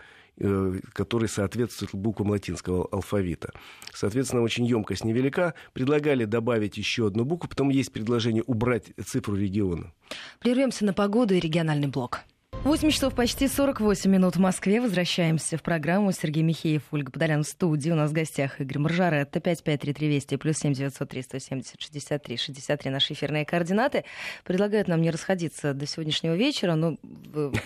которые 0.92 1.30
соответствуют 1.30 1.94
буквам 1.94 2.28
латинского 2.28 2.86
алфавита. 2.92 3.52
Соответственно, 3.94 4.42
очень 4.42 4.66
емкость 4.66 5.02
невелика. 5.02 5.54
Предлагали 5.72 6.26
добавить 6.26 6.76
еще 6.76 7.06
одну 7.06 7.24
букву, 7.24 7.48
потом 7.48 7.70
есть 7.70 7.90
предложение 7.90 8.42
убрать 8.42 8.92
цифру 9.02 9.34
региона. 9.34 9.94
Прервемся 10.40 10.84
на 10.84 10.92
погоду 10.92 11.34
и 11.34 11.40
региональный 11.40 11.88
блок. 11.88 12.20
8 12.66 12.90
часов 12.90 13.14
почти 13.14 13.46
48 13.46 14.10
минут 14.10 14.34
в 14.34 14.40
Москве. 14.40 14.80
Возвращаемся 14.80 15.56
в 15.56 15.62
программу. 15.62 16.10
Сергей 16.10 16.42
Михеев, 16.42 16.82
Ольга 16.90 17.12
Подолян 17.12 17.44
в 17.44 17.46
студии. 17.46 17.92
У 17.92 17.94
нас 17.94 18.10
в 18.10 18.12
гостях 18.12 18.60
Игорь 18.60 18.80
Маржаретта. 18.80 19.38
553320 19.38 20.40
плюс 20.40 20.56
7903 20.56 21.22
170 21.22 21.80
63 21.80 22.36
63 22.36 22.90
наши 22.90 23.12
эфирные 23.12 23.44
координаты. 23.44 24.04
Предлагают 24.42 24.88
нам 24.88 25.00
не 25.00 25.12
расходиться 25.12 25.74
до 25.74 25.86
сегодняшнего 25.86 26.34
вечера, 26.34 26.74
но 26.74 26.96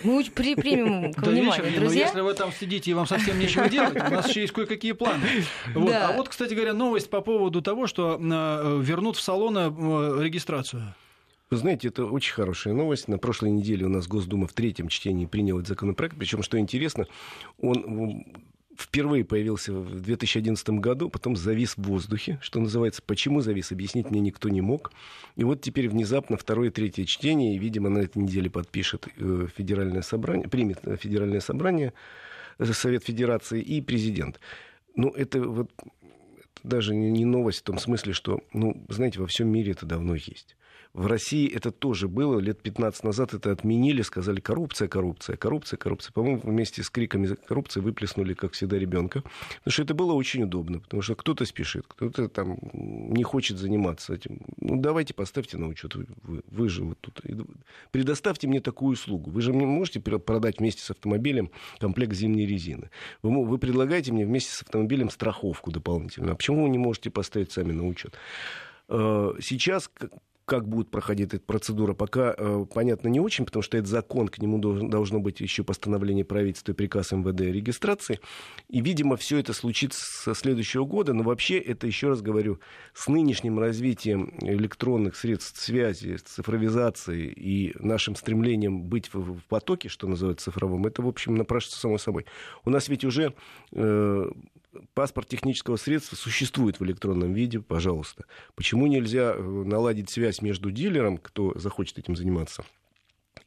мы 0.03 0.23
при, 0.35 0.53
примем 0.53 1.13
к 1.15 1.23
вниманию, 1.23 1.73
друзья. 1.79 2.05
Если 2.05 2.21
вы 2.21 2.35
там 2.35 2.51
сидите 2.51 2.91
и 2.91 2.93
вам 2.93 3.07
совсем 3.07 3.39
нечего 3.39 3.67
делать, 3.67 3.95
у 3.95 4.13
нас 4.13 4.29
еще 4.29 4.41
есть 4.41 4.53
кое-какие 4.53 4.91
планы. 4.91 5.25
А 5.75 6.11
вот, 6.11 6.29
кстати 6.29 6.53
говоря, 6.53 6.73
новость 6.73 7.09
по 7.09 7.21
поводу 7.21 7.63
того, 7.63 7.87
что 7.87 8.19
э, 8.19 8.81
вернут 8.83 9.17
в 9.17 9.21
салоны 9.21 9.59
э, 9.59 10.23
регистрацию. 10.23 10.93
Вы 11.51 11.57
знаете, 11.57 11.89
это 11.89 12.05
очень 12.05 12.33
хорошая 12.33 12.73
новость. 12.73 13.09
На 13.09 13.17
прошлой 13.17 13.51
неделе 13.51 13.85
у 13.85 13.89
нас 13.89 14.07
Госдума 14.07 14.47
в 14.47 14.53
третьем 14.53 14.87
чтении 14.87 15.25
приняла 15.25 15.59
этот 15.59 15.67
законопроект. 15.67 16.15
Причем, 16.17 16.43
что 16.43 16.57
интересно, 16.57 17.07
он 17.59 18.23
впервые 18.77 19.25
появился 19.25 19.73
в 19.73 19.99
2011 19.99 20.69
году, 20.79 21.09
потом 21.09 21.35
завис 21.35 21.73
в 21.75 21.83
воздухе, 21.83 22.39
что 22.41 22.61
называется. 22.61 23.01
Почему 23.05 23.41
завис, 23.41 23.73
объяснить 23.73 24.09
мне 24.09 24.21
никто 24.21 24.47
не 24.47 24.61
мог. 24.61 24.93
И 25.35 25.43
вот 25.43 25.61
теперь 25.61 25.89
внезапно 25.89 26.37
второе 26.37 26.71
третье 26.71 27.03
чтение, 27.03 27.57
и, 27.57 27.59
видимо, 27.59 27.89
на 27.89 27.99
этой 27.99 28.19
неделе 28.19 28.49
подпишет 28.49 29.09
э, 29.17 29.47
федеральное 29.53 30.03
собрание, 30.03 30.47
примет 30.47 30.79
э, 30.83 30.95
федеральное 30.95 31.41
собрание, 31.41 31.91
э, 32.59 32.65
Совет 32.65 33.03
Федерации 33.03 33.61
и 33.61 33.81
президент. 33.81 34.39
Ну, 34.95 35.09
это 35.09 35.41
вот 35.41 35.69
даже 36.63 36.95
не 36.95 37.25
новость 37.25 37.59
в 37.59 37.63
том 37.63 37.77
смысле, 37.77 38.13
что, 38.13 38.39
ну, 38.53 38.85
знаете, 38.87 39.19
во 39.19 39.27
всем 39.27 39.49
мире 39.49 39.73
это 39.73 39.85
давно 39.85 40.15
есть. 40.15 40.55
В 40.93 41.07
России 41.07 41.49
это 41.49 41.71
тоже 41.71 42.09
было. 42.09 42.39
Лет 42.39 42.61
15 42.61 43.05
назад 43.05 43.33
это 43.33 43.51
отменили, 43.51 44.01
сказали 44.01 44.41
коррупция, 44.41 44.89
коррупция, 44.89 45.37
коррупция, 45.37 45.77
коррупция. 45.77 46.11
По-моему, 46.11 46.41
вместе 46.43 46.83
с 46.83 46.89
криками 46.89 47.27
коррупции 47.47 47.79
выплеснули, 47.79 48.33
как 48.33 48.51
всегда, 48.51 48.77
ребенка. 48.77 49.21
Потому 49.21 49.71
что 49.71 49.83
это 49.83 49.93
было 49.93 50.11
очень 50.11 50.43
удобно. 50.43 50.79
Потому 50.79 51.01
что 51.01 51.15
кто-то 51.15 51.45
спешит, 51.45 51.85
кто-то 51.87 52.27
там 52.27 52.57
не 52.73 53.23
хочет 53.23 53.57
заниматься 53.57 54.13
этим. 54.13 54.41
Ну, 54.59 54.81
давайте 54.81 55.13
поставьте 55.13 55.57
на 55.57 55.67
учет. 55.67 55.95
Вы, 55.95 56.41
вы 56.45 56.67
же 56.67 56.83
вот 56.83 56.99
тут. 56.99 57.21
Предоставьте 57.91 58.47
мне 58.47 58.59
такую 58.59 58.93
услугу. 58.93 59.31
Вы 59.31 59.41
же 59.41 59.53
мне 59.53 59.65
можете 59.65 60.01
продать 60.01 60.59
вместе 60.59 60.81
с 60.81 60.91
автомобилем 60.91 61.51
комплект 61.79 62.13
зимней 62.13 62.45
резины. 62.45 62.89
Вы, 63.21 63.45
вы 63.45 63.57
предлагаете 63.59 64.11
мне 64.11 64.25
вместе 64.25 64.51
с 64.51 64.61
автомобилем 64.61 65.09
страховку 65.09 65.71
дополнительную. 65.71 66.33
А 66.33 66.35
почему 66.35 66.63
вы 66.63 66.69
не 66.69 66.77
можете 66.77 67.09
поставить 67.11 67.53
сами 67.53 67.71
на 67.71 67.87
учет? 67.87 68.13
Э, 68.89 69.33
сейчас 69.39 69.89
как 70.45 70.67
будет 70.67 70.89
проходить 70.89 71.33
эта 71.33 71.43
процедура, 71.43 71.93
пока 71.93 72.33
э, 72.37 72.65
понятно 72.73 73.07
не 73.07 73.19
очень, 73.19 73.45
потому 73.45 73.63
что 73.63 73.77
это 73.77 73.87
закон, 73.87 74.27
к 74.27 74.39
нему 74.39 74.57
должно 74.59 75.19
быть 75.19 75.39
еще 75.39 75.63
постановление 75.63 76.25
правительства 76.25 76.71
и 76.71 76.75
приказ 76.75 77.11
МВД 77.11 77.41
о 77.41 77.51
регистрации. 77.51 78.19
И, 78.67 78.81
видимо, 78.81 79.17
все 79.17 79.37
это 79.37 79.53
случится 79.53 80.03
со 80.03 80.33
следующего 80.33 80.85
года, 80.85 81.13
но 81.13 81.23
вообще 81.23 81.57
это, 81.57 81.87
еще 81.87 82.09
раз 82.09 82.21
говорю, 82.21 82.59
с 82.93 83.07
нынешним 83.07 83.59
развитием 83.59 84.33
электронных 84.41 85.15
средств 85.15 85.59
связи, 85.61 86.17
цифровизации 86.17 87.27
и 87.27 87.73
нашим 87.79 88.15
стремлением 88.15 88.83
быть 88.83 89.13
в, 89.13 89.37
в 89.39 89.45
потоке, 89.47 89.89
что 89.89 90.07
называется 90.07 90.51
цифровым, 90.51 90.85
это, 90.85 91.01
в 91.01 91.07
общем, 91.07 91.35
напрашивается 91.35 91.79
само 91.79 91.97
собой. 91.97 92.25
У 92.65 92.69
нас 92.69 92.89
ведь 92.89 93.05
уже 93.05 93.33
э, 93.71 94.31
паспорт 94.93 95.27
технического 95.27 95.77
средства 95.77 96.15
существует 96.15 96.79
в 96.79 96.83
электронном 96.83 97.33
виде, 97.33 97.59
пожалуйста. 97.59 98.25
Почему 98.55 98.87
нельзя 98.87 99.33
э, 99.33 99.41
наладить 99.41 100.09
связь 100.09 100.41
между 100.41 100.71
дилером, 100.71 101.17
кто 101.17 101.57
захочет 101.57 101.99
этим 101.99 102.15
заниматься, 102.15 102.65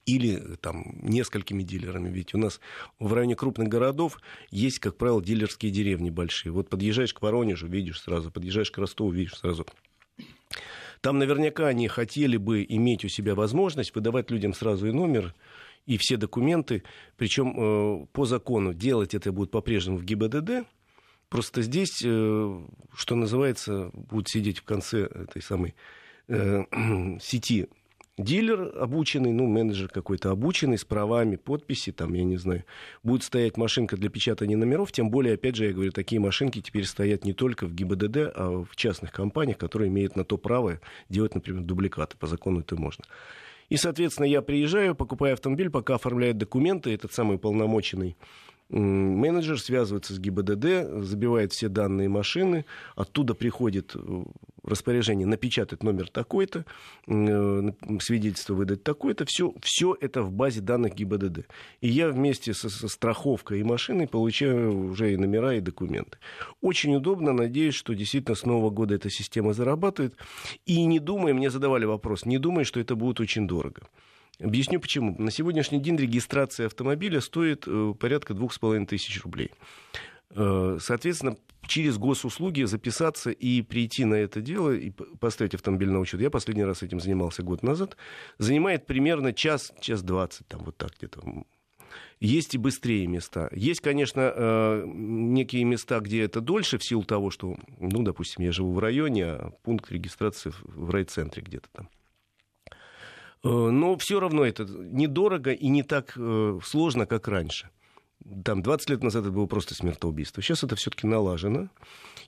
или 0.06 0.36
э, 0.36 0.56
там 0.56 0.96
несколькими 1.02 1.62
дилерами. 1.62 2.08
Ведь 2.10 2.34
у 2.34 2.38
нас 2.38 2.60
в 2.98 3.12
районе 3.12 3.36
крупных 3.36 3.68
городов 3.68 4.18
есть, 4.50 4.78
как 4.78 4.96
правило, 4.96 5.22
дилерские 5.22 5.72
деревни 5.72 6.10
большие. 6.10 6.52
Вот 6.52 6.68
подъезжаешь 6.68 7.14
к 7.14 7.22
Воронежу, 7.22 7.66
видишь 7.66 8.00
сразу, 8.00 8.30
подъезжаешь 8.30 8.70
к 8.70 8.78
Ростову, 8.78 9.10
видишь 9.10 9.36
сразу. 9.36 9.66
Там 11.00 11.18
наверняка 11.18 11.66
они 11.66 11.86
хотели 11.88 12.38
бы 12.38 12.64
иметь 12.66 13.04
у 13.04 13.08
себя 13.08 13.34
возможность 13.34 13.94
выдавать 13.94 14.30
людям 14.30 14.54
сразу 14.54 14.88
и 14.88 14.92
номер, 14.92 15.34
и 15.86 15.98
все 15.98 16.16
документы. 16.16 16.82
Причем 17.16 17.54
э, 17.56 18.06
по 18.12 18.24
закону 18.24 18.72
делать 18.72 19.14
это 19.14 19.32
будут 19.32 19.50
по-прежнему 19.50 19.98
в 19.98 20.04
ГИБДД, 20.04 20.66
Просто 21.34 21.62
здесь, 21.62 22.00
э, 22.04 22.60
что 22.94 23.16
называется, 23.16 23.90
будет 23.92 24.28
сидеть 24.28 24.60
в 24.60 24.62
конце 24.62 25.00
этой 25.00 25.42
самой 25.42 25.74
э, 26.28 26.62
сети 27.20 27.66
дилер 28.16 28.72
обученный, 28.78 29.32
ну, 29.32 29.48
менеджер 29.48 29.88
какой-то 29.88 30.30
обученный, 30.30 30.78
с 30.78 30.84
правами, 30.84 31.34
подписи, 31.34 31.90
там, 31.90 32.14
я 32.14 32.22
не 32.22 32.36
знаю, 32.36 32.62
будет 33.02 33.24
стоять 33.24 33.56
машинка 33.56 33.96
для 33.96 34.10
печатания 34.10 34.56
номеров, 34.56 34.92
тем 34.92 35.10
более, 35.10 35.34
опять 35.34 35.56
же, 35.56 35.64
я 35.64 35.72
говорю, 35.72 35.90
такие 35.90 36.20
машинки 36.20 36.62
теперь 36.62 36.84
стоят 36.84 37.24
не 37.24 37.32
только 37.32 37.66
в 37.66 37.74
ГИБДД, 37.74 38.16
а 38.32 38.64
в 38.70 38.76
частных 38.76 39.10
компаниях, 39.10 39.58
которые 39.58 39.88
имеют 39.88 40.14
на 40.14 40.24
то 40.24 40.38
право 40.38 40.80
делать, 41.08 41.34
например, 41.34 41.62
дубликаты, 41.62 42.16
по 42.16 42.28
закону 42.28 42.60
это 42.60 42.76
можно. 42.76 43.02
И, 43.70 43.76
соответственно, 43.76 44.26
я 44.26 44.40
приезжаю, 44.40 44.94
покупаю 44.94 45.32
автомобиль, 45.32 45.68
пока 45.68 45.96
оформляют 45.96 46.38
документы, 46.38 46.94
этот 46.94 47.12
самый 47.12 47.38
полномоченный 47.38 48.16
менеджер 48.70 49.60
связывается 49.60 50.14
с 50.14 50.18
ГИБДД, 50.18 51.04
забивает 51.04 51.52
все 51.52 51.68
данные 51.68 52.08
машины, 52.08 52.64
оттуда 52.96 53.34
приходит 53.34 53.92
э, 53.94 54.24
распоряжение 54.62 55.26
напечатать 55.26 55.82
номер 55.82 56.08
такой-то, 56.08 56.64
э, 57.06 57.72
свидетельство 58.00 58.54
выдать 58.54 58.82
такое-то, 58.82 59.24
все, 59.26 59.54
все 59.62 59.96
это 60.00 60.22
в 60.22 60.32
базе 60.32 60.60
данных 60.60 60.94
ГИБДД. 60.94 61.46
И 61.80 61.88
я 61.88 62.08
вместе 62.08 62.54
со, 62.54 62.68
со 62.68 62.88
страховкой 62.88 63.60
и 63.60 63.64
машиной 63.64 64.08
получаю 64.08 64.90
уже 64.90 65.12
и 65.12 65.16
номера, 65.16 65.54
и 65.54 65.60
документы. 65.60 66.18
Очень 66.60 66.96
удобно, 66.96 67.32
надеюсь, 67.32 67.74
что 67.74 67.94
действительно 67.94 68.34
с 68.34 68.44
Нового 68.44 68.70
года 68.70 68.94
эта 68.94 69.10
система 69.10 69.52
зарабатывает. 69.52 70.16
И 70.66 70.84
не 70.86 70.98
думай, 70.98 71.32
мне 71.32 71.50
задавали 71.50 71.84
вопрос, 71.84 72.24
не 72.24 72.38
думай, 72.38 72.64
что 72.64 72.80
это 72.80 72.96
будет 72.96 73.20
очень 73.20 73.46
дорого. 73.46 73.82
Объясню 74.40 74.80
почему. 74.80 75.14
На 75.18 75.30
сегодняшний 75.30 75.80
день 75.80 75.96
регистрация 75.96 76.66
автомобиля 76.66 77.20
стоит 77.20 77.64
э, 77.66 77.94
порядка 77.98 78.34
двух 78.34 78.52
с 78.52 78.58
половиной 78.58 78.86
тысяч 78.86 79.22
рублей. 79.22 79.50
Э, 80.30 80.78
соответственно, 80.80 81.36
через 81.66 81.98
госуслуги 81.98 82.64
записаться 82.64 83.30
и 83.30 83.62
прийти 83.62 84.04
на 84.04 84.14
это 84.14 84.40
дело 84.40 84.74
и 84.74 84.90
поставить 84.90 85.54
автомобиль 85.54 85.90
на 85.90 86.00
учет. 86.00 86.20
Я 86.20 86.30
последний 86.30 86.64
раз 86.64 86.82
этим 86.82 87.00
занимался 87.00 87.42
год 87.42 87.62
назад. 87.62 87.96
Занимает 88.38 88.86
примерно 88.86 89.32
час, 89.32 89.72
час 89.80 90.02
двадцать, 90.02 90.48
там 90.48 90.64
вот 90.64 90.76
так 90.76 90.92
где-то. 90.98 91.22
Есть 92.20 92.54
и 92.54 92.58
быстрее 92.58 93.06
места. 93.06 93.48
Есть, 93.52 93.80
конечно, 93.80 94.32
э, 94.34 94.84
некие 94.86 95.64
места, 95.64 96.00
где 96.00 96.22
это 96.22 96.40
дольше, 96.40 96.78
в 96.78 96.84
силу 96.84 97.04
того, 97.04 97.30
что, 97.30 97.56
ну, 97.78 98.02
допустим, 98.02 98.44
я 98.44 98.52
живу 98.52 98.72
в 98.72 98.78
районе, 98.78 99.24
а 99.26 99.50
пункт 99.62 99.92
регистрации 99.92 100.52
в 100.62 100.90
райцентре 100.90 101.42
где-то 101.42 101.68
там. 101.72 101.88
Э, 103.44 103.70
но 103.70 103.96
все 103.98 104.18
равно 104.20 104.44
это 104.44 104.64
недорого 104.64 105.52
и 105.52 105.68
не 105.68 105.82
так 105.82 106.14
э, 106.16 106.58
сложно, 106.64 107.06
как 107.06 107.28
раньше. 107.28 107.68
Там 108.42 108.62
20 108.62 108.88
лет 108.88 109.02
назад 109.02 109.24
это 109.24 109.32
было 109.32 109.44
просто 109.44 109.74
смертоубийство. 109.74 110.42
Сейчас 110.42 110.64
это 110.64 110.76
все-таки 110.76 111.06
налажено. 111.06 111.68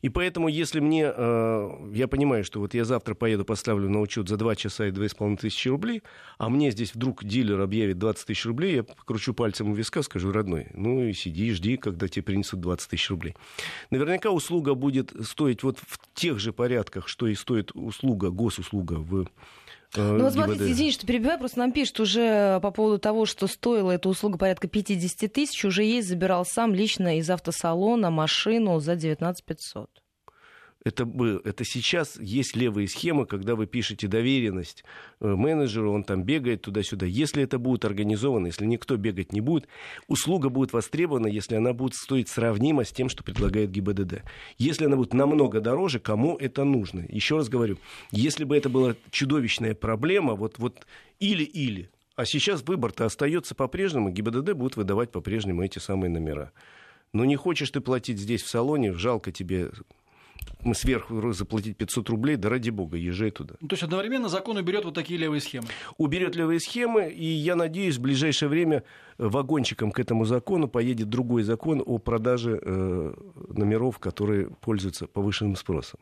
И 0.02 0.10
поэтому, 0.10 0.48
если 0.48 0.78
мне, 0.78 1.10
э, 1.10 1.90
я 1.94 2.06
понимаю, 2.06 2.44
что 2.44 2.60
вот 2.60 2.74
я 2.74 2.84
завтра 2.84 3.14
поеду, 3.14 3.46
поставлю 3.46 3.88
на 3.88 4.02
учет 4.02 4.28
за 4.28 4.36
2 4.36 4.56
часа 4.56 4.88
и 4.88 4.90
2,5 4.90 5.38
тысячи 5.38 5.68
рублей, 5.68 6.02
а 6.36 6.50
мне 6.50 6.70
здесь 6.70 6.94
вдруг 6.94 7.24
дилер 7.24 7.62
объявит 7.62 7.98
20 7.98 8.26
тысяч 8.26 8.44
рублей, 8.44 8.74
я 8.74 8.82
покручу 8.82 9.32
пальцем 9.32 9.70
у 9.70 9.74
виска, 9.74 10.02
скажу, 10.02 10.32
родной, 10.32 10.66
ну 10.74 11.02
и 11.02 11.14
сиди, 11.14 11.50
жди, 11.52 11.78
когда 11.78 12.08
тебе 12.08 12.24
принесут 12.24 12.60
20 12.60 12.90
тысяч 12.90 13.08
рублей. 13.08 13.34
Наверняка 13.90 14.30
услуга 14.30 14.74
будет 14.74 15.14
стоить 15.26 15.62
вот 15.62 15.78
в 15.78 15.98
тех 16.12 16.38
же 16.38 16.52
порядках, 16.52 17.08
что 17.08 17.26
и 17.26 17.34
стоит 17.34 17.70
услуга, 17.74 18.28
госуслуга 18.28 18.94
в 18.94 19.28
ну 19.96 20.24
вот 20.24 20.32
смотрите, 20.32 20.70
извините, 20.70 20.94
что 20.94 21.06
перебиваю, 21.06 21.38
просто 21.38 21.58
нам 21.58 21.72
пишут 21.72 22.00
уже 22.00 22.60
по 22.60 22.70
поводу 22.70 22.98
того, 22.98 23.26
что 23.26 23.46
стоила 23.46 23.92
эта 23.92 24.08
услуга 24.08 24.38
порядка 24.38 24.68
50 24.68 25.32
тысяч, 25.32 25.64
уже 25.64 25.84
есть, 25.84 26.08
забирал 26.08 26.44
сам 26.44 26.74
лично 26.74 27.18
из 27.18 27.28
автосалона 27.30 28.10
машину 28.10 28.78
за 28.80 28.96
19 28.96 29.44
500 29.44 29.88
это, 30.86 31.04
был, 31.04 31.38
это 31.38 31.64
сейчас 31.64 32.16
есть 32.20 32.54
левые 32.54 32.86
схемы, 32.86 33.26
когда 33.26 33.56
вы 33.56 33.66
пишете 33.66 34.06
доверенность 34.06 34.84
э, 35.18 35.26
менеджеру, 35.26 35.92
он 35.92 36.04
там 36.04 36.22
бегает 36.22 36.62
туда-сюда. 36.62 37.06
Если 37.06 37.42
это 37.42 37.58
будет 37.58 37.84
организовано, 37.84 38.46
если 38.46 38.66
никто 38.66 38.96
бегать 38.96 39.32
не 39.32 39.40
будет, 39.40 39.66
услуга 40.06 40.48
будет 40.48 40.72
востребована, 40.72 41.26
если 41.26 41.56
она 41.56 41.72
будет 41.72 41.94
стоить 41.94 42.28
сравнимо 42.28 42.84
с 42.84 42.92
тем, 42.92 43.08
что 43.08 43.24
предлагает 43.24 43.72
ГИБДД. 43.72 44.22
Если 44.58 44.84
она 44.84 44.94
будет 44.94 45.12
намного 45.12 45.60
дороже, 45.60 45.98
кому 45.98 46.36
это 46.36 46.62
нужно? 46.62 47.04
Еще 47.08 47.34
раз 47.34 47.48
говорю, 47.48 47.78
если 48.12 48.44
бы 48.44 48.56
это 48.56 48.68
была 48.68 48.94
чудовищная 49.10 49.74
проблема, 49.74 50.34
вот, 50.34 50.60
вот 50.60 50.86
или-или, 51.18 51.90
а 52.14 52.24
сейчас 52.24 52.62
выбор-то 52.62 53.06
остается 53.06 53.56
по-прежнему, 53.56 54.10
ГИБДД 54.10 54.52
будет 54.52 54.76
выдавать 54.76 55.10
по-прежнему 55.10 55.64
эти 55.64 55.80
самые 55.80 56.10
номера. 56.10 56.52
Но 57.12 57.24
не 57.24 57.34
хочешь 57.34 57.72
ты 57.72 57.80
платить 57.80 58.20
здесь 58.20 58.42
в 58.42 58.48
салоне, 58.48 58.92
жалко 58.92 59.32
тебе 59.32 59.72
сверху 60.74 61.32
заплатить 61.32 61.76
500 61.76 62.08
рублей, 62.10 62.36
да 62.36 62.48
ради 62.48 62.70
бога, 62.70 62.96
езжай 62.96 63.30
туда. 63.30 63.54
Ну, 63.60 63.68
то 63.68 63.74
есть 63.74 63.82
одновременно 63.82 64.28
закон 64.28 64.56
уберет 64.56 64.84
вот 64.84 64.94
такие 64.94 65.18
левые 65.18 65.40
схемы? 65.40 65.66
Уберет 65.96 66.36
левые 66.36 66.60
схемы, 66.60 67.08
и 67.08 67.24
я 67.24 67.56
надеюсь, 67.56 67.96
в 67.96 68.00
ближайшее 68.00 68.48
время 68.48 68.82
вагончиком 69.18 69.92
к 69.92 69.98
этому 69.98 70.24
закону 70.24 70.68
поедет 70.68 71.08
другой 71.08 71.42
закон 71.42 71.82
о 71.84 71.98
продаже 71.98 72.58
э, 72.60 73.14
номеров, 73.48 73.98
которые 73.98 74.50
пользуются 74.60 75.06
повышенным 75.06 75.56
спросом. 75.56 76.00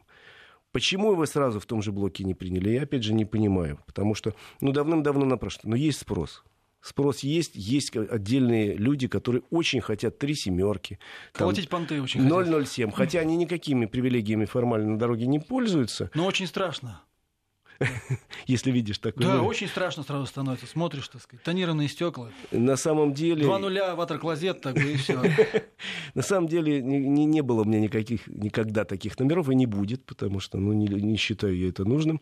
Почему 0.72 1.14
вы 1.14 1.26
сразу 1.26 1.60
в 1.60 1.66
том 1.66 1.82
же 1.82 1.92
блоке 1.92 2.24
не 2.24 2.34
приняли, 2.34 2.70
я 2.70 2.82
опять 2.82 3.04
же 3.04 3.14
не 3.14 3.24
понимаю. 3.24 3.78
Потому 3.86 4.14
что, 4.14 4.34
ну, 4.60 4.72
давным-давно 4.72 5.24
напрашивается, 5.24 5.68
но 5.68 5.76
есть 5.76 6.00
спрос 6.00 6.42
спрос 6.84 7.20
есть, 7.20 7.52
есть 7.54 7.96
отдельные 7.96 8.74
люди, 8.74 9.08
которые 9.08 9.42
очень 9.50 9.80
хотят 9.80 10.18
три 10.18 10.34
семерки. 10.34 10.98
Платить 11.32 11.68
понты 11.68 12.00
очень 12.00 12.28
007, 12.28 12.90
хотят. 12.90 12.94
хотя 12.94 13.20
они 13.20 13.36
никакими 13.36 13.86
привилегиями 13.86 14.44
формально 14.44 14.92
на 14.92 14.98
дороге 14.98 15.26
не 15.26 15.38
пользуются. 15.38 16.10
Но 16.14 16.26
очень 16.26 16.46
страшно. 16.46 17.02
Если 18.46 18.70
видишь 18.70 18.98
такое. 18.98 19.26
Да, 19.26 19.42
очень 19.42 19.68
страшно 19.68 20.02
сразу 20.02 20.26
становится. 20.26 20.66
Смотришь, 20.66 21.08
так 21.08 21.22
сказать, 21.22 21.42
тонированные 21.42 21.88
стекла. 21.88 22.30
На 22.52 22.76
самом 22.76 23.12
деле... 23.14 23.44
Два 23.44 23.58
нуля, 23.58 23.94
ватер-клозет, 23.94 24.60
так 24.60 24.74
бы 24.74 24.92
и 24.92 24.96
все. 24.96 25.20
На 26.14 26.22
самом 26.22 26.48
деле 26.48 26.82
не, 26.82 26.98
не, 26.98 27.24
не 27.24 27.42
было 27.42 27.62
у 27.62 27.64
меня 27.64 27.80
никаких, 27.80 28.26
никогда 28.28 28.84
таких 28.84 29.18
номеров 29.18 29.48
и 29.48 29.54
не 29.54 29.66
будет, 29.66 30.04
потому 30.04 30.40
что 30.40 30.58
ну, 30.58 30.72
не, 30.72 30.86
не 30.86 31.16
считаю 31.16 31.56
я 31.56 31.68
это 31.68 31.84
нужным. 31.84 32.20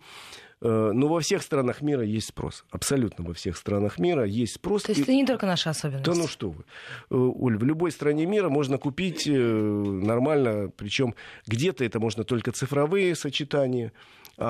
Э, 0.65 0.93
но 0.95 1.09
во 1.09 1.21
всех 1.21 1.43
странах 1.43 1.83
мира 1.83 2.03
есть 2.03 2.29
спрос. 2.29 2.65
Абсолютно 2.71 3.25
во 3.25 3.35
всех 3.35 3.57
странах 3.57 3.99
мира 3.99 4.25
есть 4.25 4.55
спрос. 4.55 4.85
То 4.85 4.93
есть 4.93 5.03
это 5.03 5.13
не 5.13 5.27
только 5.27 5.45
наша 5.45 5.71
особенность? 5.71 6.05
Да 6.05 6.15
ну 6.15 6.29
что 6.29 6.51
вы. 6.51 6.65
Э, 7.11 7.15
Оль, 7.17 7.57
в 7.59 7.65
любой 7.65 7.91
стране 7.91 8.27
мира 8.27 8.49
можно 8.49 8.79
купить 8.79 9.27
э, 9.27 9.33
нормально, 9.33 10.71
причем 10.77 11.15
где-то 11.47 11.85
это 11.85 11.99
можно 11.99 12.23
только 12.23 12.53
цифровые 12.53 13.17
сочетания, 13.17 13.93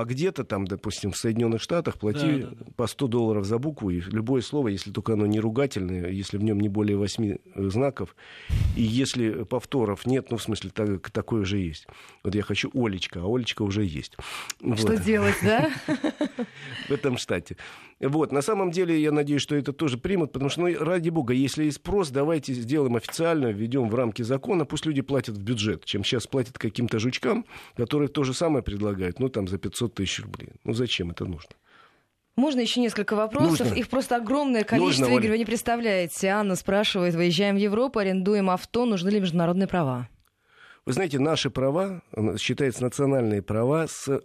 а 0.00 0.04
где-то 0.04 0.44
там, 0.44 0.66
допустим, 0.66 1.12
в 1.12 1.16
Соединенных 1.16 1.60
Штатах 1.60 1.98
плати 1.98 2.40
да, 2.40 2.48
да, 2.48 2.56
да. 2.56 2.64
по 2.76 2.86
100 2.86 3.06
долларов 3.08 3.44
за 3.44 3.58
букву, 3.58 3.90
и 3.90 4.00
любое 4.00 4.40
слово, 4.40 4.68
если 4.68 4.90
только 4.90 5.12
оно 5.12 5.26
не 5.26 5.40
ругательное, 5.40 6.08
если 6.08 6.38
в 6.38 6.44
нем 6.44 6.60
не 6.60 6.68
более 6.68 6.96
8 6.96 7.36
знаков, 7.68 8.16
и 8.76 8.82
если 8.82 9.44
повторов 9.44 10.06
нет, 10.06 10.30
ну, 10.30 10.36
в 10.38 10.42
смысле, 10.42 10.70
так, 10.70 11.10
такое 11.10 11.44
же 11.44 11.58
есть. 11.58 11.86
Вот 12.24 12.34
я 12.34 12.42
хочу 12.42 12.70
Олечка, 12.74 13.20
а 13.20 13.26
Олечка 13.26 13.62
уже 13.62 13.84
есть. 13.84 14.16
Что 14.58 14.92
вот. 14.92 15.02
делать, 15.02 15.36
да? 15.42 15.70
В 16.88 16.90
этом 16.90 17.18
штате. 17.18 17.56
Вот, 18.02 18.32
на 18.32 18.42
самом 18.42 18.72
деле, 18.72 19.00
я 19.00 19.12
надеюсь, 19.12 19.42
что 19.42 19.54
это 19.54 19.72
тоже 19.72 19.96
примут, 19.96 20.32
потому 20.32 20.50
что, 20.50 20.62
ну, 20.62 20.84
ради 20.84 21.08
бога, 21.08 21.34
если 21.34 21.64
есть 21.64 21.76
спрос, 21.76 22.10
давайте 22.10 22.52
сделаем 22.52 22.96
официально, 22.96 23.52
введем 23.52 23.88
в 23.88 23.94
рамки 23.94 24.22
закона, 24.22 24.64
пусть 24.64 24.86
люди 24.86 25.02
платят 25.02 25.36
в 25.36 25.42
бюджет, 25.42 25.84
чем 25.84 26.02
сейчас 26.02 26.26
платят 26.26 26.58
каким-то 26.58 26.98
жучкам, 26.98 27.46
которые 27.76 28.08
то 28.08 28.24
же 28.24 28.34
самое 28.34 28.64
предлагают, 28.64 29.20
ну, 29.20 29.28
там, 29.28 29.46
за 29.46 29.58
500 29.58 29.94
тысяч 29.94 30.20
рублей. 30.20 30.48
Ну, 30.64 30.72
зачем 30.72 31.12
это 31.12 31.24
нужно? 31.24 31.50
Можно 32.34 32.60
еще 32.60 32.80
несколько 32.80 33.14
вопросов? 33.14 33.60
Нужно. 33.68 33.74
Их 33.74 33.88
просто 33.88 34.16
огромное 34.16 34.64
количество, 34.64 35.04
Нужно, 35.04 35.18
Игорь, 35.18 35.30
вы 35.32 35.38
не 35.38 35.44
представляете. 35.44 36.28
Анна 36.28 36.56
спрашивает, 36.56 37.14
выезжаем 37.14 37.56
в 37.56 37.58
Европу, 37.58 37.98
арендуем 37.98 38.50
авто, 38.50 38.84
нужны 38.84 39.10
ли 39.10 39.20
международные 39.20 39.68
права? 39.68 40.08
Вы 40.86 40.94
знаете, 40.94 41.20
наши 41.20 41.50
права, 41.50 42.02
считаются 42.38 42.82
национальные 42.82 43.42
права 43.42 43.86
с 43.86 44.20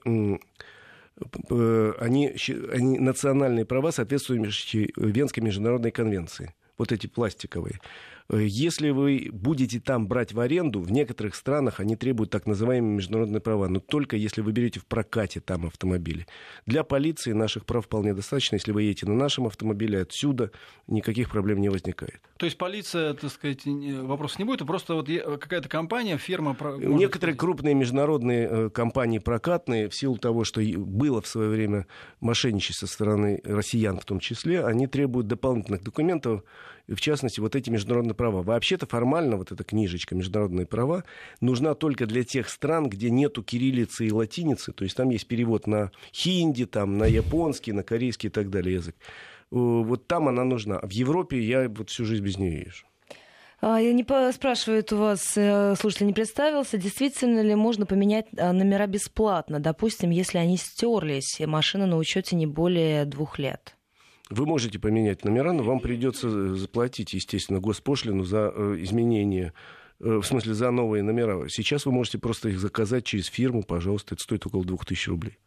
они, 1.99 2.35
они 2.71 2.99
национальные 2.99 3.65
права, 3.65 3.91
соответствующие 3.91 4.91
Венской 4.95 5.43
международной 5.43 5.91
конвенции. 5.91 6.53
Вот 6.77 6.91
эти 6.91 7.07
пластиковые. 7.07 7.79
Э, 8.29 8.45
если 8.45 8.89
вы 8.89 9.29
будете 9.31 9.79
там 9.79 10.07
брать 10.07 10.33
в 10.33 10.39
аренду, 10.39 10.79
в 10.81 10.91
некоторых 10.91 11.35
странах 11.35 11.79
они 11.79 11.95
требуют 11.95 12.29
так 12.29 12.45
называемые 12.45 12.95
международные 12.95 13.41
права, 13.41 13.67
но 13.67 13.79
только 13.79 14.15
если 14.15 14.41
вы 14.41 14.51
берете 14.51 14.79
в 14.79 14.85
прокате 14.85 15.39
там 15.39 15.65
автомобили. 15.65 16.27
Для 16.65 16.83
полиции 16.83 17.31
наших 17.31 17.65
прав 17.65 17.85
вполне 17.85 18.13
достаточно. 18.13 18.55
Если 18.55 18.71
вы 18.71 18.83
едете 18.83 19.05
на 19.05 19.15
нашем 19.15 19.47
автомобиле 19.47 20.01
отсюда, 20.01 20.51
никаких 20.87 21.29
проблем 21.29 21.61
не 21.61 21.69
возникает. 21.69 22.21
То 22.37 22.45
есть 22.45 22.57
полиция, 22.57 23.13
так 23.13 23.31
сказать, 23.31 23.65
вопрос 23.65 24.37
не 24.39 24.45
будет, 24.45 24.61
а 24.61 24.65
просто 24.65 24.95
вот 24.95 25.07
какая-то 25.07 25.69
компания, 25.69 26.17
фирма... 26.17 26.55
Некоторые 26.79 27.09
сказать... 27.09 27.37
крупные 27.37 27.73
международные 27.73 28.47
э, 28.49 28.69
компании 28.69 29.19
прокатные, 29.19 29.89
в 29.89 29.95
силу 29.95 30.17
того, 30.17 30.43
что 30.43 30.61
было 30.61 31.21
в 31.21 31.27
свое 31.27 31.49
время 31.49 31.87
мошенничество 32.19 32.77
со 32.77 32.93
стороны 32.93 33.41
россиян 33.43 33.99
в 33.99 34.05
том 34.05 34.19
числе, 34.19 34.63
они 34.63 34.87
требуют 34.87 35.27
дополнительных 35.27 35.83
документов, 35.83 36.43
в 36.95 37.01
частности, 37.01 37.39
вот 37.39 37.55
эти 37.55 37.69
международные 37.69 38.15
права. 38.15 38.41
Вообще-то 38.41 38.85
формально 38.85 39.37
вот 39.37 39.51
эта 39.51 39.63
книжечка 39.63 40.15
«Международные 40.15 40.65
права» 40.65 41.03
нужна 41.41 41.73
только 41.73 42.05
для 42.05 42.23
тех 42.23 42.49
стран, 42.49 42.89
где 42.89 43.09
нету 43.09 43.43
кириллицы 43.43 44.07
и 44.07 44.11
латиницы, 44.11 44.71
то 44.71 44.83
есть 44.83 44.95
там 44.95 45.09
есть 45.09 45.27
перевод 45.27 45.67
на 45.67 45.91
хинди, 46.13 46.65
там, 46.65 46.97
на 46.97 47.05
японский, 47.05 47.73
на 47.73 47.83
корейский 47.83 48.29
и 48.29 48.31
так 48.31 48.49
далее 48.49 48.75
язык. 48.75 48.95
Э, 49.51 49.55
вот 49.55 50.07
там 50.07 50.27
она 50.27 50.43
нужна. 50.43 50.79
В 50.81 50.91
Европе 50.91 51.39
я 51.39 51.69
вот 51.69 51.89
всю 51.89 52.05
жизнь 52.05 52.23
без 52.23 52.37
нее 52.37 52.61
езжу. 52.61 52.85
А, 53.59 53.81
я 53.81 53.91
не 53.91 54.05
спрашивает 54.31 54.93
у 54.93 54.97
вас, 54.97 55.33
э, 55.35 55.75
слушатель 55.79 56.05
не 56.05 56.13
представился, 56.13 56.77
действительно 56.77 57.41
ли 57.41 57.55
можно 57.55 57.87
поменять 57.87 58.27
а, 58.37 58.53
номера 58.53 58.85
бесплатно, 58.85 59.59
допустим, 59.59 60.11
если 60.11 60.37
они 60.37 60.57
стерлись, 60.57 61.39
и 61.39 61.45
машина 61.47 61.87
на 61.87 61.97
учете 61.97 62.35
не 62.35 62.45
более 62.45 63.05
двух 63.05 63.39
лет? 63.39 63.76
Вы 64.29 64.45
можете 64.45 64.79
поменять 64.79 65.23
номера, 65.23 65.53
но 65.53 65.63
вам 65.63 65.79
придется 65.79 66.55
заплатить, 66.55 67.13
естественно, 67.13 67.59
госпошлину 67.59 68.23
за 68.23 68.51
э, 68.53 68.77
изменение 68.79 69.53
э, 69.99 70.17
в 70.17 70.23
смысле, 70.23 70.53
за 70.53 70.71
новые 70.71 71.03
номера. 71.03 71.47
Сейчас 71.49 71.85
вы 71.85 71.91
можете 71.91 72.17
просто 72.17 72.49
их 72.49 72.59
заказать 72.59 73.05
через 73.05 73.27
фирму, 73.27 73.63
пожалуйста, 73.63 74.15
это 74.15 74.23
стоит 74.23 74.45
около 74.45 74.65
2000 74.65 75.09
рублей. 75.09 75.37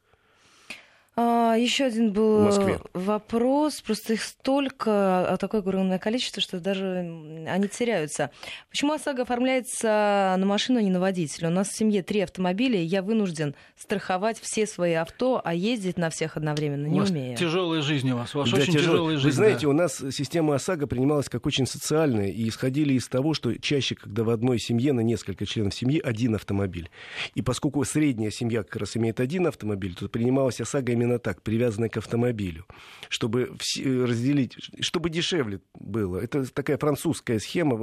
А, 1.16 1.54
еще 1.56 1.84
один 1.84 2.12
был 2.12 2.50
вопрос. 2.94 3.82
Просто 3.82 4.14
их 4.14 4.22
столько, 4.22 5.28
а 5.28 5.36
такое 5.36 5.60
огромное 5.60 5.98
количество, 5.98 6.40
что 6.40 6.60
даже 6.60 6.98
они 7.46 7.68
теряются. 7.68 8.30
Почему 8.70 8.92
ОСАГО 8.92 9.22
оформляется 9.22 10.36
на 10.38 10.46
машину, 10.46 10.78
а 10.78 10.82
не 10.82 10.90
на 10.90 11.00
водителя? 11.00 11.48
У 11.48 11.50
нас 11.50 11.68
в 11.68 11.76
семье 11.76 12.02
три 12.02 12.20
автомобиля, 12.20 12.80
и 12.80 12.84
я 12.84 13.02
вынужден 13.02 13.54
страховать 13.76 14.38
все 14.40 14.66
свои 14.66 14.94
авто, 14.94 15.40
а 15.44 15.52
ездить 15.52 15.98
на 15.98 16.10
всех 16.10 16.36
одновременно 16.36 16.86
не 16.86 16.98
у 16.98 17.00
вас 17.00 17.10
умею. 17.10 17.36
Тяжелая 17.36 17.82
жизнь 17.82 18.10
у 18.10 18.16
вас. 18.16 18.34
У 18.34 18.38
вас 18.38 18.50
да, 18.50 18.58
очень 18.58 18.72
тяжел... 18.72 18.92
тяжелая 18.92 19.16
жизнь. 19.16 19.26
Вы 19.26 19.32
знаете, 19.32 19.62
да. 19.62 19.68
у 19.68 19.72
нас 19.72 20.04
система 20.12 20.54
ОСАГО 20.54 20.86
принималась 20.86 21.28
как 21.28 21.44
очень 21.44 21.66
социальная, 21.66 22.28
и 22.28 22.48
исходили 22.48 22.94
из 22.94 23.08
того, 23.08 23.34
что 23.34 23.54
чаще, 23.58 23.94
когда 23.94 24.22
в 24.22 24.30
одной 24.30 24.58
семье 24.58 24.92
на 24.92 25.00
несколько 25.00 25.44
членов 25.44 25.74
семьи 25.74 26.00
один 26.00 26.36
автомобиль. 26.36 26.88
И 27.34 27.42
поскольку 27.42 27.84
средняя 27.84 28.30
семья 28.30 28.62
как 28.62 28.76
раз 28.76 28.96
имеет 28.96 29.20
один 29.20 29.48
автомобиль, 29.48 29.94
то 29.94 30.08
принималась 30.08 30.60
ОСАГО 30.60 30.99
именно 31.00 31.18
так, 31.18 31.42
привязанная 31.42 31.88
к 31.88 31.96
автомобилю, 31.96 32.66
чтобы 33.08 33.50
разделить, 33.76 34.56
чтобы 34.80 35.10
дешевле 35.10 35.60
было. 35.74 36.18
Это 36.18 36.44
такая 36.52 36.78
французская 36.78 37.38
схема, 37.38 37.76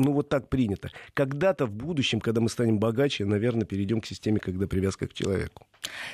ну 0.00 0.12
вот 0.12 0.28
так 0.28 0.48
принято. 0.48 0.90
Когда-то 1.14 1.66
в 1.66 1.72
будущем, 1.72 2.20
когда 2.20 2.40
мы 2.40 2.48
станем 2.48 2.78
богаче, 2.78 3.24
наверное, 3.24 3.64
перейдем 3.64 4.00
к 4.00 4.06
системе, 4.06 4.38
когда 4.38 4.66
привязка 4.66 5.08
к 5.08 5.12
человеку. 5.12 5.66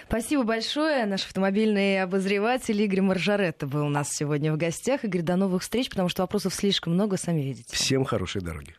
Спасибо 0.08 0.42
большое. 0.44 1.04
Наш 1.04 1.24
автомобильный 1.26 2.02
обозреватель 2.02 2.80
Игорь 2.80 3.02
Маржаретта 3.02 3.66
был 3.66 3.86
у 3.86 3.90
нас 3.90 4.08
сегодня 4.10 4.52
в 4.52 4.56
гостях. 4.56 5.04
Игорь, 5.04 5.22
до 5.22 5.36
новых 5.36 5.62
встреч, 5.62 5.90
потому 5.90 6.08
что 6.08 6.22
вопросов 6.22 6.54
слишком 6.54 6.94
много, 6.94 7.16
сами 7.16 7.42
видите. 7.42 7.76
Всем 7.76 8.04
хорошей 8.04 8.40
дороги. 8.40 8.74